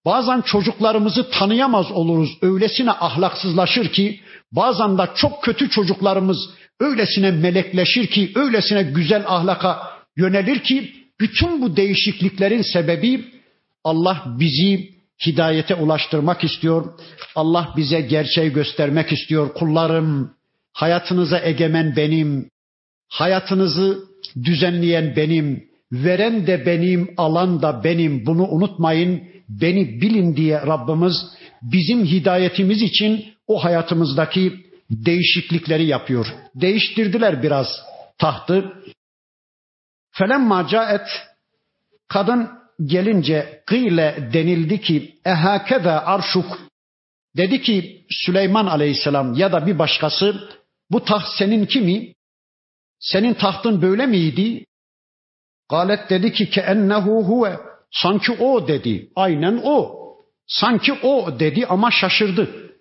Bazen 0.05 0.41
çocuklarımızı 0.41 1.31
tanıyamaz 1.31 1.93
oluruz. 1.93 2.31
Öylesine 2.43 2.91
ahlaksızlaşır 2.91 3.93
ki 3.93 4.21
bazen 4.53 4.99
de 4.99 5.09
çok 5.15 5.43
kötü 5.43 5.71
çocuklarımız 5.71 6.39
öylesine 6.81 7.31
melekleşir 7.31 8.07
ki 8.07 8.33
öylesine 8.35 8.83
güzel 8.83 9.25
ahlaka 9.27 9.83
yönelir 10.17 10.59
ki 10.59 10.93
bütün 11.21 11.63
bu 11.63 11.77
değişikliklerin 11.77 12.63
sebebi 12.63 13.25
Allah 13.85 14.37
bizi 14.39 14.95
hidayete 15.27 15.75
ulaştırmak 15.75 16.45
istiyor. 16.45 16.99
Allah 17.35 17.75
bize 17.77 18.01
gerçeği 18.01 18.53
göstermek 18.53 19.13
istiyor. 19.13 19.55
Kullarım 19.55 20.31
hayatınıza 20.73 21.41
egemen 21.41 21.97
benim, 21.97 22.51
hayatınızı 23.09 23.99
düzenleyen 24.45 25.17
benim, 25.17 25.65
veren 25.93 26.47
de 26.47 26.67
benim, 26.67 27.15
alan 27.17 27.63
da 27.63 27.85
benim. 27.85 28.27
Bunu 28.27 28.49
unutmayın. 28.49 29.23
Beni 29.49 30.01
bilin 30.01 30.37
diye 30.37 30.61
Rabbimiz 30.61 31.15
bizim 31.63 32.05
hidayetimiz 32.05 32.83
için 32.83 33.25
o 33.47 33.65
hayatımızdaki 33.65 34.64
değişiklikleri 34.91 35.87
yapıyor. 35.87 36.27
Değiştirdiler 36.55 37.43
biraz 37.43 37.67
tahtı. 38.19 38.73
Felemma 40.11 40.69
caet 40.69 41.09
kadın 42.09 42.51
gelince 42.85 43.63
kıyle 43.67 44.31
denildi 44.33 44.81
ki 44.81 45.19
ehakeze 45.25 45.91
arşuk 45.91 46.59
dedi 47.37 47.63
ki 47.63 48.07
Süleyman 48.11 48.67
aleyhisselam 48.67 49.35
ya 49.35 49.53
da 49.53 49.67
bir 49.67 49.79
başkası 49.79 50.49
bu 50.91 51.05
taht 51.05 51.25
senin 51.39 51.85
mi? 51.85 52.15
Senin 52.99 53.35
tahtın 53.35 53.83
böyle 53.83 54.07
miydi? 54.07 54.67
Galet 55.71 56.11
dedi 56.11 56.33
ki 56.33 56.51
ke 56.51 56.61
ennehu 56.61 57.25
huve. 57.29 57.57
Sanki 57.91 58.33
o 58.33 58.69
dedi. 58.69 59.11
Aynen 59.17 59.61
o. 59.65 60.05
Sanki 60.47 60.93
o 60.93 61.39
dedi 61.39 61.67
ama 61.67 61.91
şaşırdı. 61.91 62.74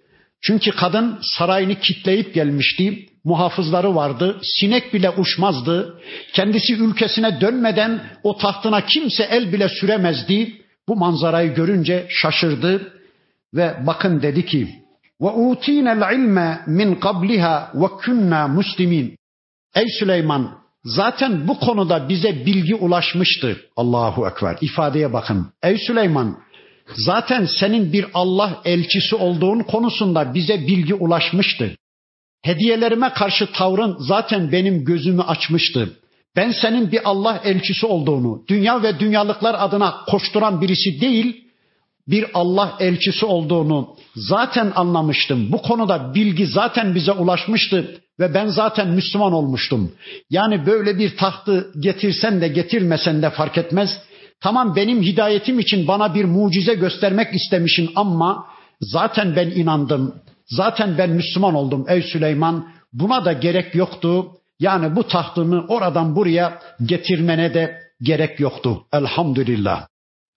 Çünkü 0.43 0.71
kadın 0.71 1.19
sarayını 1.21 1.75
kitleyip 1.75 2.33
gelmişti. 2.33 3.09
Muhafızları 3.23 3.95
vardı. 3.95 4.39
Sinek 4.59 4.93
bile 4.93 5.09
uçmazdı. 5.09 6.01
Kendisi 6.33 6.73
ülkesine 6.73 7.41
dönmeden 7.41 8.01
o 8.23 8.37
tahtına 8.37 8.85
kimse 8.85 9.23
el 9.23 9.53
bile 9.53 9.69
süremezdi. 9.69 10.61
Bu 10.87 10.95
manzarayı 10.95 11.53
görünce 11.53 12.07
şaşırdı 12.09 12.93
ve 13.53 13.77
bakın 13.87 14.21
dedi 14.21 14.45
ki 14.45 14.83
ve 15.21 15.27
utinel 15.27 16.13
ilme 16.15 16.61
min 16.67 16.95
qabliha 16.95 17.71
ve 17.75 17.87
kunna 17.87 18.47
muslimin. 18.47 19.17
Ey 19.75 19.87
Süleyman 19.99 20.57
zaten 20.83 21.47
bu 21.47 21.59
konuda 21.59 22.09
bize 22.09 22.45
bilgi 22.45 22.75
ulaşmıştı. 22.75 23.57
Allahu 23.75 24.27
ekber. 24.27 24.57
ifadeye 24.61 25.13
bakın. 25.13 25.51
Ey 25.63 25.77
Süleyman 25.77 26.37
zaten 26.95 27.47
senin 27.59 27.93
bir 27.93 28.05
Allah 28.13 28.61
elçisi 28.65 29.15
olduğun 29.15 29.59
konusunda 29.59 30.33
bize 30.33 30.67
bilgi 30.67 30.93
ulaşmıştı. 30.93 31.75
Hediyelerime 32.41 33.09
karşı 33.09 33.51
tavrın 33.51 33.95
zaten 33.99 34.51
benim 34.51 34.85
gözümü 34.85 35.21
açmıştı. 35.21 35.89
Ben 36.35 36.51
senin 36.61 36.91
bir 36.91 36.99
Allah 37.09 37.41
elçisi 37.45 37.85
olduğunu, 37.85 38.43
dünya 38.47 38.83
ve 38.83 38.99
dünyalıklar 38.99 39.55
adına 39.59 39.95
koşturan 40.07 40.61
birisi 40.61 41.01
değil, 41.01 41.43
bir 42.07 42.25
Allah 42.33 42.77
elçisi 42.79 43.25
olduğunu 43.25 43.95
zaten 44.15 44.71
anlamıştım. 44.75 45.51
Bu 45.51 45.61
konuda 45.61 46.15
bilgi 46.15 46.45
zaten 46.47 46.95
bize 46.95 47.11
ulaşmıştı 47.11 48.01
ve 48.19 48.33
ben 48.33 48.47
zaten 48.47 48.87
Müslüman 48.87 49.33
olmuştum. 49.33 49.91
Yani 50.29 50.65
böyle 50.65 50.99
bir 50.99 51.17
tahtı 51.17 51.71
getirsen 51.79 52.41
de 52.41 52.47
getirmesen 52.47 53.21
de 53.21 53.29
fark 53.29 53.57
etmez. 53.57 54.01
Tamam 54.43 54.75
benim 54.75 55.01
hidayetim 55.01 55.59
için 55.59 55.87
bana 55.87 56.15
bir 56.15 56.25
mucize 56.25 56.73
göstermek 56.73 57.35
istemişsin 57.35 57.89
ama 57.95 58.45
zaten 58.81 59.35
ben 59.35 59.51
inandım. 59.51 60.15
Zaten 60.45 60.97
ben 60.97 61.09
Müslüman 61.09 61.55
oldum 61.55 61.85
ey 61.87 62.01
Süleyman. 62.01 62.67
Buna 62.93 63.25
da 63.25 63.33
gerek 63.33 63.75
yoktu. 63.75 64.27
Yani 64.59 64.95
bu 64.95 65.07
tahtını 65.07 65.65
oradan 65.67 66.15
buraya 66.15 66.59
getirmene 66.85 67.53
de 67.53 67.79
gerek 68.01 68.39
yoktu. 68.39 68.83
Elhamdülillah. 68.93 69.87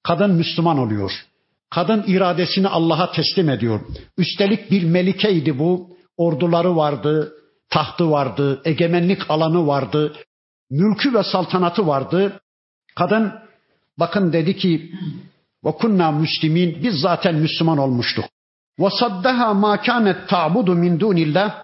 Kadın 0.03 0.31
Müslüman 0.31 0.79
oluyor. 0.79 1.13
Kadın 1.71 2.05
iradesini 2.07 2.69
Allah'a 2.69 3.13
teslim 3.13 3.49
ediyor. 3.49 3.81
Üstelik 4.19 4.71
bir 4.71 4.85
melikeydi 4.85 5.59
bu. 5.59 5.97
Orduları 6.17 6.77
vardı, 6.77 7.33
tahtı 7.71 8.11
vardı, 8.11 8.63
egemenlik 8.65 9.31
alanı 9.31 9.67
vardı, 9.67 10.13
mülkü 10.71 11.15
ve 11.15 11.23
saltanatı 11.23 11.87
vardı. 11.87 12.41
Kadın 12.95 13.33
bakın 13.99 14.33
dedi 14.33 14.57
ki 14.57 14.93
ve 15.65 15.73
kunna 15.73 16.11
müslimin 16.11 16.79
biz 16.83 17.01
zaten 17.01 17.35
Müslüman 17.35 17.79
olmuştuk. 17.79 18.25
Ve 18.81 18.91
saddaha 18.91 19.55
ma 19.55 19.81
kanet 19.81 20.29
ta'budu 20.29 20.75
min 20.75 21.01
dunillah 21.01 21.63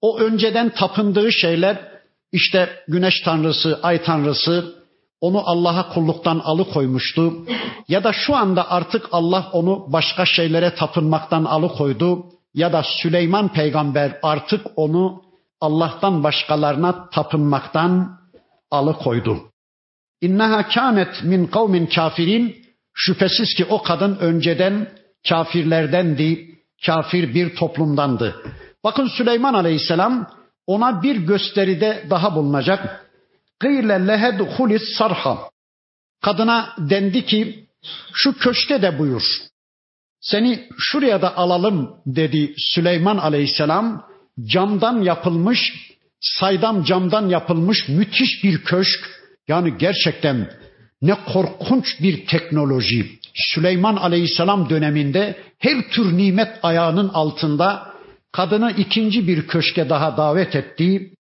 o 0.00 0.18
önceden 0.18 0.68
tapındığı 0.68 1.32
şeyler 1.32 1.92
işte 2.32 2.68
güneş 2.88 3.20
tanrısı, 3.20 3.80
ay 3.82 4.02
tanrısı, 4.02 4.74
onu 5.20 5.42
Allah'a 5.44 5.88
kulluktan 5.94 6.38
alıkoymuştu 6.38 7.46
ya 7.88 8.04
da 8.04 8.12
şu 8.12 8.36
anda 8.36 8.70
artık 8.70 9.08
Allah 9.12 9.48
onu 9.52 9.92
başka 9.92 10.26
şeylere 10.26 10.74
tapınmaktan 10.74 11.44
alıkoydu 11.44 12.24
ya 12.54 12.72
da 12.72 12.82
Süleyman 13.02 13.52
peygamber 13.52 14.18
artık 14.22 14.66
onu 14.76 15.22
Allah'tan 15.60 16.24
başkalarına 16.24 17.08
tapınmaktan 17.10 18.18
alıkoydu. 18.70 19.51
İnneha 20.22 20.68
kânet 20.68 21.24
min 21.24 21.46
kavmin 21.46 21.86
kafirin 21.86 22.64
şüphesiz 22.94 23.54
ki 23.54 23.64
o 23.64 23.82
kadın 23.82 24.16
önceden 24.16 24.88
kafirlerdendi, 25.28 26.58
kafir 26.86 27.34
bir 27.34 27.56
toplumdandı. 27.56 28.42
Bakın 28.84 29.08
Süleyman 29.08 29.54
Aleyhisselam 29.54 30.30
ona 30.66 31.02
bir 31.02 31.16
gösteride 31.16 32.06
daha 32.10 32.34
bulunacak. 32.34 33.10
Gıyle 33.60 34.06
lehedhulis 34.06 34.82
sarha. 34.98 35.38
Kadına 36.22 36.74
dendi 36.78 37.26
ki 37.26 37.66
şu 38.12 38.38
köşke 38.38 38.82
de 38.82 38.98
buyur. 38.98 39.22
Seni 40.20 40.68
şuraya 40.78 41.22
da 41.22 41.36
alalım 41.36 41.96
dedi 42.06 42.54
Süleyman 42.58 43.18
Aleyhisselam. 43.18 44.06
Camdan 44.44 45.02
yapılmış, 45.02 45.58
saydam 46.20 46.84
camdan 46.84 47.28
yapılmış 47.28 47.88
müthiş 47.88 48.44
bir 48.44 48.64
köşk. 48.64 49.21
Yani 49.48 49.78
gerçekten 49.78 50.50
ne 51.02 51.14
korkunç 51.32 52.02
bir 52.02 52.26
teknoloji. 52.26 53.18
Süleyman 53.34 53.96
Aleyhisselam 53.96 54.70
döneminde 54.70 55.36
her 55.58 55.90
tür 55.90 56.16
nimet 56.16 56.58
ayağının 56.62 57.08
altında 57.08 57.92
kadını 58.32 58.72
ikinci 58.72 59.28
bir 59.28 59.46
köşke 59.46 59.88
daha 59.88 60.16
davet 60.16 60.56
etti. 60.56 61.14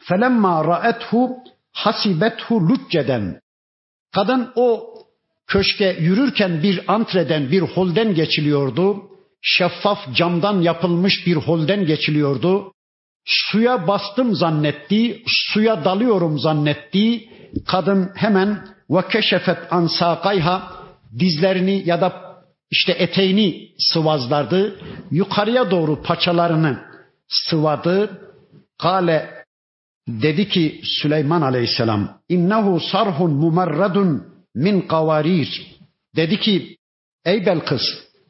Felemma 0.00 0.64
ra'ethu 0.64 1.30
hasibethu 1.72 2.68
lücceden. 2.68 3.40
Kadın 4.14 4.52
o 4.56 4.94
köşke 5.46 5.96
yürürken 6.00 6.62
bir 6.62 6.92
antreden, 6.92 7.50
bir 7.50 7.60
holden 7.60 8.14
geçiliyordu. 8.14 9.02
Şeffaf 9.42 10.14
camdan 10.14 10.60
yapılmış 10.60 11.26
bir 11.26 11.36
holden 11.36 11.86
geçiliyordu. 11.86 12.73
Suya 13.24 13.88
bastım 13.88 14.34
zannetti, 14.34 15.22
suya 15.26 15.84
dalıyorum 15.84 16.38
zannetti. 16.38 17.28
Kadın 17.66 18.10
hemen 18.14 18.68
ve 18.90 19.08
keşefet 19.08 19.58
an 19.70 19.86
dizlerini 21.18 21.82
ya 21.86 22.00
da 22.00 22.34
işte 22.70 22.92
eteğini 22.92 23.68
sıvazlardı. 23.78 24.80
Yukarıya 25.10 25.70
doğru 25.70 26.02
paçalarını 26.02 26.80
sıvadı. 27.28 28.20
Kale 28.78 29.44
dedi 30.08 30.48
ki 30.48 30.80
Süleyman 30.84 31.42
Aleyhisselam 31.42 32.18
innehu 32.28 32.80
sarhun 32.80 33.30
mumarradun 33.30 34.26
min 34.54 34.80
kavarir. 34.80 35.76
Dedi 36.16 36.40
ki 36.40 36.76
ey 37.24 37.46
Belkıs 37.46 37.82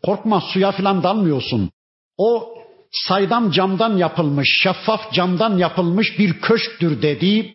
korkma 0.03 0.41
suya 0.41 0.73
filan 0.73 1.03
dalmıyorsun. 1.03 1.71
O 2.19 2.55
saydam 2.95 3.51
camdan 3.51 3.97
yapılmış, 3.97 4.61
şeffaf 4.63 5.13
camdan 5.13 5.59
yapılmış 5.59 6.19
bir 6.19 6.41
köşktür 6.41 7.03
dedi. 7.03 7.55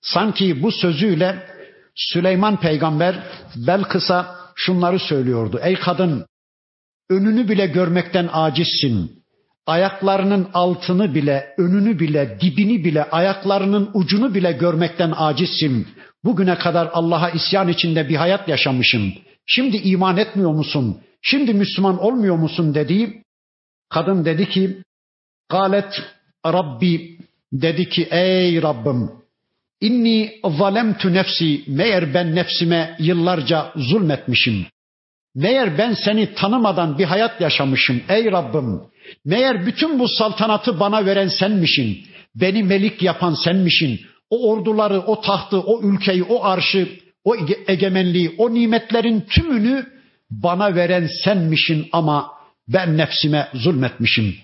Sanki 0.00 0.62
bu 0.62 0.72
sözüyle 0.72 1.46
Süleyman 1.94 2.60
peygamber 2.60 3.22
Belkıs'a 3.56 4.36
şunları 4.54 4.98
söylüyordu. 4.98 5.60
Ey 5.62 5.74
kadın 5.74 6.26
önünü 7.10 7.48
bile 7.48 7.66
görmekten 7.66 8.28
acizsin. 8.32 9.24
Ayaklarının 9.66 10.48
altını 10.54 11.14
bile, 11.14 11.54
önünü 11.58 11.98
bile, 11.98 12.38
dibini 12.40 12.84
bile, 12.84 13.04
ayaklarının 13.04 13.90
ucunu 13.94 14.34
bile 14.34 14.52
görmekten 14.52 15.14
acizsin. 15.16 15.88
Bugüne 16.24 16.58
kadar 16.58 16.90
Allah'a 16.92 17.30
isyan 17.30 17.68
içinde 17.68 18.08
bir 18.08 18.16
hayat 18.16 18.48
yaşamışım. 18.48 19.12
Şimdi 19.46 19.76
iman 19.76 20.16
etmiyor 20.16 20.52
musun? 20.52 21.00
Şimdi 21.22 21.54
Müslüman 21.54 21.98
olmuyor 21.98 22.36
musun 22.36 22.74
dedi. 22.74 23.23
Kadın 23.94 24.24
dedi 24.24 24.48
ki, 24.48 24.76
Galet 25.48 26.02
Rabbi 26.46 27.18
dedi 27.52 27.88
ki 27.88 28.08
ey 28.10 28.62
Rabbim 28.62 29.10
inni 29.80 30.32
zalemtu 30.58 31.12
nefsi 31.12 31.64
meğer 31.66 32.14
ben 32.14 32.34
nefsime 32.34 32.96
yıllarca 32.98 33.72
zulmetmişim. 33.76 34.66
Meğer 35.34 35.78
ben 35.78 35.94
seni 36.04 36.34
tanımadan 36.34 36.98
bir 36.98 37.04
hayat 37.04 37.40
yaşamışım 37.40 38.02
ey 38.08 38.24
Rabbim. 38.24 38.80
Meğer 39.24 39.66
bütün 39.66 39.98
bu 39.98 40.08
saltanatı 40.08 40.80
bana 40.80 41.06
veren 41.06 41.28
senmişin. 41.28 41.98
Beni 42.34 42.62
melik 42.62 43.02
yapan 43.02 43.34
senmişin. 43.34 44.00
O 44.30 44.50
orduları, 44.50 45.00
o 45.00 45.20
tahtı, 45.20 45.60
o 45.60 45.82
ülkeyi, 45.82 46.22
o 46.22 46.44
arşı, 46.44 46.88
o 47.24 47.36
egemenliği, 47.68 48.34
o 48.38 48.54
nimetlerin 48.54 49.20
tümünü 49.20 49.86
bana 50.30 50.74
veren 50.74 51.08
senmişin 51.24 51.88
ama 51.92 52.34
ben 52.68 52.96
nefsime 52.96 53.48
zulmetmişim. 53.54 54.34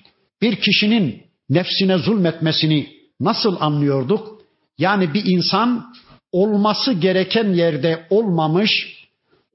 Bir 0.42 0.56
kişinin 0.56 1.22
nefsine 1.50 1.98
zulmetmesini 1.98 2.88
nasıl 3.20 3.56
anlıyorduk? 3.60 4.40
Yani 4.78 5.14
bir 5.14 5.24
insan 5.26 5.94
olması 6.32 6.92
gereken 6.92 7.52
yerde 7.52 8.06
olmamış, 8.10 9.00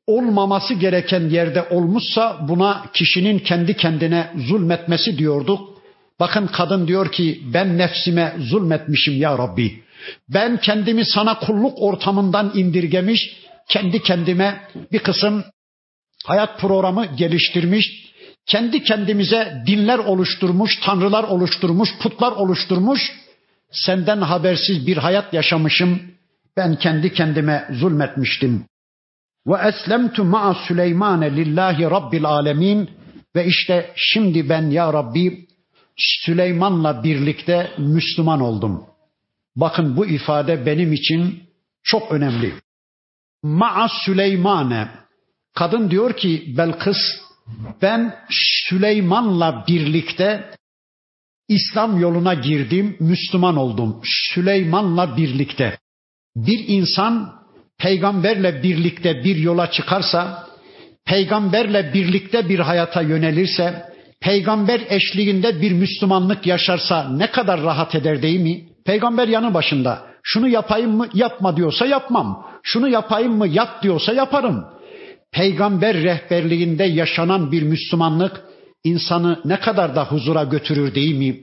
olmaması 0.07 0.73
gereken 0.73 1.29
yerde 1.29 1.63
olmuşsa 1.69 2.45
buna 2.47 2.85
kişinin 2.93 3.39
kendi 3.39 3.77
kendine 3.77 4.31
zulmetmesi 4.37 5.17
diyorduk. 5.17 5.75
Bakın 6.19 6.47
kadın 6.47 6.87
diyor 6.87 7.11
ki 7.11 7.41
ben 7.53 7.77
nefsime 7.77 8.35
zulmetmişim 8.39 9.17
ya 9.17 9.37
Rabbi. 9.37 9.83
Ben 10.29 10.57
kendimi 10.57 11.05
sana 11.05 11.39
kulluk 11.39 11.73
ortamından 11.81 12.51
indirgemiş, 12.55 13.35
kendi 13.69 14.03
kendime 14.03 14.61
bir 14.91 14.99
kısım 14.99 15.43
hayat 16.25 16.59
programı 16.59 17.05
geliştirmiş, 17.05 18.05
kendi 18.45 18.83
kendimize 18.83 19.63
dinler 19.67 19.97
oluşturmuş, 19.97 20.79
tanrılar 20.79 21.23
oluşturmuş, 21.23 21.89
putlar 21.97 22.31
oluşturmuş, 22.31 23.11
senden 23.71 24.21
habersiz 24.21 24.87
bir 24.87 24.97
hayat 24.97 25.33
yaşamışım, 25.33 26.01
ben 26.57 26.75
kendi 26.75 27.13
kendime 27.13 27.67
zulmetmiştim. 27.71 28.65
Ve 29.47 29.67
eslemtu 29.67 30.23
ma'a 30.23 30.53
Süleymane 30.53 31.35
lillahi 31.35 31.83
rabbil 31.83 32.25
alemin 32.25 32.89
ve 33.35 33.45
işte 33.45 33.93
şimdi 33.95 34.49
ben 34.49 34.69
ya 34.69 34.93
Rabbi 34.93 35.47
Süleyman'la 35.97 37.03
birlikte 37.03 37.71
Müslüman 37.77 38.41
oldum. 38.41 38.85
Bakın 39.55 39.97
bu 39.97 40.05
ifade 40.05 40.65
benim 40.65 40.93
için 40.93 41.43
çok 41.83 42.11
önemli. 42.11 42.53
Ma'a 43.43 43.87
Süleymane. 44.05 44.87
Kadın 45.55 45.91
diyor 45.91 46.13
ki 46.17 46.53
Belkıs 46.57 46.97
ben 47.81 48.15
Süleyman'la 48.29 49.65
birlikte 49.67 50.49
İslam 51.47 51.99
yoluna 51.99 52.33
girdim, 52.33 52.97
Müslüman 52.99 53.57
oldum. 53.57 54.01
Süleyman'la 54.03 55.17
birlikte. 55.17 55.77
Bir 56.35 56.65
insan 56.67 57.33
peygamberle 57.77 58.63
birlikte 58.63 59.23
bir 59.23 59.35
yola 59.35 59.71
çıkarsa, 59.71 60.47
peygamberle 61.05 61.93
birlikte 61.93 62.49
bir 62.49 62.59
hayata 62.59 63.01
yönelirse, 63.01 63.85
peygamber 64.21 64.81
eşliğinde 64.89 65.61
bir 65.61 65.71
Müslümanlık 65.71 66.47
yaşarsa 66.47 67.09
ne 67.09 67.31
kadar 67.31 67.61
rahat 67.61 67.95
eder 67.95 68.21
değil 68.21 68.39
mi? 68.39 68.69
Peygamber 68.85 69.27
yanı 69.27 69.53
başında. 69.53 70.07
Şunu 70.23 70.47
yapayım 70.47 70.97
mı? 70.97 71.07
Yapma 71.13 71.57
diyorsa 71.57 71.85
yapmam. 71.85 72.47
Şunu 72.63 72.89
yapayım 72.89 73.37
mı? 73.37 73.47
Yap 73.47 73.83
diyorsa 73.83 74.13
yaparım. 74.13 74.65
Peygamber 75.31 75.95
rehberliğinde 75.97 76.83
yaşanan 76.83 77.51
bir 77.51 77.63
Müslümanlık 77.63 78.41
insanı 78.83 79.39
ne 79.45 79.59
kadar 79.59 79.95
da 79.95 80.05
huzura 80.05 80.43
götürür 80.43 80.95
değil 80.95 81.15
mi? 81.15 81.37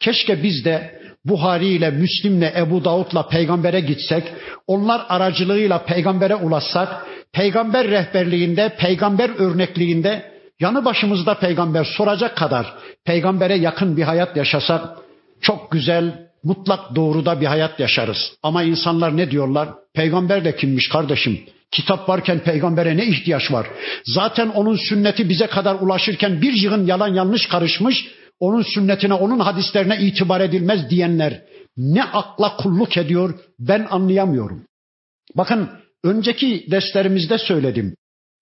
Keşke 0.00 0.42
biz 0.42 0.64
de 0.64 1.00
Buhari 1.24 1.66
ile 1.66 1.90
Müslim'le 1.90 2.52
Ebu 2.56 2.84
Davud'la 2.84 3.28
peygambere 3.28 3.80
gitsek, 3.80 4.24
onlar 4.66 5.06
aracılığıyla 5.08 5.84
peygambere 5.84 6.34
ulaşsak, 6.34 7.06
peygamber 7.32 7.88
rehberliğinde, 7.88 8.76
peygamber 8.78 9.30
örnekliğinde 9.38 10.32
yanı 10.60 10.84
başımızda 10.84 11.34
peygamber 11.34 11.84
soracak 11.84 12.36
kadar 12.36 12.74
peygambere 13.04 13.54
yakın 13.54 13.96
bir 13.96 14.02
hayat 14.02 14.36
yaşasak 14.36 14.82
çok 15.40 15.70
güzel, 15.70 16.26
mutlak 16.44 16.94
doğruda 16.94 17.40
bir 17.40 17.46
hayat 17.46 17.80
yaşarız. 17.80 18.32
Ama 18.42 18.62
insanlar 18.62 19.16
ne 19.16 19.30
diyorlar? 19.30 19.68
Peygamber 19.94 20.44
de 20.44 20.56
kimmiş 20.56 20.88
kardeşim? 20.88 21.40
Kitap 21.70 22.08
varken 22.08 22.38
peygambere 22.38 22.96
ne 22.96 23.06
ihtiyaç 23.06 23.52
var? 23.52 23.66
Zaten 24.04 24.48
onun 24.48 24.76
sünneti 24.76 25.28
bize 25.28 25.46
kadar 25.46 25.74
ulaşırken 25.74 26.42
bir 26.42 26.52
yığın 26.52 26.86
yalan 26.86 27.14
yanlış 27.14 27.46
karışmış. 27.46 28.06
Onun 28.40 28.62
sünnetine, 28.62 29.14
onun 29.14 29.38
hadislerine 29.38 29.98
itibar 30.00 30.40
edilmez 30.40 30.90
diyenler 30.90 31.42
ne 31.76 32.04
akla 32.04 32.56
kulluk 32.56 32.96
ediyor 32.96 33.34
ben 33.58 33.86
anlayamıyorum. 33.90 34.64
Bakın 35.34 35.70
önceki 36.04 36.66
derslerimizde 36.70 37.38
söyledim. 37.38 37.96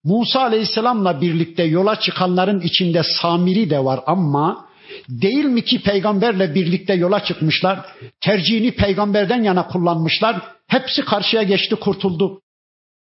Musa 0.04 0.40
Aleyhisselam'la 0.40 1.20
birlikte 1.20 1.62
yola 1.62 2.00
çıkanların 2.00 2.60
içinde 2.60 3.02
Samiri 3.02 3.70
de 3.70 3.84
var 3.84 4.00
ama 4.06 4.66
değil 5.08 5.44
mi 5.44 5.64
ki 5.64 5.82
peygamberle 5.82 6.54
birlikte 6.54 6.94
yola 6.94 7.24
çıkmışlar? 7.24 7.86
Tercihini 8.20 8.72
peygamberden 8.72 9.42
yana 9.42 9.66
kullanmışlar. 9.66 10.42
Hepsi 10.66 11.04
karşıya 11.04 11.42
geçti 11.42 11.76
kurtuldu. 11.76 12.40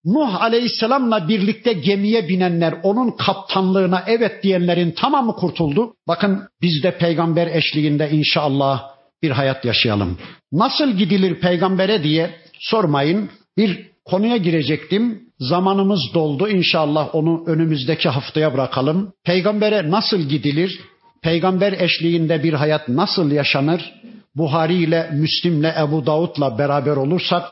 Nuh 0.06 0.42
Aleyhisselam'la 0.42 1.28
birlikte 1.28 1.74
gemiye 1.74 2.28
binenler, 2.30 2.74
onun 2.84 3.12
kaptanlığına 3.12 4.04
evet 4.08 4.44
diyenlerin 4.44 4.92
tamamı 4.92 5.36
kurtuldu. 5.36 5.94
Bakın 6.08 6.48
biz 6.62 6.84
de 6.84 6.98
peygamber 6.98 7.48
eşliğinde 7.48 8.10
inşallah 8.12 8.84
bir 9.22 9.32
hayat 9.32 9.66
yaşayalım. 9.66 10.18
Nasıl 10.52 10.92
gidilir 10.92 11.40
peygambere 11.40 12.04
diye 12.04 12.30
sormayın. 12.60 13.30
Bir 13.58 13.90
konuya 14.06 14.38
girecektim. 14.38 15.22
Zamanımız 15.40 16.02
doldu. 16.14 16.48
İnşallah 16.48 17.16
onu 17.16 17.44
önümüzdeki 17.48 18.10
haftaya 18.10 18.54
bırakalım. 18.54 19.14
Peygambere 19.24 19.92
nasıl 19.92 20.20
gidilir? 20.20 20.80
Peygamber 21.22 21.74
eşliğinde 21.74 22.44
bir 22.44 22.54
hayat 22.54 22.90
nasıl 22.90 23.32
yaşanır? 23.32 23.94
Buhari 24.36 24.76
ile 24.76 25.10
Müslim'le 25.14 25.74
Ebu 25.80 26.06
Davud'la 26.06 26.58
beraber 26.58 26.96
olursak 26.96 27.52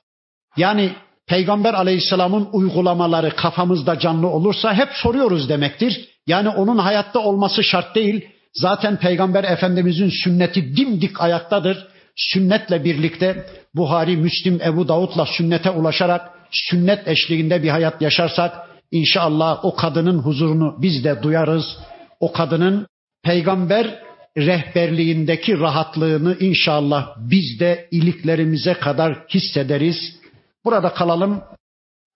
yani 0.58 0.92
Peygamber 1.28 1.74
aleyhisselamın 1.74 2.50
uygulamaları 2.52 3.36
kafamızda 3.36 4.00
canlı 4.00 4.28
olursa 4.28 4.74
hep 4.74 4.90
soruyoruz 4.94 5.50
demektir. 5.50 6.10
Yani 6.28 6.50
onun 6.50 6.78
hayatta 6.78 7.20
olması 7.20 7.64
şart 7.64 7.96
değil. 7.96 8.26
Zaten 8.54 8.98
Peygamber 8.98 9.44
Efendimizin 9.44 10.10
sünneti 10.10 10.78
dimdik 10.78 11.22
ayaktadır. 11.22 11.88
Sünnetle 12.16 12.84
birlikte 12.84 13.46
Buhari, 13.76 14.18
Müslim, 14.18 14.62
Ebu 14.66 14.88
Davud'la 14.88 15.26
sünnete 15.26 15.70
ulaşarak 15.70 16.30
sünnet 16.52 17.08
eşliğinde 17.08 17.64
bir 17.64 17.70
hayat 17.70 18.02
yaşarsak 18.02 18.54
inşallah 18.92 19.66
o 19.66 19.76
kadının 19.76 20.20
huzurunu 20.20 20.76
biz 20.82 21.04
de 21.04 21.24
duyarız. 21.24 21.78
O 22.20 22.32
kadının 22.32 22.88
peygamber 23.24 24.00
rehberliğindeki 24.38 25.60
rahatlığını 25.60 26.38
inşallah 26.40 27.16
biz 27.18 27.60
de 27.60 27.88
iliklerimize 27.92 28.74
kadar 28.74 29.26
hissederiz. 29.30 30.23
Burada 30.66 30.94
kalalım. 30.94 31.44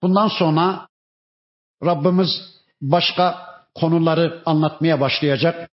Bundan 0.01 0.27
sonra 0.27 0.87
Rabbimiz 1.85 2.29
başka 2.81 3.47
konuları 3.75 4.41
anlatmaya 4.45 4.99
başlayacak. 5.01 5.69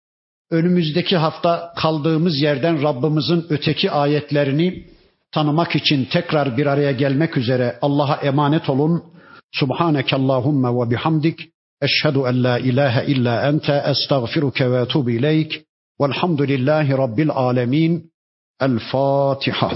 Önümüzdeki 0.51 1.17
hafta 1.17 1.73
kaldığımız 1.77 2.41
yerden 2.41 2.83
Rabbimizin 2.83 3.47
öteki 3.51 3.91
ayetlerini 3.91 4.87
tanımak 5.33 5.77
için 5.77 6.05
tekrar 6.05 6.57
bir 6.57 6.67
araya 6.67 6.93
gelmek 6.93 7.37
üzere 7.37 7.79
Allah'a 7.83 8.17
emanet 8.17 8.71
olun. 8.71 9.05
Subhaneke 9.53 10.17
Allahumma 10.17 10.75
ve 10.75 10.91
bihamdik. 10.91 11.53
Eşhedü 11.83 12.19
en 12.19 12.45
la 12.45 12.59
ilahe 12.59 13.07
illa 13.07 13.49
ente 13.49 13.85
estağfiruke 13.87 14.71
ve 14.71 14.81
etubu 14.81 15.11
ileyk. 15.11 15.65
Velhamdülillahi 16.01 16.93
Rabbil 16.93 17.31
alemin. 17.31 18.13
El 18.61 18.79
Fatiha. 18.93 19.73